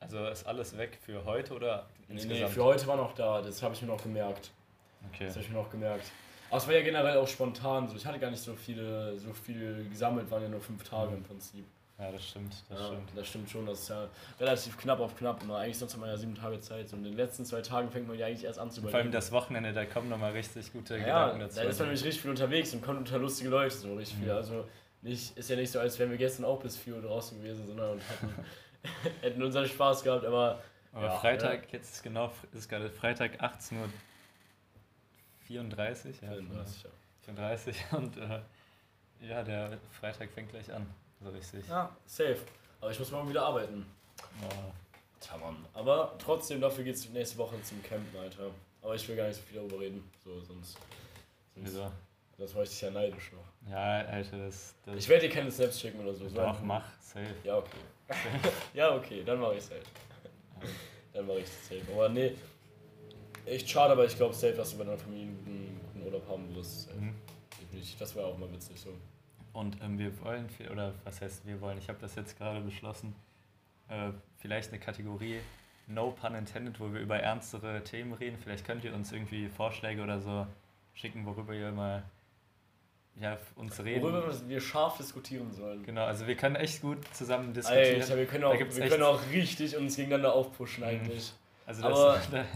Also 0.00 0.26
ist 0.26 0.46
alles 0.46 0.76
weg 0.76 0.98
für 1.00 1.24
heute 1.24 1.54
oder 1.54 1.88
Nee, 2.06 2.14
insgesamt? 2.16 2.40
nee, 2.40 2.48
für 2.48 2.64
heute 2.64 2.86
war 2.86 2.96
noch 2.96 3.14
da. 3.14 3.40
Das 3.40 3.62
habe 3.62 3.74
ich 3.74 3.80
mir 3.80 3.88
noch 3.88 4.02
gemerkt. 4.02 4.50
Okay. 5.10 5.24
Das 5.24 5.34
habe 5.36 5.44
ich 5.44 5.50
mir 5.50 5.56
noch 5.56 5.70
gemerkt. 5.70 6.04
Aber 6.50 6.58
es 6.58 6.66
war 6.66 6.74
ja 6.74 6.82
generell 6.82 7.16
auch 7.16 7.26
spontan. 7.28 7.88
So. 7.88 7.96
Ich 7.96 8.04
hatte 8.06 8.18
gar 8.18 8.30
nicht 8.30 8.42
so 8.42 8.54
viele, 8.54 9.18
so 9.18 9.32
viel 9.32 9.88
gesammelt, 9.88 10.30
waren 10.30 10.42
ja 10.42 10.48
nur 10.50 10.60
fünf 10.60 10.84
Tage 10.84 11.14
im 11.14 11.22
Prinzip. 11.22 11.64
Ja, 11.98 12.12
das 12.12 12.28
stimmt. 12.28 12.54
Das 12.68 12.78
ja, 12.78 12.86
stimmt. 12.86 13.10
das 13.16 13.26
stimmt 13.28 13.50
schon. 13.50 13.66
Das 13.66 13.80
ist 13.80 13.88
ja 13.88 14.08
relativ 14.38 14.76
knapp 14.78 15.00
auf 15.00 15.16
knapp. 15.16 15.42
immer. 15.42 15.56
Eigentlich 15.58 15.78
sonst 15.78 15.94
hat 15.94 16.00
man 16.00 16.08
ja 16.10 16.16
sieben 16.16 16.36
Tage 16.36 16.60
Zeit. 16.60 16.92
Und 16.92 16.98
in 17.00 17.04
den 17.06 17.16
letzten 17.16 17.44
zwei 17.44 17.60
Tagen 17.60 17.90
fängt 17.90 18.06
man 18.06 18.16
ja 18.16 18.26
eigentlich 18.26 18.44
erst 18.44 18.60
an 18.60 18.70
zu 18.70 18.80
Vor 18.80 18.88
allem 18.90 18.94
überlegen. 18.94 19.12
das 19.12 19.32
Wochenende, 19.32 19.72
da 19.72 19.84
kommen 19.84 20.08
nochmal 20.08 20.30
richtig 20.32 20.72
gute 20.72 20.96
Ja, 20.96 21.30
Gedanken 21.30 21.40
da 21.40 21.46
dazu. 21.46 21.60
ist 21.68 21.78
man 21.80 21.88
nämlich 21.88 22.04
richtig 22.04 22.22
viel 22.22 22.30
unterwegs 22.30 22.72
und 22.72 22.82
kommt 22.82 22.98
unter 22.98 23.18
lustige 23.18 23.50
Leute 23.50 23.74
so 23.74 23.94
richtig 23.96 24.16
viel. 24.18 24.26
Mhm. 24.28 24.32
Also 24.32 24.68
nicht, 25.02 25.36
ist 25.36 25.50
ja 25.50 25.56
nicht 25.56 25.72
so, 25.72 25.80
als 25.80 25.98
wären 25.98 26.10
wir 26.10 26.18
gestern 26.18 26.44
auch 26.44 26.60
bis 26.60 26.76
4 26.76 26.94
Uhr 26.94 27.02
draußen 27.02 27.36
gewesen, 27.42 27.66
sondern 27.66 27.90
und 27.92 28.00
hätten, 28.08 28.34
hätten 29.20 29.42
unseren 29.42 29.66
Spaß 29.66 30.04
gehabt, 30.04 30.24
aber 30.24 30.62
Aber 30.92 31.06
Ja, 31.06 31.16
Freitag, 31.18 31.72
jetzt 31.72 31.94
ist 31.96 32.02
genau, 32.04 32.30
ist 32.52 32.68
gerade 32.68 32.90
Freitag 32.90 33.40
18.34 33.42 33.72
Uhr. 33.80 33.88
34, 35.48 36.20
ja, 36.20 36.28
34, 36.28 36.82
ja. 36.84 36.90
34 37.24 37.76
und 37.92 38.16
äh, 38.18 38.40
ja, 39.20 39.42
der 39.42 39.78
Freitag 39.98 40.30
fängt 40.30 40.50
gleich 40.50 40.72
an. 40.72 40.86
So 41.22 41.30
richtig. 41.30 41.66
ja, 41.68 41.94
safe. 42.06 42.38
Aber 42.80 42.90
ich 42.90 42.98
muss 42.98 43.10
morgen 43.10 43.28
wieder 43.28 43.42
arbeiten. 43.42 43.84
Oh, 44.42 44.72
Tja, 45.20 45.36
Mann. 45.36 45.64
Aber 45.74 46.14
trotzdem, 46.18 46.60
dafür 46.60 46.84
geht 46.84 46.94
es 46.94 47.08
nächste 47.10 47.38
Woche 47.38 47.60
zum 47.62 47.82
Campen, 47.82 48.16
Alter. 48.18 48.50
Aber 48.82 48.94
ich 48.94 49.08
will 49.08 49.16
gar 49.16 49.26
nicht 49.26 49.36
so 49.36 49.42
viel 49.42 49.56
darüber 49.56 49.80
reden. 49.80 50.08
So, 50.24 50.34
sonst. 50.40 50.74
sonst 50.74 50.78
wieso? 51.56 51.90
Das 52.36 52.54
war 52.54 52.62
ich 52.62 52.68
dich 52.70 52.80
ja 52.82 52.90
neidisch 52.92 53.32
noch. 53.32 53.70
Ja, 53.72 53.98
Alter, 54.06 54.38
das. 54.38 54.74
das 54.86 54.94
Ich 54.96 55.08
werde 55.08 55.26
dir 55.26 55.34
keine 55.34 55.50
Snaps 55.50 55.80
schicken 55.80 55.98
oder 56.00 56.14
so. 56.14 56.28
so 56.28 56.36
doch, 56.36 56.46
einfach- 56.48 56.62
mach, 56.62 56.84
safe. 57.00 57.34
Ja, 57.42 57.56
okay. 57.58 57.76
ja, 58.74 58.94
okay, 58.94 59.24
dann 59.24 59.40
mache 59.40 59.54
ich 59.54 59.58
es 59.64 59.70
halt. 59.70 59.84
Dann 61.12 61.26
mache 61.26 61.38
ich 61.40 61.46
es 61.46 61.68
safe. 61.68 61.82
Aber 61.92 62.08
nee, 62.10 62.32
echt 63.44 63.68
schade, 63.68 63.92
aber 63.92 64.04
ich 64.04 64.16
glaube 64.16 64.34
safe, 64.34 64.52
dass 64.54 64.70
du 64.70 64.78
bei 64.78 64.84
deiner 64.84 64.96
Familie 64.98 65.26
einen 65.26 65.36
guten, 65.36 65.80
guten 65.94 66.06
Urlaub 66.06 66.28
haben 66.28 66.54
wirst. 66.54 66.82
Safe. 66.84 66.96
Mhm. 66.96 67.14
Definitiv. 67.60 67.98
Das 67.98 68.14
wäre 68.14 68.26
auch 68.26 68.38
mal 68.38 68.50
witzig 68.52 68.80
so. 68.80 68.90
Und 69.58 69.76
ähm, 69.82 69.98
wir 69.98 70.12
wollen, 70.20 70.48
viel- 70.48 70.68
oder 70.70 70.94
was 71.04 71.20
heißt 71.20 71.44
wir 71.44 71.60
wollen, 71.60 71.78
ich 71.78 71.88
habe 71.88 71.98
das 72.00 72.14
jetzt 72.14 72.38
gerade 72.38 72.60
beschlossen, 72.60 73.12
äh, 73.88 74.10
vielleicht 74.38 74.70
eine 74.70 74.78
Kategorie 74.78 75.40
No 75.88 76.12
Pun 76.12 76.34
Intended, 76.36 76.78
wo 76.78 76.92
wir 76.92 77.00
über 77.00 77.18
ernstere 77.18 77.82
Themen 77.82 78.12
reden. 78.12 78.38
Vielleicht 78.40 78.64
könnt 78.64 78.84
ihr 78.84 78.94
uns 78.94 79.10
irgendwie 79.10 79.48
Vorschläge 79.48 80.02
oder 80.02 80.20
so 80.20 80.46
schicken, 80.94 81.26
worüber 81.26 81.54
ihr 81.54 81.72
mal 81.72 82.04
ja, 83.20 83.36
uns 83.56 83.80
reden. 83.82 84.02
Worüber 84.02 84.32
wir 84.48 84.60
scharf 84.60 84.98
diskutieren 84.98 85.50
sollen. 85.50 85.82
Genau, 85.82 86.04
also 86.04 86.28
wir 86.28 86.36
können 86.36 86.54
echt 86.54 86.80
gut 86.80 86.98
zusammen 87.12 87.52
diskutieren. 87.52 88.00
Alter, 88.00 88.16
wir 88.16 88.26
können 88.26 88.44
auch, 88.44 88.54
wir 88.54 88.88
können 88.88 89.02
auch 89.02 89.20
richtig 89.32 89.76
uns 89.76 89.96
gegeneinander 89.96 90.34
aufpushen 90.34 90.84
Mhm. 90.84 90.90
eigentlich. 90.90 91.32
also 91.66 91.82
aber- 91.82 92.20
das, 92.30 92.46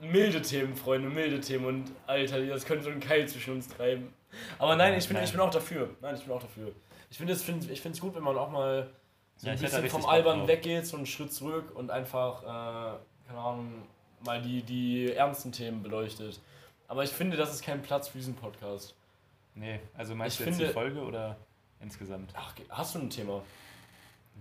Milde 0.00 0.42
Themen, 0.42 0.74
Freunde, 0.74 1.08
milde 1.08 1.40
Themen 1.40 1.64
und 1.66 1.92
Alter, 2.06 2.44
das 2.46 2.66
könnte 2.66 2.84
so 2.84 2.90
einen 2.90 3.00
Keil 3.00 3.26
zwischen 3.28 3.54
uns 3.54 3.68
treiben. 3.68 4.12
Aber 4.58 4.76
nein, 4.76 4.94
ich 4.94 5.08
bin, 5.08 5.16
ich 5.22 5.30
bin 5.32 5.40
auch 5.40 5.50
dafür. 5.50 5.90
Nein, 6.00 6.14
ich 6.16 6.22
bin 6.24 6.32
auch 6.32 6.40
dafür. 6.42 6.72
Ich 7.10 7.18
finde 7.18 7.32
es 7.32 7.42
find, 7.42 7.70
ich 7.70 7.80
find's 7.80 8.00
gut, 8.00 8.14
wenn 8.14 8.22
man 8.22 8.36
auch 8.36 8.50
mal 8.50 8.90
so 9.36 9.48
ein 9.48 9.54
ich 9.54 9.60
bisschen 9.60 9.88
vom 9.90 10.06
Albern 10.06 10.46
weggeht, 10.48 10.86
so 10.86 10.96
einen 10.96 11.06
Schritt 11.06 11.32
zurück 11.32 11.74
und 11.74 11.90
einfach, 11.90 12.42
äh, 12.42 12.98
keine 13.28 13.38
Ahnung, 13.38 13.72
mal 14.24 14.40
die, 14.40 14.62
die 14.62 15.12
ernsten 15.12 15.52
Themen 15.52 15.82
beleuchtet. 15.82 16.40
Aber 16.88 17.04
ich 17.04 17.10
finde, 17.10 17.36
das 17.36 17.52
ist 17.52 17.62
kein 17.62 17.82
Platz 17.82 18.08
für 18.08 18.18
diesen 18.18 18.34
Podcast. 18.34 18.94
nee, 19.54 19.80
also 19.96 20.14
meinst 20.14 20.38
Ich 20.40 20.44
du 20.44 20.50
jetzt 20.50 20.60
die 20.60 20.66
Folge 20.72 21.00
oder 21.02 21.36
insgesamt? 21.80 22.32
Ach, 22.34 22.54
hast 22.70 22.94
du 22.94 23.00
ein 23.00 23.10
Thema? 23.10 23.42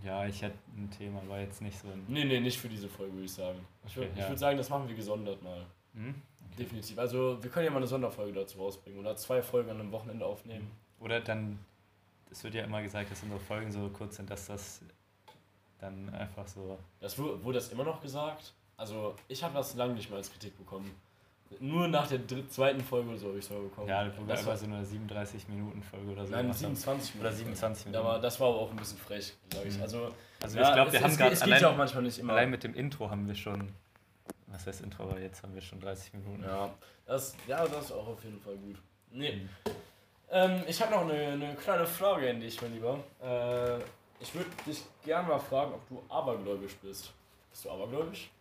Ja, 0.03 0.25
ich 0.27 0.41
hätte 0.41 0.57
ein 0.77 0.89
Thema, 0.91 1.21
war 1.27 1.39
jetzt 1.39 1.61
nicht 1.61 1.79
so 1.79 1.87
ein. 1.87 2.03
Nee, 2.07 2.25
nee, 2.25 2.39
nicht 2.39 2.59
für 2.59 2.67
diese 2.69 2.87
Folge, 2.89 3.13
würde 3.13 3.25
ich 3.25 3.33
sagen. 3.33 3.59
Ich 3.87 3.95
würde 3.95 4.09
Okay, 4.09 4.19
ich 4.19 4.23
ja. 4.23 4.29
würd 4.29 4.39
sagen, 4.39 4.57
das 4.57 4.69
machen 4.69 4.87
wir 4.87 4.95
gesondert 4.95 5.41
mal. 5.41 5.65
Hm? 5.93 6.15
Definitiv. 6.57 6.97
Also, 6.97 7.37
wir 7.41 7.49
können 7.49 7.65
ja 7.65 7.71
mal 7.71 7.77
eine 7.77 7.87
Sonderfolge 7.87 8.33
dazu 8.33 8.57
rausbringen 8.59 8.99
oder 8.99 9.15
zwei 9.15 9.41
Folgen 9.41 9.69
an 9.69 9.79
einem 9.79 9.91
Wochenende 9.91 10.25
aufnehmen. 10.25 10.69
Oder 10.99 11.19
dann, 11.19 11.59
es 12.31 12.43
wird 12.43 12.53
ja 12.55 12.63
immer 12.63 12.81
gesagt, 12.81 13.11
dass 13.11 13.21
unsere 13.23 13.39
Folgen 13.41 13.71
so 13.71 13.89
kurz 13.89 14.15
sind, 14.15 14.29
dass 14.29 14.47
das 14.47 14.81
dann 15.79 16.09
einfach 16.13 16.47
so. 16.47 16.77
Das 17.01 17.17
wu- 17.17 17.43
wurde 17.43 17.57
das 17.59 17.69
immer 17.71 17.83
noch 17.83 18.01
gesagt? 18.01 18.53
Also, 18.77 19.15
ich 19.27 19.43
habe 19.43 19.53
das 19.53 19.75
lange 19.75 19.93
nicht 19.93 20.09
mal 20.09 20.17
als 20.17 20.31
Kritik 20.31 20.57
bekommen. 20.57 20.91
Nur 21.59 21.87
nach 21.87 22.07
der 22.07 22.17
dritt, 22.19 22.51
zweiten 22.51 22.81
Folge 22.81 23.09
oder 23.09 23.17
so 23.19 23.27
habe 23.27 23.37
ich 23.37 23.45
es 23.45 23.51
mal 23.51 23.61
bekommen. 23.61 23.87
Ja, 23.87 24.03
das 24.05 24.17
einfach 24.17 24.47
war, 24.47 24.57
so 24.57 24.65
eine 24.65 24.83
37-Minuten-Folge 24.83 26.11
oder 26.11 26.25
so. 26.25 26.31
Nein, 26.31 26.41
gemacht 26.47 26.57
haben. 26.63 26.75
27 26.75 27.19
Oder 27.21 27.31
27 27.31 27.85
Minuten. 27.85 28.03
Aber 28.05 28.19
das 28.19 28.39
war 28.39 28.47
aber 28.49 28.57
auch 28.57 28.71
ein 28.71 28.75
bisschen 28.77 28.97
frech, 28.97 29.33
sage 29.53 29.67
ich. 29.67 29.75
Mhm. 29.77 29.81
Also, 29.83 30.11
Also 30.41 30.57
ja, 30.57 30.67
ich 30.69 30.73
glaube, 30.73 30.87
es, 30.87 30.93
wir 30.93 31.01
haben 31.03 31.11
es, 31.11 31.17
gerade 31.17 31.33
es 31.33 31.39
geht 31.43 31.49
ja 31.49 31.57
auch 31.59 31.63
allein, 31.65 31.77
manchmal 31.77 32.03
nicht 32.03 32.17
immer. 32.17 32.33
allein 32.33 32.49
mit 32.49 32.63
dem 32.63 32.73
Intro 32.73 33.09
haben 33.09 33.27
wir 33.27 33.35
schon. 33.35 33.71
Was 34.47 34.67
heißt 34.67 34.81
Intro, 34.81 35.03
aber 35.03 35.19
jetzt 35.19 35.41
haben 35.43 35.53
wir 35.53 35.61
schon 35.61 35.79
30 35.79 36.13
Minuten. 36.13 36.43
ja, 36.43 36.73
das, 37.05 37.35
ja, 37.47 37.67
das 37.67 37.85
ist 37.85 37.91
auch 37.91 38.07
auf 38.07 38.23
jeden 38.23 38.39
Fall 38.39 38.55
gut. 38.57 38.77
Nee, 39.11 39.35
Mhm. 39.35 39.49
Ähm, 40.31 40.63
ich 40.67 40.81
habe 40.81 40.91
noch 40.91 41.01
eine, 41.01 41.27
eine 41.33 41.55
kleine 41.55 41.85
Frage 41.85 42.29
an 42.29 42.39
dich, 42.39 42.59
mein 42.61 42.73
Lieber. 42.73 42.99
Äh, 43.21 43.77
ich 44.19 44.33
würde 44.33 44.49
dich 44.65 44.83
gerne 45.03 45.27
mal 45.27 45.39
fragen, 45.39 45.73
ob 45.73 45.87
du 45.87 46.03
abergläubisch 46.09 46.75
bist. 46.77 47.13
Bist 47.51 47.65
du 47.65 47.71
abergläubisch? 47.71 48.31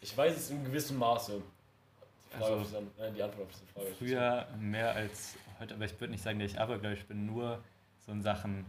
Ich 0.00 0.16
weiß 0.16 0.36
es 0.36 0.50
in 0.50 0.64
gewissem 0.64 0.98
Maße. 0.98 1.40
Die, 1.40 2.36
Frage 2.36 2.44
Also, 2.44 2.56
auf 2.56 2.66
diese, 2.66 3.04
äh, 3.06 3.12
die 3.12 3.22
Antwort 3.22 3.46
auf 3.46 3.52
diese 3.52 3.66
Frage. 3.66 3.94
Früher 3.96 4.48
mehr 4.58 4.92
als 4.92 5.36
heute, 5.60 5.74
aber 5.74 5.84
ich 5.84 6.00
würde 6.00 6.10
nicht 6.12 6.22
sagen, 6.22 6.40
dass 6.40 6.50
ich 6.50 6.60
abergläubisch 6.60 7.04
bin, 7.04 7.26
nur 7.26 7.62
so 8.04 8.12
in 8.12 8.22
Sachen, 8.22 8.66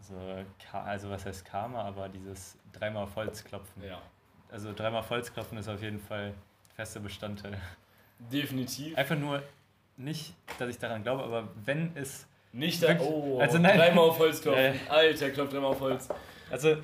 so, 0.00 0.14
also 0.72 1.10
was 1.10 1.26
heißt 1.26 1.44
Karma, 1.44 1.82
aber 1.82 2.08
dieses 2.08 2.56
dreimal 2.72 3.04
auf 3.04 3.14
Holz 3.14 3.44
klopfen. 3.44 3.82
Ja, 3.84 4.00
Also 4.52 4.72
dreimal 4.72 5.00
auf 5.00 5.10
Holz 5.10 5.32
klopfen 5.32 5.58
ist 5.58 5.68
auf 5.68 5.82
jeden 5.82 5.98
Fall 6.00 6.34
fester 6.76 7.00
Bestandteil. 7.00 7.58
definitiv. 8.18 8.96
Einfach 8.96 9.16
nur 9.16 9.42
nicht, 9.96 10.34
dass 10.58 10.68
ich 10.68 10.78
daran 10.78 11.02
glaube, 11.02 11.22
aber 11.24 11.48
wenn 11.64 11.92
es, 11.96 12.26
Nicht. 12.52 12.80
Wirklich? 12.82 13.00
Oh, 13.08 13.38
Also 13.40 13.58
nein. 13.58 13.78
dreimal 13.78 14.08
auf 14.10 14.18
Holz 14.18 14.40
klopfen. 14.42 14.62
Ja, 14.64 14.92
Alter, 14.92 15.30
klopft 15.30 15.52
dreimal 15.54 15.70
auf 15.70 15.80
Holz. 15.80 16.08
also 16.50 16.76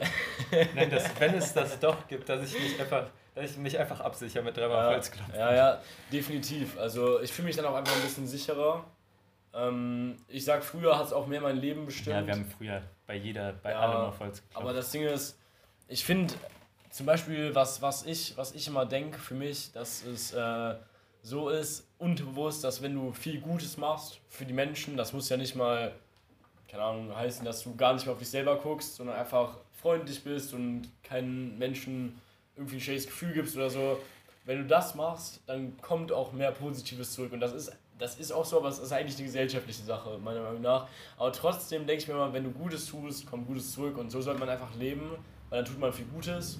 nein, 0.74 0.90
das, 0.90 1.08
wenn 1.20 1.34
es 1.34 1.52
das 1.52 1.78
doch 1.78 2.06
gibt, 2.08 2.28
dass 2.28 2.42
ich 2.52 2.58
mich 2.58 2.80
einfach, 2.80 3.10
dass 3.34 3.50
ich 3.52 3.56
mich 3.58 3.78
einfach 3.78 4.00
absichere 4.00 4.42
mit 4.42 4.56
dreimal 4.56 4.76
auf 4.78 4.84
Ja, 4.84 4.90
Holz 4.92 5.10
klopfen. 5.10 5.34
ja, 5.34 5.54
ja, 5.54 5.82
definitiv. 6.12 6.78
Also 6.78 7.20
ich 7.20 7.32
fühle 7.32 7.46
mich 7.48 7.56
dann 7.56 7.66
auch 7.66 7.74
einfach 7.74 7.94
ein 7.94 8.02
bisschen 8.02 8.26
sicherer. 8.26 8.84
Ähm, 9.54 10.16
ich 10.28 10.44
sag, 10.44 10.62
früher 10.64 10.98
hat 10.98 11.06
es 11.06 11.12
auch 11.12 11.26
mehr 11.26 11.40
mein 11.40 11.56
Leben 11.56 11.84
bestimmt. 11.86 12.16
Ja, 12.16 12.26
wir 12.26 12.32
haben 12.34 12.44
früher 12.46 12.82
bei 13.06 13.16
jeder, 13.16 13.52
bei 13.52 13.70
Ja, 13.72 13.80
allem 13.80 14.08
auf 14.08 14.20
Holz 14.20 14.40
geklopft. 14.42 14.56
Aber 14.62 14.72
das 14.72 14.90
Ding 14.90 15.02
ist, 15.04 15.38
ich 15.88 16.04
finde 16.04 16.34
zum 16.98 17.06
Beispiel, 17.06 17.54
was, 17.54 17.80
was, 17.80 18.04
ich, 18.06 18.36
was 18.36 18.56
ich 18.56 18.66
immer 18.66 18.84
denke 18.84 19.20
für 19.20 19.34
mich, 19.34 19.70
dass 19.70 20.04
es 20.04 20.32
äh, 20.32 20.74
so 21.22 21.48
ist, 21.48 21.86
unterbewusst, 21.96 22.64
dass 22.64 22.82
wenn 22.82 22.92
du 22.92 23.12
viel 23.12 23.40
Gutes 23.40 23.76
machst 23.76 24.18
für 24.28 24.44
die 24.44 24.52
Menschen, 24.52 24.96
das 24.96 25.12
muss 25.12 25.28
ja 25.28 25.36
nicht 25.36 25.54
mal, 25.54 25.92
keine 26.66 26.82
Ahnung, 26.82 27.14
heißen, 27.14 27.44
dass 27.44 27.62
du 27.62 27.76
gar 27.76 27.94
nicht 27.94 28.04
mehr 28.04 28.14
auf 28.14 28.18
dich 28.18 28.28
selber 28.28 28.56
guckst, 28.56 28.96
sondern 28.96 29.14
einfach 29.14 29.58
freundlich 29.80 30.24
bist 30.24 30.52
und 30.54 30.88
keinen 31.04 31.56
Menschen 31.56 32.20
irgendwie 32.56 32.78
ein 32.78 32.80
schlechtes 32.80 33.06
Gefühl 33.06 33.32
gibst 33.32 33.54
oder 33.54 33.70
so. 33.70 34.00
Wenn 34.44 34.58
du 34.58 34.66
das 34.66 34.96
machst, 34.96 35.40
dann 35.46 35.80
kommt 35.80 36.10
auch 36.10 36.32
mehr 36.32 36.50
Positives 36.50 37.12
zurück. 37.12 37.32
Und 37.32 37.38
das 37.38 37.52
ist, 37.52 37.70
das 37.96 38.18
ist 38.18 38.32
auch 38.32 38.44
so, 38.44 38.58
aber 38.58 38.70
es 38.70 38.80
ist 38.80 38.90
eigentlich 38.90 39.18
eine 39.18 39.26
gesellschaftliche 39.26 39.84
Sache, 39.84 40.18
meiner 40.18 40.42
Meinung 40.42 40.62
nach. 40.62 40.88
Aber 41.16 41.30
trotzdem 41.30 41.86
denke 41.86 42.02
ich 42.02 42.08
mir 42.08 42.14
immer, 42.14 42.32
wenn 42.32 42.42
du 42.42 42.50
Gutes 42.50 42.86
tust, 42.86 43.24
kommt 43.24 43.46
Gutes 43.46 43.70
zurück. 43.70 43.96
Und 43.98 44.10
so 44.10 44.20
sollte 44.20 44.40
man 44.40 44.48
einfach 44.48 44.74
leben, 44.74 45.12
weil 45.48 45.62
dann 45.62 45.72
tut 45.72 45.78
man 45.78 45.92
viel 45.92 46.06
Gutes, 46.06 46.58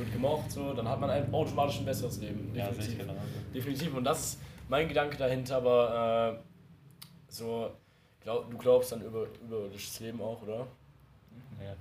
wird 0.00 0.12
gemocht, 0.12 0.50
so, 0.50 0.72
dann 0.74 0.88
hat 0.88 0.98
man 1.00 1.08
ein, 1.10 1.32
automatisch 1.32 1.78
ein 1.78 1.84
besseres 1.84 2.18
Leben. 2.20 2.52
ja, 2.54 2.66
Definitiv. 2.68 2.98
genau. 2.98 3.14
Definitiv. 3.54 3.94
Und 3.94 4.04
das 4.04 4.20
ist 4.20 4.40
mein 4.68 4.88
Gedanke 4.88 5.16
dahinter, 5.16 5.56
aber 5.56 6.38
äh, 6.38 7.32
so, 7.32 7.70
glaub, 8.20 8.50
du 8.50 8.58
glaubst 8.58 8.92
an 8.92 9.02
über, 9.02 9.26
überirdisches 9.44 10.00
Leben 10.00 10.20
auch, 10.20 10.42
oder? 10.42 10.66
Ja. 11.62 11.74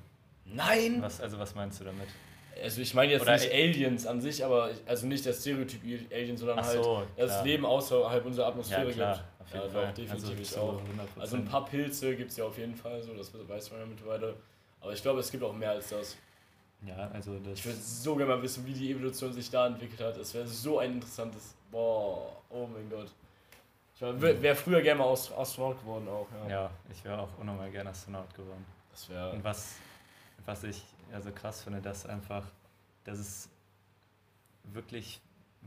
Nein! 0.45 1.01
Was, 1.01 1.21
also 1.21 1.37
was 1.39 1.55
meinst 1.55 1.79
du 1.79 1.85
damit? 1.85 2.07
Also 2.61 2.81
ich 2.81 2.93
meine 2.93 3.11
jetzt 3.13 3.21
Oder 3.21 3.33
nicht 3.37 3.53
Aliens 3.53 4.05
an 4.05 4.19
sich, 4.19 4.43
aber 4.43 4.71
ich- 4.71 4.81
also 4.85 5.07
nicht 5.07 5.25
das 5.25 5.39
Stereotyp 5.39 5.81
Alien, 6.11 6.35
sondern 6.35 6.57
halt 6.61 6.83
so, 6.83 7.03
das 7.15 7.31
klar. 7.31 7.43
Leben 7.45 7.65
außerhalb 7.65 8.25
unserer 8.25 8.45
Ja, 8.45 8.49
Atmosphäre 8.51 8.91
klar, 8.91 9.13
gibt. 9.15 9.25
auf 9.41 9.53
jeden 9.53 9.65
Ja, 9.65 9.71
Fall. 9.71 9.87
doch, 9.87 9.93
definitiv 9.93 10.39
also, 10.39 10.59
auch. 10.61 10.81
100%. 10.81 11.21
Also 11.21 11.35
ein 11.37 11.45
paar 11.45 11.65
Pilze 11.65 12.15
gibt 12.17 12.31
es 12.31 12.37
ja 12.37 12.43
auf 12.45 12.57
jeden 12.57 12.75
Fall 12.75 13.01
so, 13.01 13.13
das 13.13 13.31
weiß 13.33 13.71
man 13.71 13.79
ja 13.79 13.85
mittlerweile. 13.85 14.35
Aber 14.81 14.91
ich 14.91 15.01
glaube, 15.01 15.19
es 15.21 15.31
gibt 15.31 15.43
auch 15.43 15.53
mehr 15.53 15.71
als 15.71 15.89
das. 15.89 16.17
Ja, 16.85 17.09
also 17.11 17.37
das. 17.39 17.59
Ich 17.59 17.65
würde 17.65 17.79
so 17.79 18.15
gerne 18.15 18.35
mal 18.35 18.41
wissen, 18.41 18.65
wie 18.65 18.73
die 18.73 18.91
Evolution 18.91 19.33
sich 19.33 19.49
da 19.49 19.67
entwickelt 19.67 19.99
hat. 19.99 20.17
Es 20.17 20.33
wäre 20.33 20.47
so 20.47 20.79
ein 20.79 20.93
interessantes. 20.93 21.55
Boah, 21.71 22.41
oh 22.49 22.67
mein 22.67 22.89
Gott. 22.89 23.11
Ich 23.95 24.01
wäre 24.01 24.55
früher 24.55 24.81
gerne 24.81 24.99
mal 24.99 25.11
Ast- 25.11 25.31
Astronaut 25.33 25.79
geworden 25.81 26.07
auch. 26.07 26.27
Ja. 26.45 26.49
Ja, 26.49 26.71
ich 26.89 27.03
wäre 27.03 27.19
auch 27.19 27.37
unnormal 27.37 27.69
gerne 27.69 27.89
Astronaut 27.89 28.33
geworden. 28.33 28.65
Das 28.91 29.09
wäre. 29.09 29.31
Und 29.31 29.43
was, 29.43 29.75
was 30.45 30.63
ich 30.63 30.81
also 31.11 31.31
krass 31.31 31.63
finde, 31.63 31.81
dass 31.81 32.05
einfach, 32.05 32.45
dass 33.03 33.19
es 33.19 33.49
wirklich 34.63 35.19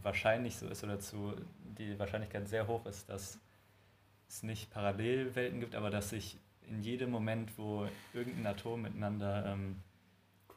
wahrscheinlich 0.02 0.56
so 0.56 0.66
ist 0.68 0.82
oder 0.82 0.98
zu 0.98 1.34
die 1.78 1.98
Wahrscheinlichkeit 1.98 2.48
sehr 2.48 2.66
hoch 2.66 2.86
ist, 2.86 3.08
dass 3.10 3.38
es 4.28 4.42
nicht 4.42 4.70
Parallelwelten 4.70 5.60
gibt, 5.60 5.74
aber 5.74 5.90
dass 5.90 6.10
sich 6.10 6.38
in 6.68 6.82
jedem 6.82 7.10
Moment, 7.10 7.50
wo 7.58 7.86
irgendein 8.14 8.46
Atom 8.46 8.82
miteinander 8.82 9.44
ähm, 9.46 9.76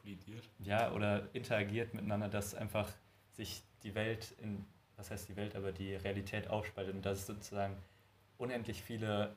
kollidiert. 0.06 0.44
ja, 0.60 0.92
oder 0.92 1.28
interagiert 1.32 1.94
miteinander, 1.94 2.28
dass 2.28 2.54
einfach 2.54 2.88
sich 3.32 3.62
die 3.82 3.94
Welt 3.94 4.34
in, 4.42 4.64
was 4.96 5.10
heißt 5.10 5.28
die 5.28 5.36
Welt, 5.36 5.56
aber 5.56 5.72
die 5.72 5.94
Realität 5.96 6.48
aufspaltet 6.48 6.94
und 6.94 7.04
dass 7.04 7.18
es 7.20 7.26
sozusagen 7.26 7.76
unendlich 8.38 8.82
viele 8.82 9.34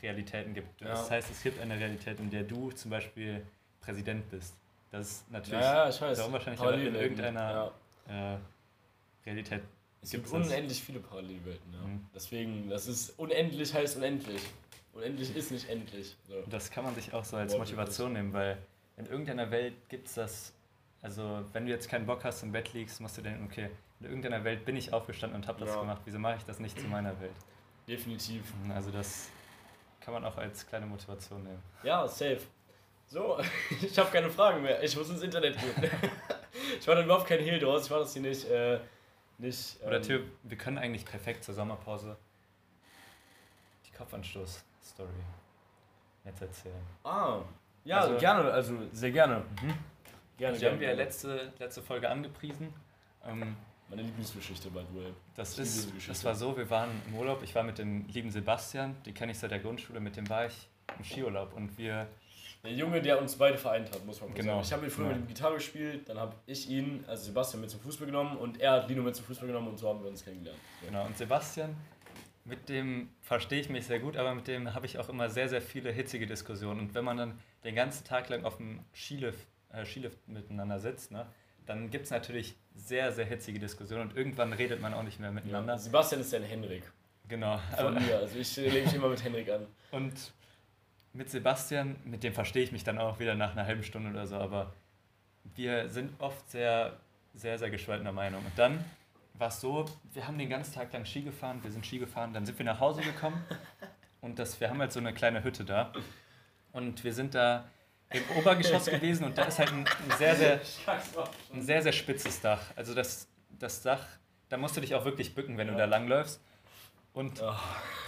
Realitäten 0.00 0.54
gibt. 0.54 0.80
Ja. 0.80 0.88
Das 0.88 1.10
heißt, 1.10 1.30
es 1.30 1.42
gibt 1.42 1.60
eine 1.60 1.78
Realität, 1.78 2.18
in 2.18 2.30
der 2.30 2.44
du 2.44 2.70
zum 2.72 2.90
Beispiel 2.90 3.42
Präsident 3.80 4.28
bist. 4.30 4.54
Das 4.90 5.08
ist 5.08 5.30
natürlich 5.30 5.60
Ja, 5.60 5.88
ich 5.88 6.00
weiß. 6.00 6.16
sehr 6.16 6.26
unwahrscheinlich, 6.26 6.60
aber 6.60 6.74
in 6.74 6.94
irgendeiner 6.94 7.72
ja. 8.08 8.34
äh, 8.34 8.38
Realität 9.26 9.62
Es 10.02 10.10
gibt 10.10 10.24
gibt's 10.24 10.38
das. 10.38 10.46
unendlich 10.48 10.82
viele 10.82 11.00
Parallelwelten. 11.00 11.72
Ja. 11.72 11.80
Mhm. 11.80 12.06
Deswegen, 12.14 12.68
das 12.68 12.86
ist 12.86 13.18
unendlich 13.18 13.72
heißt 13.72 13.96
unendlich. 13.96 14.42
Unendlich 14.92 15.34
ist 15.34 15.50
nicht 15.50 15.68
endlich. 15.70 16.16
So. 16.28 16.42
Das 16.50 16.70
kann 16.70 16.84
man 16.84 16.94
sich 16.94 17.12
auch 17.14 17.24
so 17.24 17.36
als. 17.38 17.56
Motivation 17.56 18.12
nehmen, 18.12 18.32
weil 18.34 18.58
in 18.96 19.06
irgendeiner 19.06 19.50
Welt 19.50 19.74
gibt 19.88 20.08
es 20.08 20.14
das, 20.14 20.52
also 21.02 21.44
wenn 21.52 21.66
du 21.66 21.72
jetzt 21.72 21.88
keinen 21.88 22.06
Bock 22.06 22.24
hast, 22.24 22.42
im 22.42 22.52
Bett 22.52 22.72
liegst, 22.72 23.00
musst 23.00 23.16
du 23.18 23.22
denken, 23.22 23.44
okay, 23.46 23.70
in 24.00 24.06
irgendeiner 24.06 24.44
Welt 24.44 24.64
bin 24.64 24.76
ich 24.76 24.92
aufgestanden 24.92 25.36
und 25.40 25.46
habe 25.48 25.60
das 25.60 25.70
Ja. 25.70 25.80
gemacht, 25.80 26.02
wieso 26.04 26.18
mache 26.18 26.36
ich 26.36 26.44
das 26.44 26.58
nicht 26.58 26.78
zu 26.78 26.86
meiner 26.86 27.18
Welt? 27.20 27.34
Definitiv. 27.88 28.44
Also 28.74 28.90
das 28.90 29.28
kann 30.00 30.14
man 30.14 30.24
auch 30.24 30.36
als 30.36 30.66
kleine 30.66 30.86
Motivation 30.86 31.42
nehmen. 31.42 31.62
Ja, 31.82 32.06
safe. 32.06 32.40
So, 33.08 33.38
ich 33.82 33.98
habe 33.98 34.10
keine 34.10 34.30
Fragen 34.30 34.62
mehr. 34.62 34.82
Ich 34.82 34.96
muss 34.96 35.08
ins 35.10 35.22
Internet 35.22 35.58
gehen. 35.58 35.90
ich 36.80 36.86
war 36.86 36.94
dann 36.94 37.04
überhaupt 37.04 37.26
kein 37.26 37.40
Hehl 37.40 37.58
draus. 37.58 37.84
Ich 37.86 37.90
war 37.90 38.00
das 38.00 38.12
hier 38.12 38.22
nicht. 38.22 38.48
Äh, 38.48 38.80
nicht 39.38 39.80
Oder 39.82 39.96
ähm, 39.96 40.02
Theo, 40.02 40.20
wir 40.44 40.56
können 40.56 40.78
eigentlich 40.78 41.04
perfekt 41.04 41.42
zur 41.44 41.54
Sommerpause 41.54 42.16
die 43.86 43.90
Kopfanstoß-Story 43.92 45.08
jetzt 46.24 46.42
erzählen. 46.42 46.86
Ah, 47.04 47.40
ja, 47.84 48.00
Also- 48.00 48.16
gerne. 48.18 48.50
Also 48.50 48.74
sehr 48.92 49.10
gerne. 49.10 49.42
Gerne, 50.38 50.58
Die 50.58 50.66
haben 50.66 50.80
wir 50.80 50.88
ja 50.88 50.94
letzte, 50.94 51.52
letzte 51.58 51.82
Folge 51.82 52.08
angepriesen. 52.08 52.72
Ähm, 53.26 53.56
Meine 53.88 54.02
Lieblingsgeschichte 54.02 54.70
bei 54.70 54.82
Duell. 54.92 55.12
Das, 55.36 55.58
ist, 55.58 55.92
das 56.08 56.24
war 56.24 56.34
so, 56.34 56.56
wir 56.56 56.68
waren 56.70 56.88
im 57.06 57.14
Urlaub, 57.14 57.42
ich 57.42 57.54
war 57.54 57.62
mit 57.62 57.78
dem 57.78 58.06
lieben 58.08 58.30
Sebastian, 58.30 58.96
den 59.04 59.12
kenne 59.14 59.32
ich 59.32 59.38
seit 59.38 59.50
der 59.50 59.58
Grundschule, 59.58 60.00
mit 60.00 60.16
dem 60.16 60.28
war 60.30 60.46
ich 60.46 60.68
im 60.98 61.04
Skiurlaub 61.04 61.54
und 61.54 61.76
wir, 61.76 62.06
Der 62.64 62.72
Junge, 62.72 63.02
der 63.02 63.20
uns 63.20 63.36
beide 63.36 63.58
vereint 63.58 63.90
hat, 63.94 64.04
muss 64.06 64.20
man 64.20 64.30
kurz 64.30 64.40
Genau. 64.40 64.54
sagen. 64.54 64.64
Ich 64.64 64.72
habe 64.72 64.82
mit 64.84 64.92
früher 64.92 65.06
Ja. 65.08 65.12
mit 65.12 65.20
ihm 65.22 65.26
Gitarre 65.28 65.54
gespielt, 65.56 66.08
dann 66.08 66.18
habe 66.18 66.34
ich 66.46 66.68
ihn, 66.70 67.04
also 67.06 67.24
Sebastian, 67.24 67.60
mit 67.60 67.70
zum 67.70 67.80
Fußball 67.80 68.06
genommen 68.06 68.36
und 68.38 68.58
er 68.60 68.72
hat 68.72 68.88
Lino 68.88 69.02
mit 69.02 69.14
zum 69.14 69.26
Fußball 69.26 69.46
genommen 69.46 69.68
und 69.68 69.78
so 69.78 69.88
haben 69.90 70.00
wir 70.02 70.08
uns 70.08 70.24
kennengelernt. 70.24 70.58
Genau, 70.86 71.04
und 71.04 71.16
Sebastian, 71.16 71.76
mit 72.44 72.68
dem 72.68 73.08
verstehe 73.20 73.60
ich 73.60 73.68
mich 73.68 73.86
sehr 73.86 74.00
gut, 74.00 74.16
aber 74.16 74.34
mit 74.34 74.48
dem 74.48 74.74
habe 74.74 74.86
ich 74.86 74.98
auch 74.98 75.08
immer 75.08 75.28
sehr, 75.30 75.48
sehr 75.48 75.62
viele 75.62 75.90
hitzige 75.92 76.26
Diskussionen 76.26 76.80
und 76.80 76.94
wenn 76.94 77.04
man 77.04 77.16
dann 77.16 77.38
den 77.64 77.74
ganzen 77.74 78.04
Tag 78.04 78.28
lang 78.28 78.44
auf 78.44 78.56
dem 78.56 78.80
Skilift, 78.94 79.46
äh, 79.72 79.84
Skilift 79.84 80.26
miteinander 80.28 80.80
sitzt, 80.80 81.12
ne, 81.12 81.26
dann 81.66 81.90
gibt 81.90 82.06
es 82.06 82.10
natürlich 82.10 82.56
sehr, 82.74 83.12
sehr 83.12 83.24
hitzige 83.24 83.58
Diskussionen 83.58 84.10
und 84.10 84.16
irgendwann 84.16 84.52
redet 84.52 84.80
man 84.80 84.94
auch 84.94 85.04
nicht 85.04 85.20
mehr 85.20 85.30
miteinander. 85.30 85.74
Ja. 85.74 85.78
Sebastian 85.78 86.20
ist 86.20 86.34
ein 86.34 86.42
Henrik 86.42 86.82
Genau. 87.28 87.58
von 87.78 87.94
mir, 87.94 88.18
also 88.18 88.38
ich 88.38 88.58
äh, 88.58 88.68
lege 88.68 88.86
mich 88.86 88.94
immer 88.94 89.08
mit 89.08 89.22
Henrik 89.22 89.48
an. 89.48 89.66
Und 89.92 90.12
mit 91.12 91.30
Sebastian, 91.30 91.96
mit 92.04 92.24
dem 92.24 92.32
verstehe 92.32 92.64
ich 92.64 92.72
mich 92.72 92.84
dann 92.84 92.98
auch 92.98 93.20
wieder 93.20 93.34
nach 93.34 93.52
einer 93.52 93.66
halben 93.66 93.84
Stunde 93.84 94.10
oder 94.10 94.26
so, 94.26 94.36
aber 94.36 94.72
wir 95.54 95.88
sind 95.88 96.12
oft 96.20 96.50
sehr, 96.50 96.98
sehr, 97.34 97.58
sehr 97.58 97.70
gespaltener 97.70 98.12
Meinung. 98.12 98.44
Und 98.44 98.58
dann 98.58 98.84
war 99.34 99.48
es 99.48 99.60
so, 99.60 99.84
wir 100.12 100.26
haben 100.26 100.38
den 100.38 100.48
ganzen 100.50 100.74
Tag 100.74 100.92
lang 100.92 101.04
Ski 101.04 101.22
gefahren, 101.22 101.60
wir 101.62 101.70
sind 101.70 101.84
Ski 101.86 101.98
gefahren, 101.98 102.32
dann 102.32 102.44
sind 102.46 102.58
wir 102.58 102.64
nach 102.66 102.80
Hause 102.80 103.02
gekommen 103.02 103.42
und 104.20 104.38
das, 104.38 104.60
wir 104.60 104.68
haben 104.70 104.78
halt 104.80 104.92
so 104.92 105.00
eine 105.00 105.12
kleine 105.14 105.42
Hütte 105.42 105.64
da 105.64 105.92
und 106.72 107.02
wir 107.02 107.12
sind 107.12 107.34
da 107.34 107.64
im 108.10 108.22
Obergeschoss 108.38 108.86
gewesen 108.86 109.24
und 109.24 109.38
da 109.38 109.44
ist 109.44 109.58
halt 109.58 109.72
ein, 109.72 109.84
ein 109.86 110.18
sehr, 110.18 110.36
sehr, 110.36 110.60
ein 111.52 111.62
sehr, 111.62 111.82
sehr 111.82 111.92
spitzes 111.92 112.40
Dach. 112.40 112.60
Also 112.76 112.94
das, 112.94 113.26
das 113.58 113.80
Dach, 113.82 114.04
da 114.50 114.58
musst 114.58 114.76
du 114.76 114.80
dich 114.82 114.94
auch 114.94 115.04
wirklich 115.06 115.34
bücken, 115.34 115.56
wenn 115.56 115.66
du 115.68 115.72
Ja. 115.72 115.78
da 115.80 115.84
langläufst. 115.86 116.40
Und 117.14 117.42
Oh, 117.42 117.52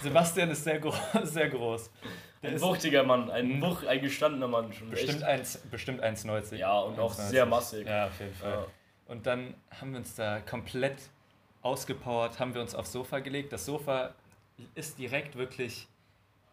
Sebastian 0.01 0.49
ist 0.51 0.63
sehr, 0.63 0.79
gro 0.79 0.93
sehr 1.23 1.49
groß. 1.49 1.89
Der 2.43 2.51
ein 2.51 2.61
wuchtiger 2.61 3.03
Mann, 3.03 3.29
ein, 3.31 3.57
Mhm. 3.57 3.61
Wuch, 3.63 3.83
ein 3.83 3.99
gestandener 4.01 4.47
Mann 4.47 4.71
schon. 4.73 4.89
bestimmt. 4.91 5.23
1,90 5.23 5.69
bestimmt 5.71 6.03
1,90. 6.03 6.55
Ja, 6.57 6.79
und 6.79 6.99
auch 6.99 7.13
1,90. 7.13 7.29
sehr 7.29 7.45
massig. 7.47 7.87
Ja, 7.87 8.05
auf 8.07 8.19
jeden 8.19 8.33
Fall. 8.35 8.51
Ja. 8.51 8.65
Und 9.07 9.25
dann 9.27 9.53
haben 9.79 9.91
wir 9.91 9.99
uns 9.99 10.15
da 10.15 10.39
komplett 10.39 10.97
ausgepowert, 11.65 12.39
haben 12.39 12.53
wir 12.53 12.61
uns 12.61 12.75
aufs 12.75 12.91
Sofa 12.91 13.19
gelegt. 13.19 13.51
Das 13.51 13.65
Sofa 13.65 14.13
ist 14.75 14.99
direkt 14.99 15.35
wirklich 15.35 15.87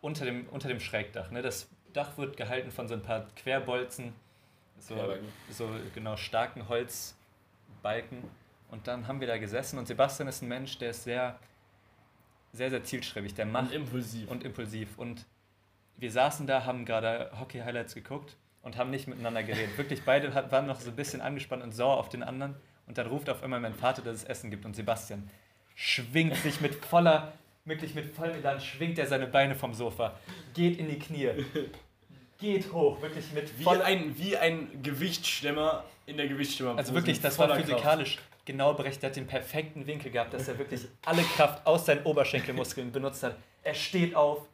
unter 0.01 0.25
dem, 0.25 0.47
unter 0.49 0.69
dem 0.69 0.81
Schrägdach. 0.81 1.31
Ne? 1.31 1.43
Das 1.43 1.69
Dach 1.93 2.17
wird 2.17 2.37
gehalten 2.37 2.71
von 2.71 2.89
so 2.89 2.95
ein 2.95 3.03
paar 3.03 3.27
Querbolzen, 3.37 4.15
so, 4.79 4.97
so 5.51 5.69
genau 5.95 6.17
starken 6.17 6.69
Holzbalken. 6.69 8.25
Und 8.71 8.89
dann 8.89 9.07
haben 9.07 9.21
wir 9.21 9.29
da 9.29 9.37
gesessen 9.37 9.79
und 9.79 9.87
Sebastian 9.87 10.29
ist 10.29 10.43
ein 10.43 10.49
Mensch, 10.49 10.79
der 10.79 10.91
ist 10.91 11.05
sehr, 11.05 11.39
sehr, 12.53 12.71
sehr 12.71 12.83
zielstrebig. 12.83 13.35
Der 13.35 13.45
macht 13.45 13.67
Und 13.67 13.75
impulsiv. 13.75 14.31
und 14.31 14.45
impulsiv. 14.45 14.97
Und 14.97 15.27
wir 15.99 16.11
saßen 16.11 16.47
da, 16.47 16.65
haben 16.65 16.87
gerade 16.87 17.31
Hockey-Highlights 17.39 17.95
geguckt 17.95 18.35
und 18.63 18.79
haben 18.79 18.89
nicht 18.91 19.07
miteinander 19.09 19.43
geredet. 19.43 19.77
Wirklich, 19.77 20.05
beide 20.05 20.35
waren 20.51 20.67
noch 20.67 20.81
so 20.81 20.89
ein 20.89 20.97
bisschen 20.97 21.21
angespannt 21.21 21.63
und 21.63 21.73
sauer 21.73 21.99
auf 21.99 22.09
den 22.09 22.23
anderen. 22.23 22.57
Und 22.93 22.99
dann 22.99 23.07
ruft 23.07 23.31
auf 23.31 23.43
einmal 23.43 23.59
mein 23.59 23.73
Vater, 23.73 24.03
dass 24.03 24.17
es 24.17 24.25
Essen 24.25 24.51
gibt. 24.51 24.67
Und 24.67 24.77
Sebastian 24.77 25.27
schwingt 25.75 26.37
sich 26.37 26.61
mit 26.61 26.75
voller, 26.75 27.33
wirklich 27.65 27.95
mit 27.95 28.15
vollem 28.15 28.35
Elan, 28.35 28.61
schwingt 28.61 28.99
er 28.99 29.07
seine 29.07 29.27
Beine 29.27 29.55
vom 29.55 29.73
Sofa, 29.73 30.15
geht 30.53 30.79
in 30.79 30.91
die 30.91 30.99
Knie, 30.99 31.31
geht 32.39 32.71
hoch, 32.71 33.01
wirklich 33.01 33.33
mit 33.33 33.59
wie, 33.59 33.67
ein, 33.67 34.19
wie 34.19 34.37
ein 34.37 34.83
Gewichtsstemmer 34.83 35.85
in 36.05 36.19
der 36.19 36.29
Gewichtsstemmer. 36.29 36.77
Also 36.77 36.93
wirklich, 36.93 37.19
das 37.19 37.39
war 37.39 37.57
physikalisch 37.59 38.19
genau 38.45 38.75
berechnet. 38.75 39.05
Er 39.05 39.09
hat 39.09 39.17
den 39.17 39.27
perfekten 39.27 39.87
Winkel 39.87 40.11
gehabt, 40.13 40.35
dass 40.35 40.47
er 40.49 40.59
wirklich 40.59 40.83
alle 41.07 41.23
Kraft 41.23 41.67
aus 41.67 41.87
seinen 41.87 42.03
Oberschenkelmuskeln 42.05 42.93
benutzt 42.93 43.23
hat. 43.23 43.39
Er 43.63 43.73
steht 43.73 44.15
auf. 44.15 44.47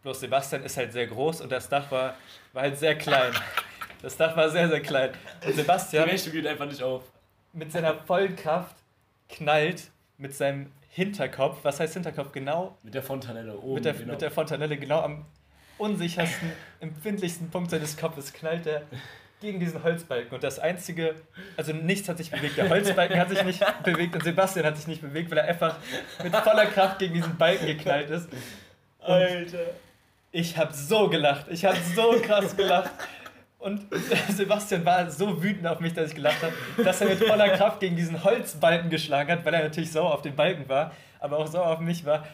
Bloß 0.00 0.20
Sebastian 0.20 0.62
ist 0.62 0.78
halt 0.78 0.94
sehr 0.94 1.08
groß 1.08 1.42
und 1.42 1.52
das 1.52 1.68
Dach 1.68 1.90
war, 1.90 2.16
war 2.54 2.62
halt 2.62 2.78
sehr 2.78 2.96
klein. 2.96 3.34
Das 4.00 4.16
Dach 4.16 4.34
war 4.34 4.48
sehr, 4.48 4.66
sehr 4.70 4.80
klein. 4.80 5.10
Und 5.10 5.48
Die 5.48 5.52
Sebastian 5.52 6.08
Rechnung 6.08 6.32
geht 6.32 6.46
einfach 6.46 6.64
nicht 6.64 6.82
auf. 6.82 7.02
Mit 7.52 7.72
seiner 7.72 7.94
vollen 7.94 8.36
Kraft 8.36 8.76
knallt 9.28 9.90
mit 10.18 10.34
seinem 10.34 10.72
Hinterkopf, 10.90 11.58
was 11.62 11.80
heißt 11.80 11.94
Hinterkopf 11.94 12.32
genau? 12.32 12.78
Mit 12.82 12.94
der 12.94 13.02
Fontanelle 13.02 13.58
oben. 13.58 13.74
mit, 13.74 13.84
der, 13.84 13.92
genau. 13.92 14.12
mit 14.12 14.22
der 14.22 14.30
Fontanelle 14.30 14.76
genau 14.76 15.00
am 15.00 15.26
unsichersten, 15.78 16.52
empfindlichsten 16.80 17.50
Punkt 17.50 17.70
seines 17.70 17.96
Kopfes 17.96 18.32
knallt 18.32 18.66
er 18.66 18.82
gegen 19.40 19.60
diesen 19.60 19.82
Holzbalken. 19.82 20.34
Und 20.34 20.42
das 20.42 20.58
Einzige, 20.58 21.14
also 21.56 21.74
nichts 21.74 22.08
hat 22.08 22.16
sich 22.16 22.30
bewegt. 22.30 22.56
Der 22.56 22.70
Holzbalken 22.70 23.18
hat 23.20 23.28
sich 23.28 23.44
nicht 23.44 23.62
bewegt 23.84 24.14
und 24.14 24.24
Sebastian 24.24 24.64
hat 24.64 24.76
sich 24.78 24.86
nicht 24.86 25.02
bewegt, 25.02 25.30
weil 25.30 25.38
er 25.38 25.44
einfach 25.44 25.76
mit 26.22 26.34
voller 26.34 26.66
Kraft 26.66 26.98
gegen 26.98 27.14
diesen 27.14 27.36
Balken 27.36 27.66
geknallt 27.66 28.08
ist. 28.08 28.28
Alter. 29.00 29.58
Ich 30.32 30.56
habe 30.56 30.72
so 30.72 31.08
gelacht. 31.08 31.46
Ich 31.50 31.64
habe 31.64 31.76
so 31.94 32.18
krass 32.22 32.56
gelacht. 32.56 32.90
Und 33.66 33.84
Sebastian 34.28 34.84
war 34.84 35.10
so 35.10 35.42
wütend 35.42 35.66
auf 35.66 35.80
mich, 35.80 35.92
dass 35.92 36.10
ich 36.10 36.14
gelacht 36.14 36.40
habe, 36.40 36.84
dass 36.84 37.00
er 37.00 37.08
mit 37.08 37.18
voller 37.18 37.48
Kraft 37.48 37.80
gegen 37.80 37.96
diesen 37.96 38.22
Holzbalken 38.22 38.90
geschlagen 38.90 39.32
hat, 39.32 39.44
weil 39.44 39.54
er 39.54 39.64
natürlich 39.64 39.90
sauer 39.90 40.14
auf 40.14 40.22
den 40.22 40.36
Balken 40.36 40.68
war, 40.68 40.92
aber 41.18 41.38
auch 41.38 41.48
sauer 41.48 41.66
auf 41.66 41.80
mich 41.80 42.04
war. 42.04 42.24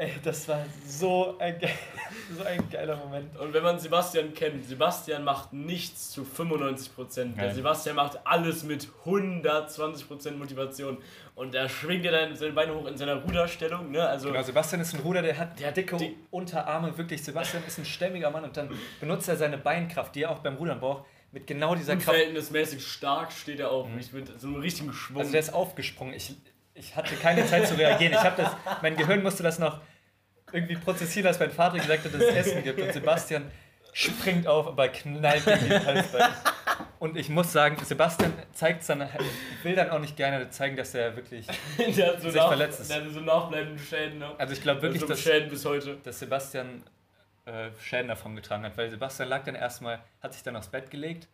Ey, 0.00 0.12
das 0.22 0.46
war 0.46 0.64
so 0.86 1.36
ein, 1.40 1.58
ge 1.58 1.68
so 2.36 2.44
ein 2.44 2.70
geiler 2.70 2.94
Moment. 2.96 3.36
Und 3.36 3.52
wenn 3.52 3.64
man 3.64 3.80
Sebastian 3.80 4.32
kennt, 4.32 4.64
Sebastian 4.64 5.24
macht 5.24 5.52
nichts 5.52 6.12
zu 6.12 6.22
95%. 6.22 7.14
Der 7.14 7.24
Nein. 7.46 7.54
Sebastian 7.54 7.96
macht 7.96 8.16
alles 8.24 8.62
mit 8.62 8.86
120% 9.04 10.30
Motivation. 10.36 10.98
Und 11.34 11.52
er 11.56 11.68
schwingt 11.68 12.04
ja 12.04 12.12
dann 12.12 12.36
seine 12.36 12.52
Beine 12.52 12.74
hoch 12.76 12.86
in 12.86 12.96
seiner 12.96 13.16
Ruderstellung. 13.16 13.90
Ne? 13.90 14.06
Also, 14.06 14.28
Genau, 14.28 14.42
Sebastian 14.42 14.80
ist 14.82 14.94
ein 14.94 15.00
Ruder, 15.00 15.20
der 15.20 15.36
hat 15.36 15.58
Der 15.58 15.68
hat 15.68 15.76
dicke 15.76 15.96
dick- 15.96 16.16
Unterarme, 16.30 16.96
wirklich. 16.96 17.22
Sebastian 17.24 17.64
ist 17.66 17.78
ein 17.78 17.84
stämmiger 17.84 18.30
Mann 18.30 18.44
und 18.44 18.56
dann 18.56 18.70
benutzt 19.00 19.28
er 19.28 19.36
seine 19.36 19.58
Beinkraft, 19.58 20.14
die 20.14 20.22
er 20.22 20.30
auch 20.30 20.38
beim 20.38 20.54
Rudern 20.54 20.78
braucht, 20.78 21.06
mit 21.32 21.46
genau 21.48 21.74
dieser 21.74 21.94
Kraft. 21.96 22.06
unverhältnismäßig 22.08 22.86
stark 22.86 23.32
steht 23.32 23.58
er 23.58 23.72
auf. 23.72 23.88
Ich 23.98 24.12
mit 24.12 24.40
so 24.40 24.46
einem 24.46 24.56
richtigen 24.56 24.92
Schwung. 24.92 25.18
Also 25.20 25.32
der 25.32 25.40
ist 25.40 25.52
aufgesprungen. 25.52 26.14
Ich, 26.14 26.34
ich 26.78 26.96
hatte 26.96 27.14
keine 27.16 27.44
Zeit 27.46 27.66
zu 27.66 27.74
reagieren. 27.74 28.12
Ich 28.12 28.22
habe 28.22 28.42
das, 28.42 28.52
mein 28.82 28.96
Gehirn 28.96 29.22
musste 29.22 29.42
das 29.42 29.58
noch 29.58 29.80
irgendwie 30.52 30.76
prozessieren, 30.76 31.26
als 31.26 31.38
mein 31.38 31.50
Vater 31.50 31.78
gesagt 31.78 32.04
hat, 32.04 32.14
dass 32.14 32.22
es 32.22 32.34
Essen 32.34 32.62
gibt. 32.62 32.80
Und 32.80 32.92
Sebastian 32.92 33.50
springt 33.92 34.46
auf, 34.46 34.66
aber 34.68 34.88
knallt 34.88 35.44
gegen 35.44 35.68
den 35.68 35.84
Halsbalken. 35.84 36.36
Und 36.98 37.16
ich 37.16 37.28
muss 37.28 37.52
sagen, 37.52 37.76
Sebastian 37.84 38.32
zeigt 38.52 38.88
dann, 38.88 39.08
will 39.62 39.74
dann 39.74 39.90
auch 39.90 39.98
nicht 39.98 40.16
gerne 40.16 40.48
zeigen, 40.50 40.76
dass 40.76 40.94
er 40.94 41.14
wirklich. 41.16 41.46
der 41.78 42.20
so, 42.20 42.30
sich 42.30 42.40
nach, 42.40 42.48
verletzt 42.48 42.80
ist. 42.80 42.90
der 42.90 43.04
hat 43.04 43.10
so 43.12 43.20
nachbleibende 43.20 43.82
Schäden. 43.82 44.18
Ne? 44.18 44.34
Also 44.38 44.52
ich 44.52 44.62
glaube 44.62 44.82
wirklich, 44.82 45.00
so 45.00 45.08
dass, 45.08 45.20
Schäden 45.20 45.48
bis 45.48 45.64
heute. 45.64 45.96
dass 46.02 46.18
Sebastian 46.18 46.82
äh, 47.44 47.70
Schäden 47.80 48.08
davon 48.08 48.34
getragen 48.34 48.64
hat, 48.64 48.76
weil 48.76 48.90
Sebastian 48.90 49.28
lag 49.28 49.44
dann 49.44 49.54
erstmal, 49.54 50.00
hat 50.22 50.32
sich 50.32 50.42
dann 50.42 50.56
aufs 50.56 50.68
Bett 50.68 50.90
gelegt 50.90 51.28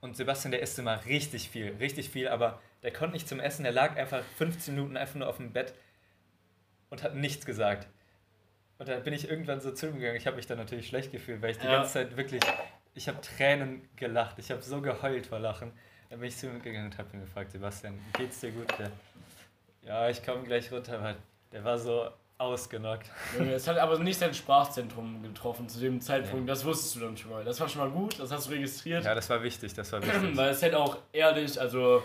und 0.00 0.16
Sebastian, 0.16 0.52
der 0.52 0.62
isst 0.62 0.78
immer 0.78 1.04
richtig 1.06 1.48
viel, 1.48 1.76
richtig 1.78 2.10
viel, 2.10 2.28
aber 2.28 2.60
der 2.82 2.92
konnte 2.92 3.14
nicht 3.14 3.28
zum 3.28 3.40
Essen, 3.40 3.62
der 3.62 3.72
lag 3.72 3.96
einfach 3.96 4.22
15 4.38 4.74
Minuten 4.74 4.96
einfach 4.96 5.14
nur 5.16 5.28
auf 5.28 5.36
dem 5.36 5.52
Bett 5.52 5.74
und 6.90 7.02
hat 7.02 7.14
nichts 7.14 7.46
gesagt. 7.46 7.86
Und 8.78 8.88
da 8.88 8.98
bin 8.98 9.12
ich 9.14 9.28
irgendwann 9.28 9.60
so 9.60 9.70
zu 9.70 9.86
ihm 9.86 9.94
gegangen. 9.98 10.16
Ich 10.16 10.26
habe 10.26 10.36
mich 10.36 10.46
dann 10.46 10.58
natürlich 10.58 10.88
schlecht 10.88 11.12
gefühlt, 11.12 11.40
weil 11.42 11.52
ich 11.52 11.58
die 11.58 11.66
Ja. 11.66 11.76
ganze 11.76 11.92
Zeit 11.92 12.16
wirklich, 12.16 12.42
ich 12.94 13.06
habe 13.08 13.20
Tränen 13.20 13.88
gelacht, 13.96 14.38
ich 14.38 14.50
habe 14.50 14.60
so 14.62 14.80
geheult 14.80 15.26
vor 15.26 15.38
Lachen. 15.38 15.72
Dann 16.10 16.18
bin 16.18 16.28
ich 16.28 16.36
zu 16.36 16.46
ihm 16.46 16.60
gegangen 16.60 16.86
und 16.86 16.98
habe 16.98 17.08
ihn 17.14 17.20
gefragt, 17.20 17.52
Sebastian, 17.52 17.98
geht's 18.18 18.40
dir 18.40 18.50
gut? 18.50 18.66
Der, 18.78 18.90
ja, 19.82 20.08
ich 20.08 20.24
komme 20.24 20.42
gleich 20.42 20.70
runter, 20.72 20.98
aber 20.98 21.14
der 21.52 21.64
war 21.64 21.78
so 21.78 22.10
ausgenockt. 22.38 23.08
Es 23.38 23.68
hat 23.68 23.78
aber 23.78 23.98
nicht 24.00 24.18
sein 24.18 24.34
Sprachzentrum 24.34 25.22
getroffen 25.22 25.68
zu 25.68 25.78
dem 25.78 26.00
Zeitpunkt. 26.00 26.48
Das 26.48 26.64
wusstest 26.64 26.96
du 26.96 27.00
dann 27.00 27.16
schon 27.16 27.30
mal. 27.30 27.44
Das 27.44 27.60
war 27.60 27.68
schon 27.68 27.82
mal 27.82 27.90
gut, 27.90 28.18
das 28.18 28.32
hast 28.32 28.48
du 28.48 28.50
registriert. 28.52 29.04
Ja, 29.04 29.14
das 29.14 29.30
war 29.30 29.42
wichtig, 29.44 29.72
das 29.74 29.92
war 29.92 30.02
wichtig. 30.06 30.36
Weil 30.36 30.50
es 30.50 30.60
hätte 30.60 30.76
auch 30.78 30.98
ehrlich, 31.12 31.60
also, 31.60 32.02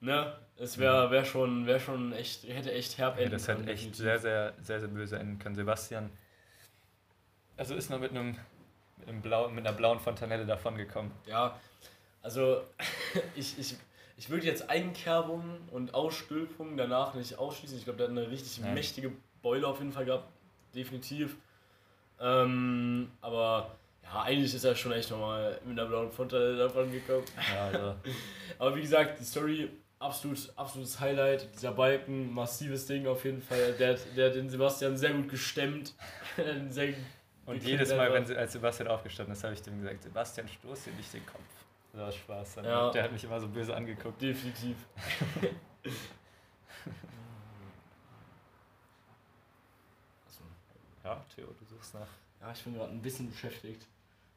ne, 0.00 0.36
es 0.56 0.78
wäre 0.78 1.10
wär 1.10 1.24
schon, 1.24 1.66
wär 1.66 1.80
schon 1.80 2.12
echt, 2.12 2.44
hätte 2.44 2.72
echt 2.72 2.98
herb 2.98 3.16
Ja, 3.16 3.22
enden 3.22 3.32
das 3.32 3.48
hat 3.48 3.56
können, 3.56 3.68
echt 3.68 3.94
sehr, 3.94 4.18
sehr, 4.18 4.54
sehr, 4.60 4.80
sehr 4.80 4.88
böse 4.88 5.18
enden 5.18 5.38
können. 5.38 5.54
Sebastian, 5.54 6.10
also 7.56 7.74
ist 7.74 7.90
noch 7.90 8.00
mit 8.00 8.10
einem, 8.10 8.36
mit, 8.98 9.08
einem 9.08 9.22
Blau, 9.22 9.48
mit 9.48 9.66
einer 9.66 9.76
blauen 9.76 10.00
Fontanelle 10.00 10.46
davon 10.46 10.76
gekommen. 10.76 11.12
Ja, 11.26 11.58
also, 12.22 12.62
ich, 13.34 13.58
ich, 13.58 13.76
ich 14.16 14.30
würde 14.30 14.46
jetzt 14.46 14.70
Einkerbung 14.70 15.42
und 15.70 15.94
Ausstülpung 15.94 16.76
danach 16.76 17.14
nicht 17.14 17.38
ausschließen. 17.38 17.76
Ich 17.76 17.84
glaube, 17.84 17.98
der 17.98 18.06
hat 18.06 18.12
eine 18.16 18.30
richtig 18.30 18.60
Nein. 18.60 18.74
mächtige 18.74 19.12
Beule 19.42 19.66
auf 19.66 19.78
jeden 19.78 19.92
Fall 19.92 20.04
gehabt, 20.04 20.28
definitiv. 20.74 21.36
Ähm, 22.20 23.10
aber 23.20 23.74
ja, 24.02 24.22
eigentlich 24.22 24.54
ist 24.54 24.64
er 24.64 24.74
schon 24.74 24.92
echt 24.92 25.10
nochmal 25.10 25.58
mit 25.64 25.78
einer 25.78 25.88
blauen 25.88 26.10
Fontanelle 26.10 26.56
davon 26.56 26.90
gekommen. 26.92 27.24
Ja, 27.52 27.66
also, 27.66 27.94
Aber 28.58 28.76
wie 28.76 28.82
gesagt, 28.82 29.18
die 29.18 29.24
Story, 29.24 29.70
absolut, 30.04 30.52
absolutes 30.56 31.00
Highlight. 31.00 31.48
Dieser 31.54 31.72
Balken, 31.72 32.32
massives 32.32 32.86
Ding 32.86 33.06
auf 33.06 33.24
jeden 33.24 33.42
Fall. 33.42 33.72
Der, 33.72 33.94
der 33.94 34.28
hat 34.28 34.36
den 34.36 34.48
Sebastian 34.48 34.96
sehr 34.96 35.12
gut 35.12 35.28
gestemmt. 35.28 35.94
sehr 36.68 36.94
und 37.46 37.62
jedes 37.62 37.90
Mal, 37.90 38.12
wenn, 38.12 38.36
als 38.36 38.52
Sebastian 38.52 38.88
aufgestanden 38.88 39.34
ist, 39.34 39.44
habe 39.44 39.54
ich 39.54 39.62
dem 39.62 39.80
gesagt: 39.80 40.02
Sebastian, 40.02 40.48
stoß 40.48 40.84
dir 40.84 40.92
nicht 40.92 41.12
den 41.12 41.26
Kopf. 41.26 41.42
Das 41.92 42.00
war 42.00 42.12
Spaß. 42.12 42.54
Dann. 42.56 42.64
Ja. 42.64 42.90
Der 42.90 43.02
hat 43.04 43.12
mich 43.12 43.24
immer 43.24 43.40
so 43.40 43.48
böse 43.48 43.74
angeguckt. 43.74 44.20
Definitiv. 44.20 44.76
Also. 50.26 50.40
ja, 51.04 51.24
Theo, 51.34 51.46
du 51.46 51.64
suchst 51.66 51.94
nach. 51.94 52.08
Ja, 52.40 52.52
ich 52.52 52.62
bin 52.64 52.74
gerade 52.74 52.90
ein 52.90 53.02
bisschen 53.02 53.30
beschäftigt. 53.30 53.86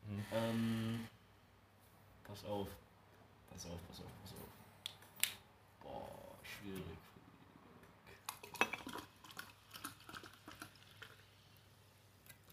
Mhm. 0.06 0.26
Ähm, 0.34 1.08
pass 2.26 2.44
auf. 2.44 2.68
Pass 3.50 3.66
auf, 3.66 3.80
pass 3.88 4.00
auf, 4.00 4.12
pass 4.22 4.34
auf. 4.34 4.47
Boah, 6.68 6.74
schwierig. 6.74 6.98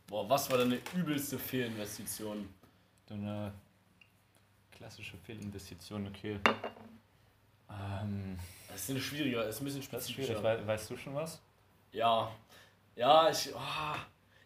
Boah, 0.06 0.28
was 0.28 0.50
war 0.50 0.58
deine 0.58 0.78
übelste 0.94 1.38
Fehlinvestition? 1.38 2.48
So 3.08 3.14
eine 3.14 3.52
klassische 4.72 5.16
Fehlinvestition, 5.18 6.06
okay. 6.08 6.38
Ähm, 7.70 8.38
Das 8.68 8.82
ist 8.82 8.90
eine 8.90 9.00
schwierige, 9.00 9.36
das 9.36 9.56
ist 9.56 9.60
ein 9.60 9.64
bisschen 9.64 9.80
das 9.90 10.02
ist 10.04 10.10
spezifischer. 10.10 10.38
schwierig. 10.40 10.60
Wei- 10.60 10.66
Weißt 10.66 10.90
du 10.90 10.96
schon 10.96 11.14
was? 11.14 11.40
Ja. 11.92 12.30
Ja, 12.96 13.30
ich. 13.30 13.54
ah. 13.56 13.96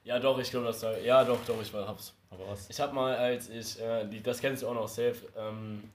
ja, 0.05 0.19
doch, 0.19 0.39
ich 0.39 0.51
glaube, 0.51 0.66
das 0.66 0.81
da. 0.81 0.97
Ja, 0.99 1.25
doch, 1.25 1.45
doch, 1.45 1.61
ich 1.61 1.73
hab's. 1.73 2.14
Aber 2.31 2.49
was? 2.49 2.71
Ich 2.71 2.81
hab 2.81 2.93
mal, 2.93 3.14
als 3.16 3.49
ich. 3.49 3.79
Äh, 3.81 4.07
die, 4.07 4.23
das 4.23 4.41
kennst 4.41 4.62
du 4.62 4.69
auch 4.69 4.75
noch 4.75 4.89
safe. 4.89 5.16
Ähm, 5.37 5.91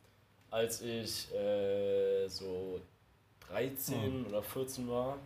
als 0.51 0.81
ich 0.81 1.33
äh, 1.33 2.27
so 2.27 2.79
13 3.53 4.25
oder 4.27 4.41
14 4.41 4.87
war, 4.89 5.17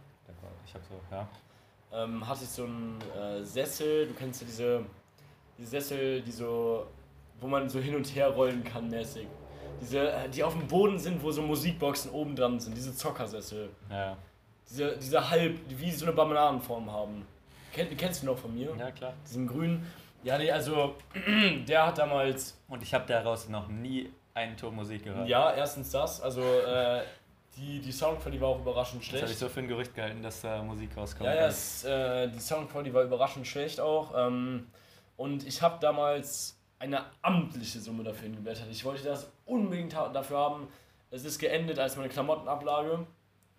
Ich 0.66 0.74
hab 0.74 0.82
so, 0.84 1.00
ja. 1.12 1.28
ähm, 1.94 2.28
hatte 2.28 2.44
ich 2.44 2.50
so 2.50 2.64
einen 2.66 3.00
äh, 3.18 3.44
Sessel. 3.44 4.08
Du 4.08 4.14
kennst 4.14 4.42
ja 4.42 4.48
diese, 4.48 4.84
diese 5.58 5.70
Sessel, 5.70 6.22
die 6.22 6.32
so. 6.32 6.86
wo 7.40 7.48
man 7.48 7.70
so 7.70 7.80
hin 7.80 7.96
und 7.96 8.06
her 8.16 8.30
rollen 8.30 8.64
kann, 8.64 8.90
mäßig. 8.90 9.28
Diese, 9.80 10.12
äh, 10.12 10.30
die 10.30 10.44
auf 10.44 10.54
dem 10.54 10.68
Boden 10.68 10.98
sind, 11.00 11.22
wo 11.24 11.32
so 11.32 11.42
Musikboxen 11.42 12.12
oben 12.12 12.36
dran 12.36 12.60
sind, 12.60 12.76
diese 12.76 12.94
Zockersessel. 12.96 13.70
Ja, 13.90 14.18
Diese, 14.70 14.98
diese 14.98 15.30
halb, 15.30 15.68
die 15.70 15.80
wie 15.80 15.92
so 15.92 16.06
eine 16.06 16.16
Marmeladenform 16.16 16.92
haben. 16.92 17.26
Kenn, 17.74 17.88
die 17.90 17.96
kennst 17.96 18.24
du 18.24 18.26
noch 18.26 18.38
von 18.38 18.54
mir? 18.54 18.76
ja 18.78 18.92
klar. 18.92 19.14
Diesen 19.26 19.48
grünen. 19.48 19.86
Ja, 20.24 20.38
nee, 20.38 20.52
also 20.52 20.96
der 21.68 21.86
hat 21.88 21.98
damals. 22.00 22.60
Und 22.68 22.82
ich 22.84 22.94
habe 22.94 23.06
daraus 23.08 23.48
noch 23.50 23.68
nie 23.68 24.12
einen 24.34 24.58
Ton 24.58 24.76
Musik 24.76 25.04
gehört. 25.04 25.28
Ja, 25.30 25.54
erstens 25.54 25.92
das. 25.92 26.20
Also 26.22 26.42
äh, 26.42 27.04
die, 27.58 27.80
die 27.80 27.92
Soundqualität 27.92 28.42
war 28.42 28.50
auch 28.50 28.60
überraschend 28.60 29.02
Das 29.02 29.08
habe 29.08 29.18
ich 29.18 29.24
schlecht. 29.26 29.40
so 29.40 29.50
für 29.50 29.60
ein 29.60 29.68
Gerücht 29.68 29.96
gehalten, 29.96 30.22
dass 30.22 30.42
da 30.42 30.62
Musik 30.64 30.96
rauskommt. 30.96 31.26
Ja, 31.30 31.36
ja, 31.36 31.48
es, 31.48 31.84
äh, 31.84 32.30
die 32.30 32.40
Soundqualität 32.40 32.94
war 32.94 33.04
überraschend 33.04 33.48
schlecht 33.48 33.80
auch. 33.80 34.14
Ähm, 34.16 34.68
und 35.16 35.46
ich 35.46 35.62
habe 35.62 35.78
damals 35.82 36.58
eine 36.80 37.06
amtliche 37.22 37.80
Summe 37.80 38.04
dafür 38.04 38.24
hingeblättert. 38.24 38.68
Ich 38.70 38.86
wollte 38.86 39.04
das 39.04 39.30
unbedingt 39.46 39.94
dafür 39.94 40.38
haben. 40.38 40.68
Es 41.10 41.26
ist 41.26 41.40
geendet 41.40 41.80
als 41.80 41.96
meine 41.96 42.10
Klamottenablage. 42.10 43.06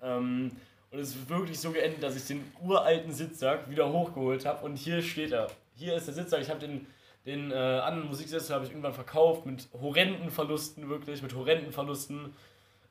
Ähm, 0.03 0.53
und 0.91 0.99
es 0.99 1.11
ist 1.11 1.29
wirklich 1.29 1.59
so 1.59 1.73
geendet, 1.73 2.03
dass 2.03 2.17
ich 2.17 2.27
den 2.27 2.51
uralten 2.63 3.13
Sitzsack 3.13 3.69
wieder 3.69 3.93
hochgeholt 3.93 4.47
habe. 4.47 4.65
Und 4.65 4.77
hier 4.77 5.03
steht 5.03 5.33
er. 5.33 5.49
Hier 5.75 5.95
ist 5.95 6.07
der 6.07 6.15
Sitzsack. 6.15 6.41
Ich 6.41 6.49
habe 6.49 6.61
den, 6.61 6.87
den 7.27 7.51
äh, 7.51 7.55
anderen 7.55 8.09
Musiksessel 8.09 8.55
habe 8.55 8.65
ich 8.65 8.71
irgendwann 8.71 8.95
verkauft 8.95 9.45
mit 9.45 9.69
horrenden 9.81 10.31
Verlusten, 10.31 10.89
wirklich, 10.89 11.23
mit 11.23 11.35
horrenden 11.35 11.73
Verlusten. 11.73 12.35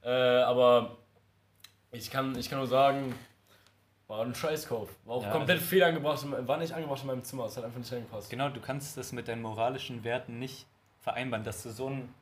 Äh, 0.03 0.09
aber 0.09 0.97
ich 1.91 2.09
kann, 2.11 2.37
ich 2.37 2.49
kann 2.49 2.59
nur 2.59 2.67
sagen, 2.67 3.13
war 4.07 4.23
ein 4.23 4.33
Scheißkauf. 4.35 4.89
War 5.05 5.15
auch 5.15 5.23
Ja, 5.23 5.31
komplett 5.31 5.61
fehlangebracht, 5.61 6.23
in- 6.23 6.47
war 6.47 6.57
nicht 6.57 6.73
angebracht 6.73 7.01
in 7.01 7.07
meinem 7.07 7.23
Zimmer. 7.23 7.45
Es 7.45 7.57
hat 7.57 7.65
einfach 7.65 7.79
nicht 7.79 7.91
reingepasst. 7.91 8.29
Genau, 8.29 8.49
du 8.49 8.61
kannst 8.61 8.95
das 8.97 9.11
mit 9.11 9.27
deinen 9.27 9.41
moralischen 9.41 10.03
Werten 10.03 10.39
nicht 10.39 10.65
vereinbaren, 11.01 11.43
dass 11.43 11.63
du 11.63 11.71
so 11.71 11.87
einen 11.87 12.13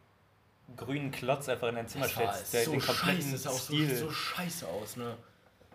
grünen 0.77 1.11
Klotz 1.11 1.47
einfach 1.47 1.67
in 1.69 1.75
dein 1.75 1.87
Zimmer 1.87 2.07
stellst, 2.07 2.53
der 2.53 2.63
so 2.65 2.71
den 2.71 2.81
kompletten 2.81 3.21
scheiße, 3.21 3.31
das 3.33 3.43
sah 3.43 3.49
auch 3.51 3.53
so, 3.53 3.95
so 4.07 4.11
scheiße 4.11 4.67
aus, 4.67 4.97
ne? 4.97 5.15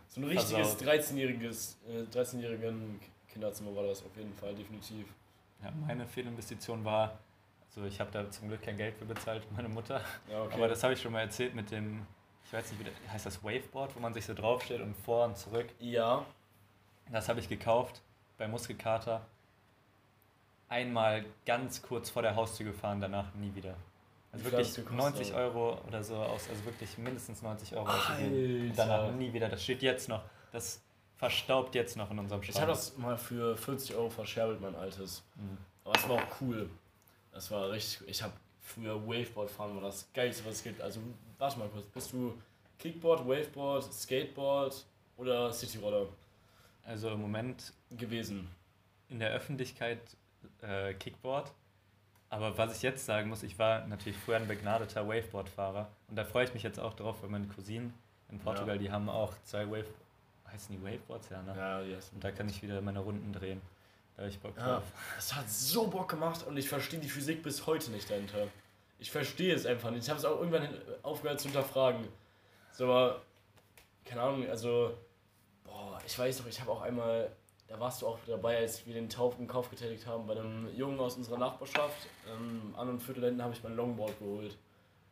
So 0.08 0.20
ein 0.20 0.24
richtiges 0.24 0.50
Versaut. 0.74 0.82
13-jähriges, 0.82 1.76
äh, 1.88 2.02
13-jährigen 2.12 2.98
Kinderzimmer 3.28 3.76
war 3.76 3.84
das 3.84 4.02
auf 4.04 4.16
jeden 4.16 4.34
Fall, 4.34 4.52
definitiv. 4.56 5.06
Ja, 5.62 5.70
meine 5.86 6.04
Fehlinvestition 6.08 6.84
war, 6.84 7.16
also 7.76 7.84
ich 7.86 8.00
habe 8.00 8.10
da 8.10 8.28
zum 8.30 8.48
Glück 8.48 8.62
kein 8.62 8.76
Geld 8.76 8.96
für 8.96 9.04
bezahlt, 9.04 9.46
meine 9.52 9.68
Mutter. 9.68 10.00
Ja, 10.30 10.42
okay. 10.42 10.54
Aber 10.54 10.68
das 10.68 10.82
habe 10.82 10.94
ich 10.94 11.00
schon 11.00 11.12
mal 11.12 11.20
erzählt 11.20 11.54
mit 11.54 11.70
dem, 11.70 12.06
ich 12.44 12.52
weiß 12.52 12.70
nicht, 12.72 12.80
wie 12.80 12.84
das, 12.84 12.94
heißt 13.12 13.26
das 13.26 13.44
Waveboard, 13.44 13.94
wo 13.94 14.00
man 14.00 14.12
sich 14.12 14.26
so 14.26 14.34
draufstellt 14.34 14.80
und 14.82 14.96
vor 14.96 15.24
und 15.26 15.36
zurück. 15.36 15.68
ja, 15.78 16.24
Das 17.10 17.28
habe 17.28 17.40
ich 17.40 17.48
gekauft 17.48 18.02
bei 18.38 18.48
Muskelkater. 18.48 19.20
Einmal 20.68 21.24
ganz 21.46 21.82
kurz 21.82 22.10
vor 22.10 22.22
der 22.22 22.36
Haustür 22.36 22.66
gefahren, 22.66 23.00
danach 23.00 23.34
nie 23.34 23.52
wieder. 23.54 23.74
Also 24.32 24.44
wirklich 24.44 24.74
gekostet, 24.74 24.96
90 24.98 25.32
aber? 25.34 25.42
Euro 25.42 25.78
oder 25.88 26.04
so 26.04 26.14
aus, 26.16 26.48
also 26.48 26.64
wirklich 26.64 26.96
mindestens 26.98 27.42
90 27.42 27.74
Euro 27.74 27.86
Alter. 27.86 28.14
danach 28.76 29.10
nie 29.12 29.32
wieder. 29.32 29.48
Das 29.48 29.62
steht 29.64 29.82
jetzt 29.82 30.08
noch. 30.08 30.22
Das 30.52 30.80
verstaubt 31.16 31.74
jetzt 31.74 31.96
noch 31.96 32.10
in 32.12 32.18
unserem 32.20 32.40
ich 32.40 32.46
Schrank. 32.48 32.60
habe 32.62 32.70
das 32.72 32.96
mal 32.96 33.16
für 33.18 33.56
40 33.56 33.96
Euro 33.96 34.10
verscherbelt, 34.10 34.60
mein 34.60 34.76
altes. 34.76 35.24
Mhm. 35.34 35.58
Aber 35.84 35.94
es 35.96 36.08
war 36.08 36.16
auch 36.16 36.40
cool. 36.40 36.70
Das 37.32 37.50
war 37.50 37.70
richtig, 37.70 38.08
ich 38.08 38.22
habe 38.22 38.32
früher 38.60 39.06
Waveboard 39.06 39.50
fahren, 39.50 39.74
war 39.74 39.82
das 39.82 40.08
geilste, 40.12 40.44
was 40.46 40.56
es 40.56 40.62
gibt. 40.62 40.80
Also, 40.80 41.00
warte 41.38 41.58
mal 41.58 41.68
kurz, 41.68 41.86
bist 41.86 42.12
du 42.12 42.34
Kickboard, 42.78 43.26
Waveboard, 43.26 43.92
Skateboard 43.92 44.84
oder 45.16 45.52
Cityroller 45.52 46.06
Also 46.84 47.10
im 47.10 47.20
Moment 47.20 47.72
gewesen? 47.90 48.48
in 49.10 49.18
der 49.18 49.30
Öffentlichkeit 49.30 49.98
äh, 50.62 50.94
Kickboard. 50.94 51.52
Aber 52.30 52.56
was 52.56 52.76
ich 52.76 52.82
jetzt 52.82 53.04
sagen 53.04 53.28
muss, 53.28 53.42
ich 53.42 53.58
war 53.58 53.86
natürlich 53.88 54.16
früher 54.16 54.36
ein 54.36 54.46
begnadeter 54.46 55.06
Waveboard-Fahrer. 55.06 55.88
Und 56.08 56.16
da 56.16 56.24
freue 56.24 56.44
ich 56.44 56.54
mich 56.54 56.62
jetzt 56.62 56.78
auch 56.78 56.94
drauf, 56.94 57.16
weil 57.22 57.28
meine 57.28 57.46
Cousinen 57.46 57.92
in 58.30 58.38
Portugal, 58.38 58.78
die 58.78 58.90
haben 58.90 59.08
auch 59.08 59.34
zwei 59.44 59.68
Wave... 59.68 59.86
Heißen 60.50 60.76
die 60.76 60.82
Waveboards? 60.82 61.28
Ja, 61.28 61.42
ne? 61.42 61.54
Ja, 61.56 61.80
yes. 61.82 62.10
Und 62.14 62.24
da 62.24 62.30
kann 62.32 62.48
ich 62.48 62.60
wieder 62.62 62.80
meine 62.80 63.00
Runden 63.00 63.32
drehen. 63.32 63.60
Habe 64.20 64.28
ich 64.28 64.38
Bock 64.38 64.52
Ja, 64.56 64.74
drauf. 64.74 64.84
das 65.16 65.34
hat 65.34 65.48
so 65.50 65.86
Bock 65.86 66.10
gemacht 66.10 66.46
und 66.46 66.56
ich 66.58 66.68
verstehe 66.68 67.00
die 67.00 67.08
Physik 67.08 67.42
bis 67.42 67.66
heute 67.66 67.90
nicht 67.90 68.08
dahinter. 68.10 68.48
Ich 68.98 69.10
verstehe 69.10 69.54
es 69.54 69.64
einfach 69.64 69.90
nicht. 69.90 70.02
Ich 70.04 70.10
habe 70.10 70.18
es 70.18 70.26
auch 70.26 70.38
irgendwann 70.38 70.68
aufgehört 71.02 71.40
zu 71.40 71.48
hinterfragen. 71.48 72.06
So, 72.72 72.84
aber, 72.84 73.22
keine 74.04 74.20
Ahnung, 74.20 74.46
also, 74.50 74.92
boah, 75.64 75.98
ich 76.06 76.18
weiß 76.18 76.36
doch, 76.38 76.46
ich 76.46 76.60
habe 76.60 76.70
auch 76.70 76.82
einmal, 76.82 77.34
da 77.66 77.80
warst 77.80 78.02
du 78.02 78.06
auch 78.08 78.18
dabei, 78.26 78.58
als 78.58 78.84
wir 78.86 78.92
den 78.92 79.08
Tauf 79.08 79.38
im 79.38 79.48
Kauf 79.48 79.70
getätigt 79.70 80.06
haben, 80.06 80.26
bei 80.26 80.34
einem 80.34 80.68
Jungen 80.76 81.00
aus 81.00 81.16
unserer 81.16 81.38
Nachbarschaft. 81.38 82.06
Ähm, 82.30 82.74
an 82.76 82.90
und 82.90 83.02
Viertelenden 83.02 83.42
habe 83.42 83.54
ich 83.54 83.62
mein 83.62 83.74
Longboard 83.74 84.18
geholt. 84.18 84.58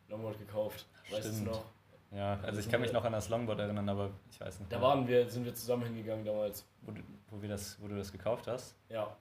Longboard 0.09 0.37
gekauft. 0.37 0.85
Weißt 1.09 1.25
du 1.25 1.29
es 1.31 1.39
noch? 1.41 1.65
Ja, 2.11 2.39
also 2.41 2.59
ich 2.59 2.69
kann 2.69 2.81
mich 2.81 2.91
noch 2.91 3.03
an 3.05 3.11
das 3.13 3.29
Longboard 3.29 3.59
erinnern, 3.59 3.87
aber 3.87 4.09
ich 4.31 4.39
weiß 4.41 4.59
nicht. 4.59 4.71
Da 4.71 4.81
waren 4.81 5.07
wir, 5.07 5.29
sind 5.29 5.45
wir 5.45 5.53
zusammen 5.53 5.83
hingegangen 5.83 6.25
damals. 6.25 6.65
Wo 6.81 6.91
du, 6.91 7.01
wo, 7.29 7.41
wir 7.41 7.49
das, 7.49 7.77
wo 7.79 7.87
du 7.87 7.95
das 7.95 8.11
gekauft 8.11 8.47
hast. 8.47 8.75
Ja. 8.89 9.15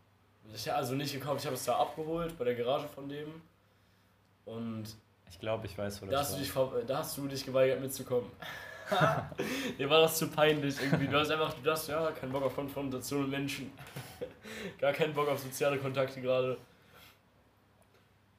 Ich 0.54 0.72
also 0.72 0.94
nicht 0.94 1.12
gekauft, 1.12 1.40
ich 1.40 1.46
habe 1.46 1.56
es 1.56 1.64
da 1.64 1.76
abgeholt 1.78 2.38
bei 2.38 2.44
der 2.44 2.54
Garage 2.54 2.88
von 2.88 3.06
dem. 3.08 3.42
Und 4.46 4.84
Ich 5.30 5.38
glaube, 5.38 5.66
ich 5.66 5.76
weiß, 5.76 6.00
wo 6.00 6.06
da 6.06 6.12
das 6.12 6.20
hast, 6.20 6.30
du 6.30 6.34
war. 6.34 6.40
dich, 6.40 6.52
ver- 6.52 6.82
da 6.86 6.98
hast 6.98 7.18
du 7.18 7.26
dich 7.28 7.44
geweigert 7.44 7.80
mitzukommen. 7.80 8.30
Dir 9.78 9.90
war 9.90 10.00
das 10.00 10.16
zu 10.16 10.28
peinlich 10.30 10.80
irgendwie. 10.80 11.08
Du 11.08 11.18
hast 11.18 11.30
einfach, 11.30 11.52
du 11.62 11.70
hast 11.70 11.88
ja 11.88 12.10
keinen 12.12 12.32
Bock 12.32 12.42
auf 12.44 12.54
Konfrontation 12.54 13.22
mit 13.22 13.30
Menschen. 13.32 13.70
Gar 14.78 14.94
keinen 14.94 15.12
Bock 15.12 15.28
auf 15.28 15.38
soziale 15.40 15.76
Kontakte 15.76 16.22
gerade. 16.22 16.56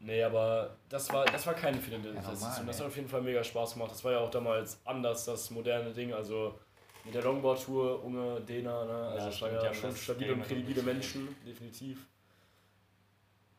Nee, 0.01 0.23
aber 0.23 0.77
das 0.87 1.11
war, 1.11 1.25
das 1.25 1.45
war 1.45 1.53
keine 1.53 1.77
Fehlinvestition. 1.77 2.33
normal, 2.33 2.65
das 2.65 2.79
hat 2.79 2.87
auf 2.87 2.95
jeden 2.95 3.09
Fall 3.09 3.21
mega 3.21 3.43
Spaß 3.43 3.73
gemacht. 3.73 3.91
Das 3.91 4.03
war 4.03 4.13
ja 4.13 4.19
auch 4.19 4.31
damals 4.31 4.79
anders, 4.85 5.25
das 5.25 5.49
moderne 5.51 5.91
Ding. 5.93 6.13
Also 6.13 6.57
mit 7.03 7.13
der 7.13 7.23
Longboard-Tour, 7.23 8.03
Unge, 8.03 8.41
Dena, 8.41 8.85
ne? 8.85 8.93
Also 9.09 9.25
das 9.25 9.37
stimmt, 9.37 9.63
ja 9.63 9.73
schon 9.73 9.95
stabile 9.95 10.33
und 10.33 10.43
kredibile. 10.43 10.83
Menschen, 10.83 11.35
definitiv. 11.45 12.05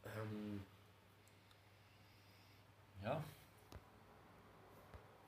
Ähm, 0.04 0.62
Ja. 3.04 3.22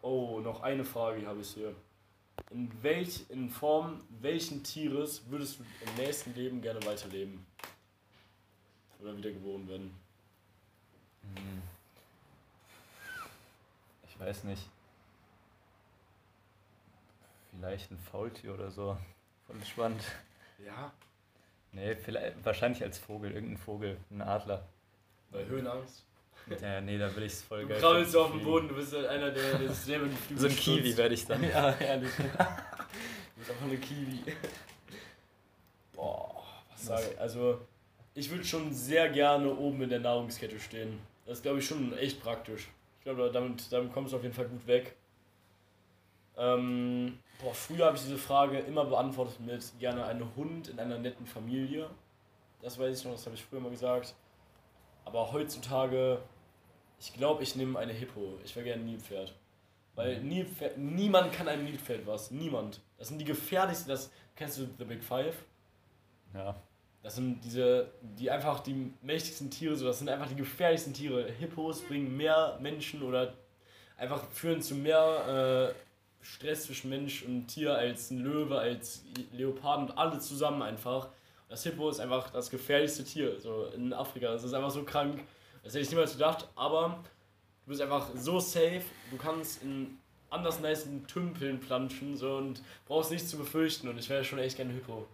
Oh, 0.03 0.41
noch 0.41 0.63
eine 0.63 0.85
Frage 0.85 1.27
habe 1.27 1.41
ich 1.41 1.55
hier. 1.55 1.75
In, 2.51 2.71
welch, 2.83 3.25
in 3.29 3.49
Form 3.49 4.01
welchen 4.21 4.63
Tieres 4.63 5.23
würdest 5.31 5.59
du 5.59 5.65
im 5.87 5.95
nächsten 6.05 6.35
Leben 6.35 6.61
gerne 6.61 6.85
weiterleben? 6.85 7.47
Oder 9.01 9.17
wiedergeboren 9.17 9.69
werden? 9.69 9.95
Hm. 11.35 11.63
Ich 14.09 14.19
weiß 14.21 14.45
nicht. 14.45 14.69
Vielleicht 17.51 17.91
ein 17.91 17.99
Faultier 17.99 18.55
oder 18.55 18.71
so. 18.71 18.97
Voll 19.47 19.65
spannend. 19.65 20.03
Ja. 20.65 20.93
Nee, 21.73 21.97
vielleicht, 21.97 22.45
wahrscheinlich 22.45 22.83
als 22.83 22.99
Vogel, 22.99 23.33
irgendein 23.33 23.57
Vogel, 23.59 23.97
ein 24.11 24.23
Adler. 24.23 24.67
Bei 25.31 25.45
Höhenangst? 25.45 26.05
Ja, 26.61 26.81
nee, 26.81 26.99
da 26.99 27.15
will 27.15 27.23
ich 27.23 27.33
es 27.35 27.43
voll 27.43 27.63
Du 27.63 27.69
geil. 27.69 27.81
krabbelst 27.81 28.13
finden, 28.13 28.27
auf 28.27 28.33
dem. 28.33 28.45
Boden, 28.45 28.69
du 28.69 28.75
bist 28.75 28.93
halt 28.93 29.07
einer, 29.07 29.31
der, 29.31 29.59
der 29.59 29.69
sich 29.69 29.79
selber 29.79 30.11
Flügel 30.11 30.39
So 30.41 30.49
ein 30.49 30.57
Kiwi 30.57 30.97
werde 30.97 31.15
ich 31.15 31.25
dann. 31.27 31.43
Ja, 31.49 31.71
ehrlich. 31.79 32.11
du 32.17 32.23
bist 33.37 33.51
einfach 33.51 33.65
eine 33.67 33.79
Kiwi. 33.79 34.23
Boah, 35.95 36.43
was 36.71 36.85
sage 36.87 37.11
ich? 37.13 37.21
Also, 37.21 37.61
ich 38.15 38.29
würde 38.31 38.45
schon 38.45 38.73
sehr 38.75 39.09
gerne 39.11 39.55
oben 39.55 39.83
in 39.83 39.91
der 39.91 40.01
Nahrungskette 40.01 40.59
stehen. 40.59 40.99
Das 41.33 41.39
ist, 41.39 41.45
glaube 41.45 41.61
ich, 41.61 41.67
schon 41.67 41.97
echt 41.97 42.23
praktisch. 42.23 42.69
Ich 42.99 43.05
glaube, 43.05 43.31
damit, 43.33 43.73
damit 43.73 43.91
kommst 43.95 44.13
du 44.13 44.19
auf 44.19 44.23
jeden 44.23 44.35
Fall 44.35 44.45
gut 44.49 44.67
weg. 44.67 44.95
Ähm, 46.37 47.21
boah, 47.41 47.55
früher 47.55 47.87
habe 47.87 47.97
ich 47.97 48.03
diese 48.03 48.19
Frage 48.19 48.59
immer 48.59 48.85
beantwortet 48.85 49.41
mit 49.41 49.65
gerne 49.79 50.05
einen 50.05 50.37
Hund 50.37 50.69
in 50.69 50.79
einer 50.79 50.99
netten 50.99 51.25
Familie. 51.25 51.89
das 52.61 52.79
weiß 52.79 52.99
ich 52.99 53.05
noch, 53.07 53.13
das 53.13 53.25
habe 53.25 53.35
ich 53.35 53.43
früher 53.43 53.61
mal 53.61 53.71
gesagt. 53.71 54.15
Aber 55.07 55.33
heutzutage, 55.33 56.21
ich 57.01 57.15
glaube, 57.15 57.43
ich 57.43 57.57
nehme 57.57 57.79
eine 57.79 57.95
Hippo. 57.95 58.39
Ich 58.45 58.55
wäre 58.55 58.67
gerne 58.67 58.83
ein 58.83 58.87
Nilpferd. 58.91 59.35
Weil 59.95 60.21
Mhm. 60.21 60.29
Nilpferd, 60.29 60.77
niemand 60.77 61.33
kann 61.33 61.49
einem 61.49 61.65
Nilpferd 61.65 62.07
was. 62.07 62.31
Niemand. 62.31 62.83
Das 62.99 63.09
sind 63.09 63.17
die 63.19 63.25
gefährlichsten, 63.25 63.89
das 63.89 64.13
kennst 64.37 64.59
du 64.59 64.69
The 64.77 64.85
Big 64.85 65.03
Five? 65.03 65.47
Ja. 66.35 66.63
Das 67.03 67.17
sind 67.17 67.41
diese, 67.45 67.91
die 68.01 68.31
einfach 68.31 68.61
die 68.61 68.93
mächtigsten 69.03 69.51
Tiere, 69.51 69.75
so 69.75 69.87
das 69.87 69.99
sind 69.99 70.09
einfach 70.09 70.29
die 70.29 70.37
gefährlichsten 70.37 70.95
Tiere. 70.95 71.31
Hippos 71.33 71.81
bringen 71.83 72.17
mehr 72.17 72.59
Menschen 72.61 73.03
oder 73.03 73.35
einfach 73.97 74.25
führen 74.31 74.63
zu 74.63 74.77
mehr 74.77 75.75
äh, 75.75 76.25
Stress 76.25 76.65
zwischen 76.65 76.91
Mensch 76.91 77.25
und 77.25 77.49
Tier 77.49 77.75
als 77.75 78.11
ein 78.11 78.21
Löwe, 78.21 78.59
als 78.59 79.05
Leoparden 79.33 79.89
und 79.89 79.99
alle 79.99 80.21
zusammen 80.21 80.63
einfach. 80.63 81.09
Das 81.49 81.65
Hippo 81.65 81.91
ist 81.91 82.01
einfach 82.01 82.31
das 82.31 82.49
gefährlichste 82.49 83.05
Tier 83.05 83.41
so 83.41 83.67
in 83.75 83.93
Afrika. 83.93 84.29
Das 84.29 84.45
ist 84.45 84.55
einfach 84.55 84.71
so 84.71 84.85
krank. 84.85 85.21
Das 85.65 85.75
hätte 85.75 85.83
ich 85.83 85.91
niemals 85.91 86.13
gedacht, 86.13 86.49
aber 86.55 87.03
du 87.65 87.69
bist 87.69 87.83
einfach 87.83 88.09
so 88.15 88.39
safe. 88.39 88.83
Du 89.11 89.17
kannst 89.17 89.63
in 89.63 89.99
anders 90.31 90.61
nicen 90.61 91.07
Tümpeln 91.07 91.61
planschen 91.61 92.17
so, 92.17 92.37
und 92.37 92.63
brauchst 92.87 93.11
nichts 93.11 93.29
zu 93.29 93.37
befürchten. 93.37 93.89
Und 93.89 93.99
ich 93.99 94.09
wäre 94.09 94.25
schon 94.25 94.39
echt 94.39 94.57
gerne 94.57 94.73
Hippo. 94.73 95.07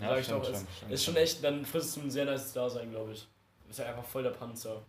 Ja, 0.00 0.10
Sag 0.10 0.18
ich 0.20 0.28
doch, 0.28 0.44
schon, 0.44 0.54
ist, 0.54 0.66
stimmt 0.76 0.92
ist 0.92 1.04
schon 1.04 1.16
echt, 1.16 1.42
dann 1.44 1.64
frisst 1.64 1.96
du 1.96 2.00
ein 2.02 2.10
sehr 2.10 2.24
nices 2.26 2.52
Dasein, 2.52 2.90
glaube 2.90 3.12
ich. 3.12 3.22
Du 3.62 3.68
bist 3.68 3.78
ja 3.78 3.86
einfach 3.86 4.04
voll 4.04 4.22
der 4.22 4.30
Panzer. 4.30 4.82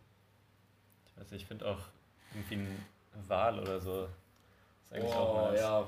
Ich 1.07 1.17
weiß 1.21 1.31
nicht, 1.31 1.41
ich 1.43 1.47
finde 1.47 1.65
auch 1.65 1.79
irgendwie 2.33 2.55
ein 2.55 2.85
Wal 3.27 3.59
oder 3.59 3.79
so. 3.79 4.07
Ist 4.83 4.93
eigentlich 4.93 5.13
Oh, 5.13 5.17
auch 5.17 5.51
nice. 5.51 5.59
ja. 5.61 5.87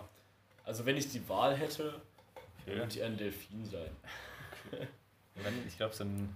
Also 0.66 0.86
wenn 0.86 0.98
ich 0.98 1.10
die 1.12 1.28
Wahl 1.28 1.56
hätte, 1.56 2.02
Okay. 2.62 2.78
würde 2.78 2.92
ich 2.94 3.04
ein 3.04 3.18
Delfin 3.18 3.66
sein. 3.66 3.90
Wenn, 5.36 5.66
ich 5.68 5.78
glaube, 5.78 5.96
so 5.96 6.04
ein 6.04 6.36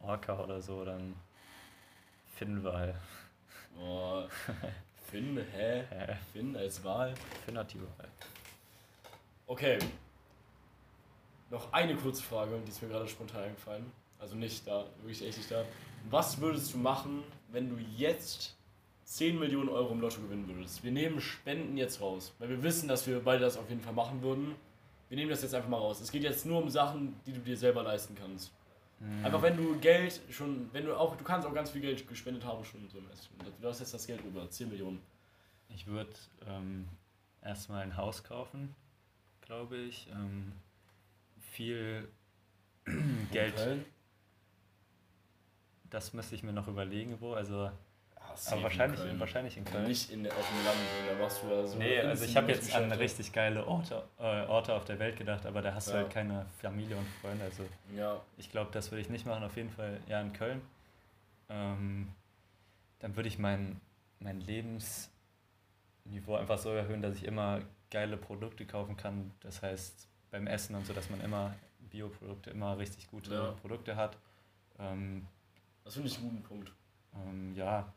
Orca 0.00 0.38
oder 0.40 0.60
so, 0.60 0.84
dann 0.84 1.14
Finnwal. 2.36 2.94
Oh, 3.80 4.24
Finn, 5.10 5.38
hä? 5.52 5.84
Hä? 5.88 6.16
Finn 6.32 6.56
als 6.56 6.82
Wahl? 6.84 7.14
Finnertiwal. 7.44 8.08
Okay. 9.46 9.78
Noch 11.50 11.72
eine 11.72 11.96
kurze 11.96 12.22
Frage, 12.22 12.60
die 12.64 12.70
ist 12.70 12.82
mir 12.82 12.88
gerade 12.88 13.08
spontan 13.08 13.44
eingefallen. 13.44 13.90
Also 14.18 14.34
nicht 14.34 14.66
da, 14.66 14.84
wirklich 14.98 15.24
echt 15.24 15.38
nicht 15.38 15.50
da. 15.50 15.64
Was 16.10 16.40
würdest 16.40 16.74
du 16.74 16.78
machen, 16.78 17.22
wenn 17.50 17.68
du 17.68 17.76
jetzt 17.96 18.56
10 19.04 19.38
Millionen 19.38 19.68
Euro 19.68 19.92
im 19.92 20.00
Lotto 20.00 20.20
gewinnen 20.20 20.48
würdest? 20.48 20.82
Wir 20.84 20.92
nehmen 20.92 21.20
Spenden 21.20 21.76
jetzt 21.76 22.00
raus, 22.00 22.34
weil 22.38 22.48
wir 22.48 22.62
wissen, 22.62 22.88
dass 22.88 23.06
wir 23.06 23.20
beide 23.20 23.40
das 23.40 23.56
auf 23.56 23.68
jeden 23.68 23.80
Fall 23.80 23.92
machen 23.94 24.22
würden. 24.22 24.54
Wir 25.08 25.16
nehmen 25.16 25.30
das 25.30 25.42
jetzt 25.42 25.54
einfach 25.54 25.68
mal 25.68 25.78
raus. 25.78 26.00
Es 26.00 26.12
geht 26.12 26.22
jetzt 26.22 26.44
nur 26.44 26.62
um 26.62 26.68
Sachen, 26.68 27.18
die 27.24 27.32
du 27.32 27.40
dir 27.40 27.56
selber 27.56 27.82
leisten 27.82 28.14
kannst. 28.14 28.52
Mhm. 29.00 29.24
Einfach 29.24 29.42
wenn 29.42 29.56
du 29.56 29.78
Geld 29.78 30.20
schon, 30.30 30.68
wenn 30.72 30.84
du 30.84 30.94
auch, 30.94 31.16
du 31.16 31.24
kannst 31.24 31.46
auch 31.46 31.54
ganz 31.54 31.70
viel 31.70 31.80
Geld 31.80 32.06
gespendet 32.06 32.44
haben 32.44 32.64
schon 32.64 32.88
so 32.88 32.98
Du 33.60 33.68
hast 33.68 33.80
jetzt 33.80 33.94
das 33.94 34.06
Geld 34.06 34.20
über 34.24 34.50
10 34.50 34.68
Millionen. 34.68 35.00
Ich 35.70 35.86
würde 35.86 36.10
ähm, 36.46 36.88
erstmal 37.42 37.82
ein 37.82 37.96
Haus 37.96 38.24
kaufen, 38.24 38.74
glaube 39.40 39.76
ich. 39.76 40.08
Ähm, 40.10 40.52
viel 41.58 42.08
Geld, 43.32 43.54
das 45.90 46.12
müsste 46.12 46.36
ich 46.36 46.44
mir 46.44 46.52
noch 46.52 46.68
überlegen, 46.68 47.20
wo. 47.20 47.32
Also, 47.34 47.72
safe 48.36 48.50
aber 48.50 48.56
in 48.58 48.62
wahrscheinlich, 48.62 49.00
Köln. 49.00 49.18
wahrscheinlich 49.20 49.56
in 49.56 49.64
Köln. 49.64 49.88
Nicht 49.88 50.10
in, 50.12 50.24
auf 50.30 50.48
dem 50.48 50.64
Land, 50.64 50.78
da 51.08 51.14
machst 51.20 51.42
du 51.42 51.48
ja 51.48 51.66
so. 51.66 51.76
Nee, 51.76 52.00
also 52.00 52.24
ich 52.24 52.36
habe 52.36 52.52
jetzt 52.52 52.72
an 52.72 52.92
richtig 52.92 53.32
geile 53.32 53.66
Orte, 53.66 54.04
äh, 54.20 54.46
Orte 54.46 54.72
auf 54.72 54.84
der 54.84 55.00
Welt 55.00 55.16
gedacht, 55.16 55.46
aber 55.46 55.60
da 55.60 55.74
hast 55.74 55.88
du 55.88 55.92
Ja. 55.94 55.98
halt 55.98 56.10
keine 56.10 56.46
Familie 56.62 56.96
und 56.96 57.08
Freunde. 57.20 57.44
Also 57.44 57.64
Ja, 57.96 58.20
ich 58.36 58.52
glaube, 58.52 58.70
das 58.70 58.92
würde 58.92 59.00
ich 59.00 59.08
nicht 59.10 59.26
machen, 59.26 59.42
auf 59.42 59.56
jeden 59.56 59.70
Fall 59.70 60.00
ja 60.06 60.20
in 60.20 60.32
Köln. 60.32 60.62
Ähm, 61.48 62.12
dann 63.00 63.16
würde 63.16 63.28
ich 63.28 63.38
mein, 63.40 63.80
mein 64.20 64.40
Lebensniveau 64.40 65.10
einfach 66.36 66.58
so 66.58 66.70
erhöhen, 66.70 67.02
dass 67.02 67.16
ich 67.16 67.24
immer 67.24 67.62
geile 67.90 68.16
Produkte 68.16 68.64
kaufen 68.64 68.96
kann. 68.96 69.32
Das 69.40 69.60
heißt, 69.62 70.07
beim 70.30 70.46
Essen 70.46 70.74
und 70.76 70.86
so, 70.86 70.92
dass 70.92 71.08
man 71.10 71.20
immer 71.20 71.54
Bioprodukte, 71.90 72.50
immer 72.50 72.76
richtig 72.78 73.10
gute 73.10 73.34
Ja. 73.34 73.50
Produkte 73.52 73.96
hat. 73.96 74.16
Ähm, 74.78 75.26
das 75.84 75.94
finde 75.94 76.08
ich 76.08 76.18
einen 76.18 76.28
guten 76.30 76.42
Punkt. 76.42 76.72
ähm, 77.14 77.54
ja, 77.54 77.92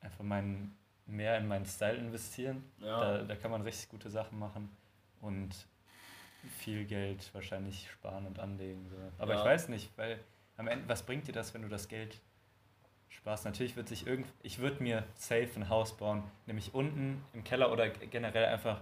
einfach 0.00 0.24
mein, 0.24 0.74
mehr 1.06 1.38
in 1.38 1.46
meinen 1.46 1.64
Style 1.66 1.96
investieren. 1.96 2.64
Ja, 2.78 3.00
Da, 3.00 3.22
da 3.22 3.36
kann 3.36 3.50
man 3.50 3.62
richtig 3.62 3.88
gute 3.88 4.10
Sachen 4.10 4.38
machen 4.38 4.68
und 5.20 5.50
viel 6.58 6.84
Geld 6.84 7.32
wahrscheinlich 7.32 7.88
sparen 7.90 8.26
und 8.26 8.38
anlegen. 8.38 8.86
So. 8.90 8.96
Aber 9.18 9.34
Ja. 9.34 9.38
ich 9.40 9.44
weiß 9.46 9.68
nicht, 9.68 9.90
weil 9.96 10.18
am 10.56 10.66
Ende, 10.68 10.88
was 10.88 11.02
bringt 11.04 11.26
dir 11.28 11.32
das, 11.32 11.54
wenn 11.54 11.62
du 11.62 11.68
das 11.68 11.88
Geld 11.88 12.20
sparst? 13.08 13.44
Natürlich 13.44 13.76
wird 13.76 13.88
sich 13.88 14.06
irgend, 14.06 14.26
ich 14.42 14.58
würde 14.58 14.82
mir 14.82 15.04
safe 15.14 15.48
ein 15.56 15.68
Haus 15.68 15.96
bauen, 15.96 16.22
nämlich 16.46 16.74
unten 16.74 17.24
im 17.32 17.44
Keller 17.44 17.72
oder 17.72 17.88
generell 17.88 18.44
einfach 18.46 18.80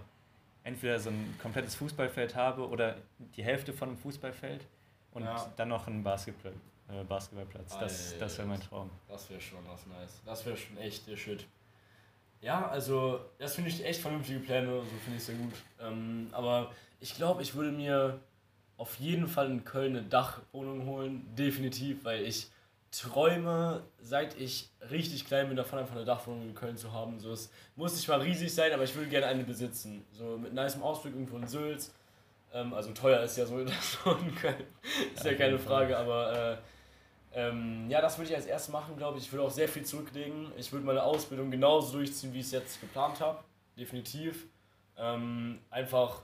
entweder 0.63 0.99
so 0.99 1.09
ein 1.09 1.35
komplettes 1.41 1.75
Fußballfeld 1.75 2.35
habe 2.35 2.67
oder 2.67 2.95
die 3.35 3.43
Hälfte 3.43 3.73
von 3.73 3.89
einem 3.89 3.97
Fußballfeld 3.97 4.65
und 5.11 5.23
Ja. 5.23 5.51
dann 5.57 5.69
noch 5.69 5.87
einen 5.87 6.03
Basketball, 6.03 6.53
äh, 6.89 7.03
Basketballplatz. 7.03 7.77
Das, 7.77 8.17
das 8.17 8.37
wäre 8.37 8.47
mein 8.47 8.61
Traum. 8.61 8.89
das 9.07 9.29
wäre 9.29 9.41
schon 9.41 9.59
was 9.67 9.85
nice. 9.87 10.21
Das 10.25 10.45
wäre 10.45 10.57
schon 10.57 10.77
echt 10.77 11.07
der 11.07 11.17
Shit. 11.17 11.45
Ja, 12.41 12.67
also, 12.67 13.21
das 13.37 13.55
finde 13.55 13.69
ich 13.69 13.85
echt 13.85 14.01
vernünftige 14.01 14.39
Pläne, 14.39 14.67
so 14.81 14.97
finde 15.03 15.17
ich 15.17 15.23
sehr 15.23 15.35
gut. 15.35 15.53
Ähm, 15.79 16.27
aber 16.33 16.71
ich 16.99 17.15
glaube, 17.15 17.41
ich 17.41 17.55
würde 17.55 17.71
mir 17.71 18.19
auf 18.77 18.95
jeden 18.99 19.27
Fall 19.27 19.49
in 19.49 19.63
Köln 19.63 19.95
eine 19.95 20.05
Dachwohnung 20.05 20.85
holen, 20.85 21.25
definitiv, 21.37 22.03
weil 22.03 22.23
ich 22.25 22.47
träume, 22.93 23.83
seit 23.99 24.39
ich 24.39 24.69
richtig 24.91 25.25
klein 25.25 25.47
bin, 25.47 25.57
davon 25.57 25.79
einfach 25.79 25.95
eine 25.95 26.05
Dachwohnung 26.05 26.43
in 26.43 26.53
Köln 26.53 26.77
zu 26.77 26.91
haben. 26.91 27.19
So, 27.19 27.31
es 27.31 27.49
muss 27.75 27.95
nicht 27.95 28.07
mal 28.07 28.21
riesig 28.21 28.53
sein, 28.53 28.71
aber 28.71 28.83
ich 28.83 28.93
würde 28.95 29.09
gerne 29.09 29.25
eine 29.25 29.43
besitzen. 29.43 30.05
So 30.11 30.37
mit 30.37 30.53
nicem 30.53 30.83
Ausblick 30.83 31.13
irgendwo 31.13 31.37
in 31.37 31.47
Sülz. 31.47 31.91
Ähm, 32.53 32.73
also 32.73 32.91
teuer 32.91 33.21
ist 33.23 33.35
ja 33.37 33.45
so 33.45 33.57
in 33.57 33.67
Köln. 34.35 34.55
ist 35.15 35.25
Ja, 35.25 35.31
ja 35.31 35.37
keine 35.37 35.57
Frage, 35.57 35.97
aber 35.97 36.33
äh, 36.53 36.57
ähm, 37.35 37.89
ja, 37.89 37.99
das 37.99 38.17
würde 38.19 38.29
ich 38.29 38.35
als 38.35 38.45
erstes 38.45 38.71
machen, 38.71 38.95
glaube 38.95 39.17
ich. 39.17 39.25
Ich 39.25 39.33
würde 39.33 39.43
auch 39.43 39.51
sehr 39.51 39.67
viel 39.67 39.83
zurücklegen. 39.83 40.51
Ich 40.57 40.71
würde 40.71 40.85
meine 40.85 41.01
Ausbildung 41.01 41.49
genauso 41.49 41.93
durchziehen, 41.93 42.31
wie 42.31 42.39
ich 42.41 42.45
es 42.45 42.51
jetzt 42.51 42.79
geplant 42.79 43.19
habe. 43.19 43.43
Definitiv. 43.75 44.45
Ähm, 44.97 45.59
einfach, 45.71 46.21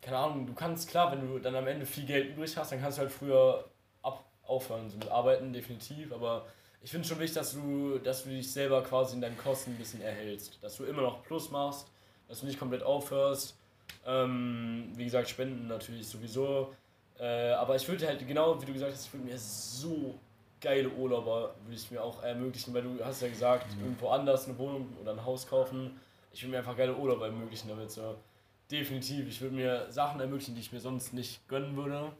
keine 0.00 0.16
Ahnung, 0.16 0.46
du 0.46 0.54
kannst, 0.54 0.88
klar, 0.88 1.12
wenn 1.12 1.20
du 1.20 1.38
dann 1.38 1.54
am 1.54 1.66
Ende 1.66 1.84
viel 1.84 2.06
Geld 2.06 2.30
übrig 2.30 2.56
hast, 2.56 2.72
dann 2.72 2.80
kannst 2.80 2.96
du 2.96 3.02
halt 3.02 3.12
früher 3.12 3.66
aufhören 4.46 4.88
so 4.90 4.96
mit 4.96 5.08
Arbeiten, 5.10 5.52
definitiv. 5.52 6.12
Aber 6.12 6.46
ich 6.82 6.90
finde 6.90 7.06
schon 7.06 7.18
wichtig, 7.18 7.34
dass 7.34 7.52
du, 7.52 7.98
dass 7.98 8.24
du 8.24 8.30
dich 8.30 8.50
selber 8.52 8.82
quasi 8.82 9.14
in 9.16 9.20
deinen 9.20 9.38
Kosten 9.38 9.72
ein 9.72 9.76
bisschen 9.78 10.00
erhältst. 10.02 10.58
Dass 10.62 10.76
du 10.76 10.84
immer 10.84 11.02
noch 11.02 11.22
Plus 11.24 11.50
machst, 11.50 11.88
dass 12.28 12.40
du 12.40 12.46
nicht 12.46 12.58
komplett 12.58 12.82
aufhörst. 12.82 13.56
Ähm, 14.06 14.92
wie 14.96 15.04
gesagt, 15.04 15.28
Spenden 15.28 15.66
natürlich 15.68 16.06
sowieso. 16.08 16.74
Äh, 17.18 17.52
aber 17.52 17.76
ich 17.76 17.88
würde 17.88 18.06
halt, 18.06 18.26
genau 18.26 18.60
wie 18.60 18.66
du 18.66 18.72
gesagt 18.72 18.92
hast, 18.92 19.06
ich 19.06 19.12
würde 19.12 19.26
mir 19.26 19.38
so 19.38 20.14
geile 20.60 20.88
Urlauber, 20.88 21.54
würde 21.64 21.76
ich 21.76 21.90
mir 21.90 22.02
auch 22.02 22.22
ermöglichen, 22.22 22.72
weil 22.74 22.82
du 22.82 23.04
hast 23.04 23.22
ja 23.22 23.28
gesagt, 23.28 23.74
Mhm. 23.76 23.82
irgendwo 23.84 24.08
anders 24.08 24.46
eine 24.48 24.58
Wohnung 24.58 24.88
oder 25.00 25.12
ein 25.12 25.24
Haus 25.24 25.46
kaufen. 25.46 25.98
Ich 26.32 26.42
würde 26.42 26.52
mir 26.52 26.58
einfach 26.58 26.76
geile 26.76 26.94
Urlauber 26.94 27.26
ermöglichen 27.26 27.68
damit. 27.68 27.90
So. 27.90 28.16
Definitiv. 28.70 29.28
Ich 29.28 29.40
würde 29.40 29.54
mir 29.54 29.86
Sachen 29.90 30.20
ermöglichen, 30.20 30.54
die 30.54 30.60
ich 30.60 30.72
mir 30.72 30.80
sonst 30.80 31.14
nicht 31.14 31.46
gönnen 31.48 31.76
würde. 31.76 32.12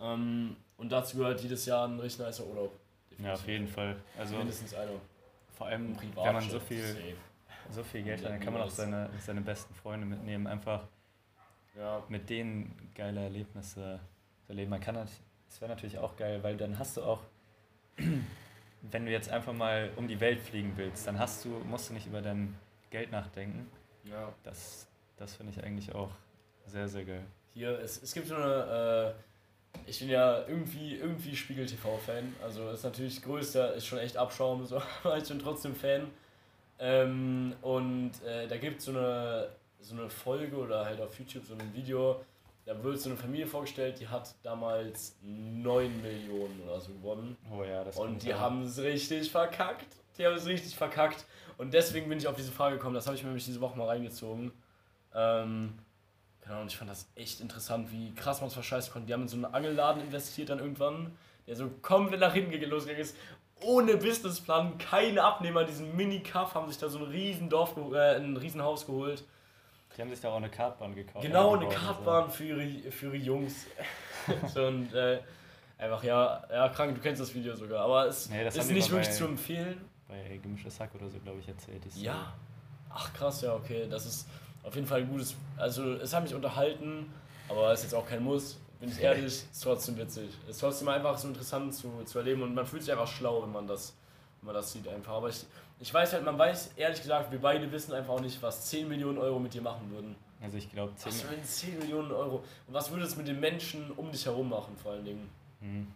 Ähm, 0.00 0.56
und 0.76 0.90
dazu 0.90 1.16
gehört 1.18 1.40
jedes 1.40 1.66
Jahr 1.66 1.86
ein 1.88 1.98
richtig 2.00 2.24
nicer 2.26 2.46
Urlaub. 2.46 2.72
Ja, 3.18 3.32
auf 3.34 3.46
jeden 3.46 3.66
Fall. 3.68 3.96
Also 4.18 4.36
Mindestens 4.36 4.74
einer. 4.74 4.90
vor 5.56 5.66
allem, 5.68 5.96
Ein 5.98 6.16
wenn 6.16 6.32
man 6.34 6.50
so 6.50 6.60
viel, 6.60 6.82
safe. 6.86 7.14
so 7.70 7.82
viel 7.82 8.02
Geld 8.02 8.22
hat, 8.24 8.30
dann 8.32 8.40
kann 8.40 8.52
man 8.52 8.62
auch 8.62 8.70
seine, 8.70 9.08
seine 9.20 9.40
besten 9.40 9.74
Freunde 9.74 10.06
mitnehmen, 10.06 10.46
einfach 10.46 10.86
Ja, 11.76 12.02
mit 12.08 12.28
denen 12.28 12.90
geile 12.94 13.22
Erlebnisse 13.22 14.00
erleben. 14.48 14.70
Man 14.70 14.80
kann 14.80 14.96
das, 14.96 15.10
das 15.48 15.60
wäre 15.62 15.70
natürlich 15.70 15.98
auch 15.98 16.14
geil, 16.16 16.42
weil 16.42 16.56
dann 16.58 16.78
hast 16.78 16.96
du 16.98 17.02
auch, 17.04 17.22
wenn 18.82 19.06
du 19.06 19.10
jetzt 19.12 19.30
einfach 19.30 19.52
mal 19.54 19.90
um 19.96 20.06
die 20.08 20.20
Welt 20.20 20.40
fliegen 20.40 20.72
willst, 20.76 21.06
dann 21.06 21.18
hast 21.18 21.44
du, 21.44 21.48
musst 21.64 21.88
du 21.88 21.94
nicht 21.94 22.06
über 22.06 22.20
dein 22.20 22.54
Geld 22.90 23.10
nachdenken. 23.10 23.70
ja. 24.04 24.32
Das, 24.44 24.86
das 25.16 25.34
finde 25.36 25.52
ich 25.52 25.64
eigentlich 25.64 25.94
auch 25.94 26.10
sehr, 26.66 26.86
sehr 26.88 27.04
geil. 27.06 27.24
Hier, 27.54 27.78
es, 27.80 28.02
es 28.02 28.12
gibt 28.12 28.26
so 28.26 28.34
eine, 28.36 29.14
äh, 29.16 29.22
ich 29.86 30.00
bin 30.00 30.08
ja 30.08 30.46
irgendwie, 30.46 30.96
irgendwie 30.96 31.36
Spiegel-TV-Fan, 31.36 32.34
also 32.42 32.70
ist 32.70 32.84
natürlich 32.84 33.22
größter, 33.22 33.74
ist 33.74 33.86
schon 33.86 33.98
echt 33.98 34.16
Abschaum, 34.16 34.64
so, 34.64 34.80
aber 35.04 35.18
ich 35.18 35.28
bin 35.28 35.38
trotzdem 35.38 35.74
Fan. 35.74 36.08
Ähm, 36.78 37.54
und 37.62 38.12
äh, 38.26 38.46
da 38.46 38.56
gibt 38.56 38.80
es 38.80 38.86
so 38.86 38.92
eine, 38.92 39.48
so 39.80 39.94
eine 39.94 40.10
Folge 40.10 40.56
oder 40.56 40.84
halt 40.84 41.00
auf 41.00 41.18
YouTube 41.18 41.44
so 41.46 41.54
ein 41.54 41.74
Video, 41.74 42.20
da 42.66 42.82
wird 42.82 43.00
so 43.00 43.08
eine 43.08 43.16
Familie 43.16 43.46
vorgestellt, 43.46 44.00
die 44.00 44.08
hat 44.08 44.34
damals 44.42 45.16
9 45.22 46.02
Millionen 46.02 46.60
oder 46.64 46.80
so 46.80 46.92
gewonnen. 46.92 47.36
Oh 47.50 47.62
ja, 47.62 47.84
das 47.84 47.96
Und 47.96 48.24
die 48.24 48.34
haben 48.34 48.62
es 48.62 48.78
richtig 48.78 49.30
verkackt. 49.30 49.86
Die 50.18 50.26
haben 50.26 50.34
es 50.34 50.46
richtig 50.46 50.74
verkackt. 50.74 51.24
Und 51.58 51.72
deswegen 51.72 52.08
bin 52.08 52.18
ich 52.18 52.26
auf 52.26 52.34
diese 52.34 52.50
Frage 52.50 52.76
gekommen. 52.76 52.96
Das 52.96 53.06
habe 53.06 53.16
ich 53.16 53.22
mir 53.22 53.28
nämlich 53.28 53.44
diese 53.44 53.60
Woche 53.60 53.78
mal 53.78 53.86
reingezogen. 53.86 54.50
Ähm, 55.14 55.74
keine 56.46 56.58
Ahnung, 56.58 56.68
ich 56.68 56.76
fand 56.76 56.88
das 56.88 57.08
echt 57.16 57.40
interessant, 57.40 57.90
wie 57.90 58.14
krass 58.14 58.40
man 58.40 58.46
es 58.46 58.54
verscheißen 58.54 58.92
konnte. 58.92 59.08
Die 59.08 59.12
haben 59.12 59.22
in 59.22 59.28
so 59.28 59.34
einen 59.34 59.46
Angelladen 59.46 60.00
investiert 60.00 60.48
dann 60.48 60.60
irgendwann, 60.60 61.16
der 61.48 61.56
so 61.56 61.68
komplett 61.82 62.20
nach 62.20 62.32
hinten 62.32 62.52
losgegangen 62.70 63.02
ist. 63.02 63.16
Ohne 63.62 63.96
Businessplan, 63.96 64.78
keine 64.78 65.24
Abnehmer, 65.24 65.64
diesen 65.64 65.96
Mini-Cuff 65.96 66.54
haben 66.54 66.68
sich 66.68 66.78
da 66.78 66.88
so 66.88 66.98
ein 66.98 67.06
riesen 67.06 67.48
Dorf, 67.48 67.76
äh, 67.92 68.16
ein 68.16 68.36
riesen 68.36 68.62
Haus 68.62 68.86
geholt. 68.86 69.24
Die 69.96 70.00
haben 70.02 70.10
sich 70.10 70.20
da 70.20 70.28
auch 70.28 70.36
eine 70.36 70.48
Kartbahn 70.48 70.94
gekauft. 70.94 71.24
Genau, 71.26 71.56
eine 71.56 71.68
Kartbahn 71.68 72.30
für 72.30 72.44
ihre, 72.44 72.92
für 72.92 73.06
ihre 73.06 73.16
Jungs. 73.16 73.66
so, 74.54 74.66
und 74.66 74.94
äh, 74.94 75.18
einfach, 75.78 76.04
ja, 76.04 76.44
ja, 76.48 76.68
krank, 76.68 76.94
du 76.94 77.00
kennst 77.00 77.20
das 77.20 77.34
Video 77.34 77.56
sogar. 77.56 77.82
Aber 77.82 78.06
es 78.06 78.28
Nee, 78.30 78.46
ist 78.46 78.56
nicht 78.70 78.88
wirklich 78.90 79.08
bei- 79.08 79.14
zu 79.14 79.24
empfehlen. 79.24 79.80
Bei 80.06 80.38
Gemischtes 80.40 80.78
Hack 80.78 80.94
oder 80.94 81.08
so, 81.08 81.18
glaube 81.18 81.40
ich, 81.40 81.48
erzählt. 81.48 81.82
Story. 81.90 82.04
Ja. 82.04 82.34
Ach 82.90 83.12
krass, 83.14 83.42
ja, 83.42 83.54
okay. 83.54 83.88
Das 83.90 84.06
ist 84.06 84.28
auf 84.66 84.74
jeden 84.74 84.86
Fall 84.86 85.00
ein 85.00 85.08
gutes. 85.08 85.34
Also, 85.56 85.94
es 85.94 86.12
hat 86.12 86.24
mich 86.24 86.34
unterhalten, 86.34 87.12
aber 87.48 87.72
ist 87.72 87.84
jetzt 87.84 87.94
auch 87.94 88.06
kein 88.06 88.22
Muss. 88.22 88.58
Bin 88.80 88.90
ich 88.90 89.00
ehrlich, 89.00 89.24
ist 89.24 89.62
trotzdem 89.62 89.96
witzig. 89.96 90.30
Ist 90.48 90.60
trotzdem 90.60 90.88
einfach 90.88 91.16
so 91.16 91.28
interessant 91.28 91.74
zu, 91.74 92.02
zu 92.04 92.18
erleben 92.18 92.42
und 92.42 92.54
man 92.54 92.66
fühlt 92.66 92.82
sich 92.82 92.92
einfach 92.92 93.06
schlau, 93.06 93.42
wenn 93.42 93.52
man 93.52 93.66
das, 93.66 93.94
wenn 94.40 94.46
man 94.46 94.54
das 94.54 94.72
sieht 94.72 94.86
einfach. 94.88 95.14
Aber 95.14 95.30
ich, 95.30 95.46
ich 95.80 95.92
weiß 95.92 96.12
halt, 96.12 96.24
man 96.24 96.36
weiß, 96.36 96.72
ehrlich 96.76 97.00
gesagt, 97.00 97.32
wir 97.32 97.40
beide 97.40 97.70
wissen 97.72 97.94
einfach 97.94 98.14
auch 98.14 98.20
nicht, 98.20 98.42
was 98.42 98.66
10 98.66 98.86
Millionen 98.88 99.18
Euro 99.18 99.38
mit 99.38 99.54
dir 99.54 99.62
machen 99.62 99.90
würden. 99.90 100.14
Also 100.42 100.58
ich 100.58 100.70
glaube, 100.70 100.92
Was 101.02 101.20
10 101.20 101.30
würden 101.30 101.44
10 101.44 101.78
Millionen 101.78 102.12
Euro? 102.12 102.36
Und 102.66 102.74
was 102.74 102.90
würde 102.90 103.04
es 103.04 103.16
mit 103.16 103.28
den 103.28 103.40
Menschen 103.40 103.90
um 103.92 104.10
dich 104.10 104.26
herum 104.26 104.50
machen, 104.50 104.76
vor 104.76 104.92
allen 104.92 105.04
Dingen? 105.04 105.30
Hm. 105.60 105.86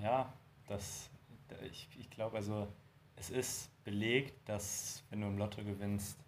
Ja, 0.00 0.32
das, 0.68 1.08
ich, 1.68 1.88
ich 1.98 2.08
glaube, 2.10 2.36
also 2.36 2.68
es 3.16 3.30
ist 3.30 3.70
belegt, 3.84 4.48
dass 4.48 5.02
wenn 5.10 5.22
du 5.22 5.26
im 5.26 5.38
Lotto 5.38 5.64
gewinnst, 5.64 6.18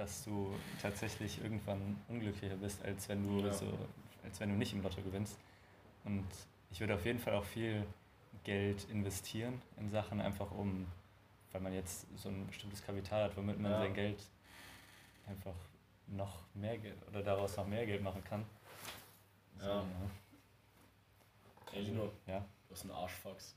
dass 0.00 0.24
du 0.24 0.54
tatsächlich 0.80 1.42
irgendwann 1.42 2.00
unglücklicher 2.08 2.56
bist, 2.56 2.82
als 2.82 3.06
wenn 3.10 3.22
du 3.22 3.44
Ja. 3.46 3.52
so, 3.52 3.66
als 4.24 4.40
wenn 4.40 4.48
du 4.48 4.54
nicht 4.56 4.72
im 4.72 4.82
Lotto 4.82 5.02
gewinnst. 5.02 5.38
Und 6.04 6.26
ich 6.70 6.80
würde 6.80 6.94
auf 6.94 7.04
jeden 7.04 7.18
Fall 7.18 7.34
auch 7.34 7.44
viel 7.44 7.84
Geld 8.42 8.88
investieren 8.90 9.60
in 9.78 9.90
Sachen, 9.90 10.22
einfach 10.22 10.50
um, 10.52 10.86
weil 11.52 11.60
man 11.60 11.74
jetzt 11.74 12.06
so 12.16 12.30
ein 12.30 12.46
bestimmtes 12.46 12.82
Kapital 12.82 13.24
hat, 13.24 13.36
womit 13.36 13.58
man 13.60 13.72
Ja. 13.72 13.78
sein 13.80 13.92
Geld 13.92 14.22
einfach 15.26 15.54
noch 16.06 16.44
mehr 16.54 16.78
Geld 16.78 16.96
oder 17.08 17.22
daraus 17.22 17.54
noch 17.58 17.66
mehr 17.66 17.84
Geld 17.84 18.02
machen 18.02 18.24
kann. 18.24 18.46
So, 19.58 19.68
Ja. 19.68 19.84
Ey, 21.72 21.82
Lino, 21.82 22.10
ja. 22.26 22.38
du 22.68 22.74
hast 22.74 22.82
einen 22.82 22.92
Arschfax. 22.92 23.54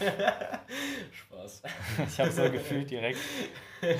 Spaß. 1.12 1.62
Ich 2.08 2.20
habe 2.20 2.30
so 2.30 2.50
gefühlt 2.50 2.90
direkt. 2.90 3.18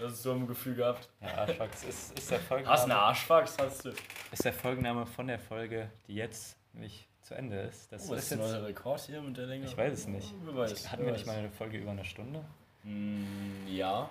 Das 0.00 0.12
ist 0.14 0.22
so 0.24 0.32
ein 0.32 0.44
Gefühl 0.48 0.74
gehabt. 0.74 1.08
Ja, 1.20 1.28
Arschfax 1.36 1.84
ist, 1.84 2.18
ist, 2.18 2.30
der 2.32 2.38
Hast 2.38 2.44
du 2.44 2.48
Folgenname, 2.48 2.94
Arschfax? 2.96 3.56
Hast 3.60 3.84
du? 3.84 3.92
ist 4.32 4.44
der 4.44 4.52
Folgenname 4.52 5.06
von 5.06 5.28
der 5.28 5.38
Folge, 5.38 5.88
die 6.08 6.16
jetzt 6.16 6.56
nämlich 6.72 7.08
zu 7.22 7.34
Ende 7.34 7.60
ist. 7.60 7.90
Das 7.92 8.10
Oh, 8.10 8.14
ist 8.14 8.24
ist 8.24 8.32
ein 8.32 8.38
neuer 8.40 8.66
Rekord 8.66 9.00
hier 9.02 9.22
mit 9.22 9.36
der 9.36 9.46
Länge? 9.46 9.66
ich 9.66 9.76
weiß 9.76 9.92
es 9.92 10.08
nicht. 10.08 10.34
Wer 10.44 10.56
weiß. 10.56 10.90
hatten 10.90 11.02
wer 11.02 11.06
wir 11.06 11.12
nicht 11.12 11.26
weiß. 11.28 11.32
mal 11.34 11.38
eine 11.38 11.50
Folge 11.52 11.78
über 11.78 11.92
eine 11.92 12.04
Stunde? 12.04 12.44
Mm, 12.82 13.68
ja. 13.68 14.08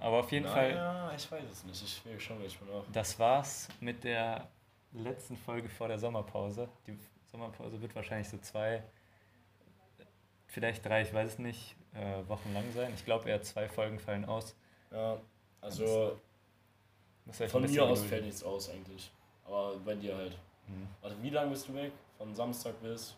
Aber 0.00 0.18
auf 0.18 0.32
jeden 0.32 0.46
Na, 0.46 0.52
Fall, 0.52 0.70
Ja, 0.74 1.12
ich 1.16 1.30
weiß 1.30 1.44
es 1.50 1.64
nicht. 1.64 1.82
Ich 1.84 2.04
will 2.04 2.18
schon 2.18 2.40
gleich 2.40 2.60
mal 2.60 2.76
nach. 2.78 2.84
das 2.92 3.16
war's 3.16 3.68
mit 3.78 4.02
der 4.02 4.48
letzten 4.92 5.36
Folge 5.36 5.68
vor 5.68 5.86
der 5.86 6.00
Sommerpause. 6.00 6.68
Die 6.88 6.98
Sommerpause 7.30 7.80
wird 7.80 7.94
wahrscheinlich 7.94 8.28
so 8.28 8.38
zwei, 8.38 8.82
vielleicht 10.54 10.86
drei, 10.86 11.02
ich 11.02 11.12
weiß 11.12 11.32
es 11.32 11.38
nicht, 11.38 11.74
äh, 11.94 12.28
Wochen 12.28 12.54
lang 12.54 12.64
sein. 12.72 12.92
Ich 12.94 13.04
glaube 13.04 13.28
eher 13.28 13.42
zwei 13.42 13.68
Folgen 13.68 13.98
fallen 13.98 14.24
aus. 14.24 14.54
Ja, 14.90 15.18
also 15.60 16.18
euch 17.28 17.42
ein 17.42 17.48
von 17.48 17.62
mir 17.62 17.82
aus 17.82 17.88
gedulden. 17.88 18.08
fällt 18.08 18.24
nichts 18.24 18.44
aus 18.44 18.70
eigentlich. 18.70 19.10
Aber 19.44 19.76
bei 19.84 19.94
dir 19.94 20.16
halt. 20.16 20.32
Hm, 20.66 20.88
Warte, 21.02 21.16
wie 21.20 21.30
lange 21.30 21.50
bist 21.50 21.68
du 21.68 21.74
weg? 21.74 21.92
Von 22.16 22.34
Samstag 22.34 22.80
bis. 22.80 23.16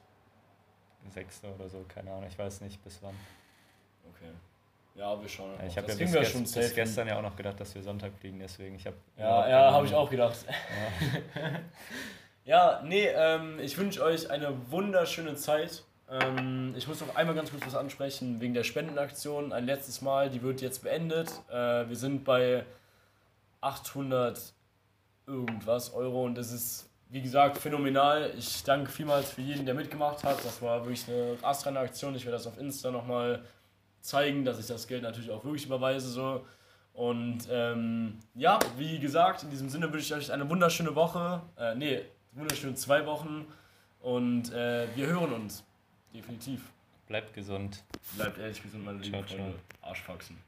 Sechste 1.08 1.54
oder 1.54 1.68
so, 1.68 1.84
keine 1.86 2.10
Ahnung, 2.10 2.26
ich 2.28 2.36
weiß 2.36 2.62
nicht 2.62 2.82
bis 2.82 3.00
wann. 3.02 3.14
Okay. 4.10 4.30
Ja, 4.96 5.20
wir 5.20 5.28
schauen. 5.28 5.52
Ja, 5.58 5.66
ich 5.66 5.76
habe 5.76 5.86
ja 5.88 5.94
Das 5.94 5.98
bis, 5.98 6.12
gest 6.12 6.32
schon 6.32 6.42
bis 6.42 6.52
safe 6.52 6.74
gestern 6.74 7.06
ja 7.06 7.18
auch 7.18 7.22
noch 7.22 7.36
gedacht, 7.36 7.60
dass 7.60 7.74
wir 7.74 7.82
Sonntag 7.82 8.12
fliegen, 8.18 8.38
deswegen 8.40 8.74
ich 8.76 8.86
habe 8.86 8.96
Ja, 9.16 9.48
ja, 9.48 9.70
habe 9.70 9.86
ich 9.86 9.94
auch 9.94 10.10
gedacht. 10.10 10.46
Ja. 10.48 11.50
Ja, 12.46 12.80
nee, 12.84 13.08
ähm, 13.08 13.58
ich 13.58 13.76
wünsche 13.76 14.00
euch 14.04 14.30
eine 14.30 14.70
wunderschöne 14.70 15.34
Zeit. 15.34 15.82
Ähm, 16.08 16.74
ich 16.76 16.86
muss 16.86 17.00
noch 17.00 17.14
einmal 17.16 17.34
ganz 17.34 17.50
kurz 17.50 17.66
was 17.66 17.74
ansprechen 17.74 18.40
wegen 18.40 18.54
der 18.54 18.64
Spendenaktion. 18.64 19.52
Ein 19.52 19.66
letztes 19.66 20.02
Mal, 20.02 20.30
die 20.30 20.42
wird 20.42 20.60
jetzt 20.60 20.82
beendet. 20.82 21.30
Äh, 21.50 21.88
wir 21.88 21.96
sind 21.96 22.24
bei 22.24 22.64
800 23.60 24.52
irgendwas 25.26 25.92
Euro 25.92 26.24
und 26.24 26.36
das 26.36 26.52
ist, 26.52 26.88
wie 27.08 27.22
gesagt, 27.22 27.58
phänomenal. 27.58 28.32
Ich 28.38 28.62
danke 28.62 28.90
vielmals 28.90 29.30
für 29.32 29.40
jeden, 29.40 29.66
der 29.66 29.74
mitgemacht 29.74 30.22
hat. 30.22 30.44
Das 30.44 30.62
war 30.62 30.84
wirklich 30.84 31.08
eine 31.08 31.36
astreine 31.42 31.80
Aktion. 31.80 32.14
Ich 32.14 32.24
werde 32.24 32.36
das 32.38 32.46
auf 32.46 32.58
Insta 32.58 32.90
nochmal 32.92 33.42
zeigen, 34.00 34.44
dass 34.44 34.60
ich 34.60 34.66
das 34.66 34.86
Geld 34.86 35.02
natürlich 35.02 35.30
auch 35.30 35.44
wirklich 35.44 35.66
überweise. 35.66 36.08
So. 36.08 36.46
Und 36.92 37.48
ähm, 37.50 38.20
ja, 38.34 38.60
wie 38.78 39.00
gesagt, 39.00 39.42
in 39.42 39.50
diesem 39.50 39.68
Sinne 39.68 39.92
wünsche 39.92 40.06
ich 40.06 40.14
euch 40.14 40.32
eine 40.32 40.48
wunderschöne 40.48 40.94
Woche. 40.94 41.42
Äh, 41.58 41.74
nee, 41.74 42.02
wunderschöne 42.32 42.74
zwei 42.74 43.04
Wochen. 43.06 43.46
Und 44.00 44.52
äh, 44.52 44.86
wir 44.94 45.06
hören 45.08 45.32
uns. 45.32 45.65
Definitiv. 46.16 46.62
Bleibt 47.08 47.34
gesund. 47.34 47.84
Bleibt 48.16 48.38
ehrlich 48.38 48.62
gesund, 48.62 48.84
meine 48.84 48.98
lieben 48.98 49.10
Ciao, 49.12 49.24
ciao. 49.26 49.38
Freunde. 49.38 49.58
Arschfaxen. 49.82 50.38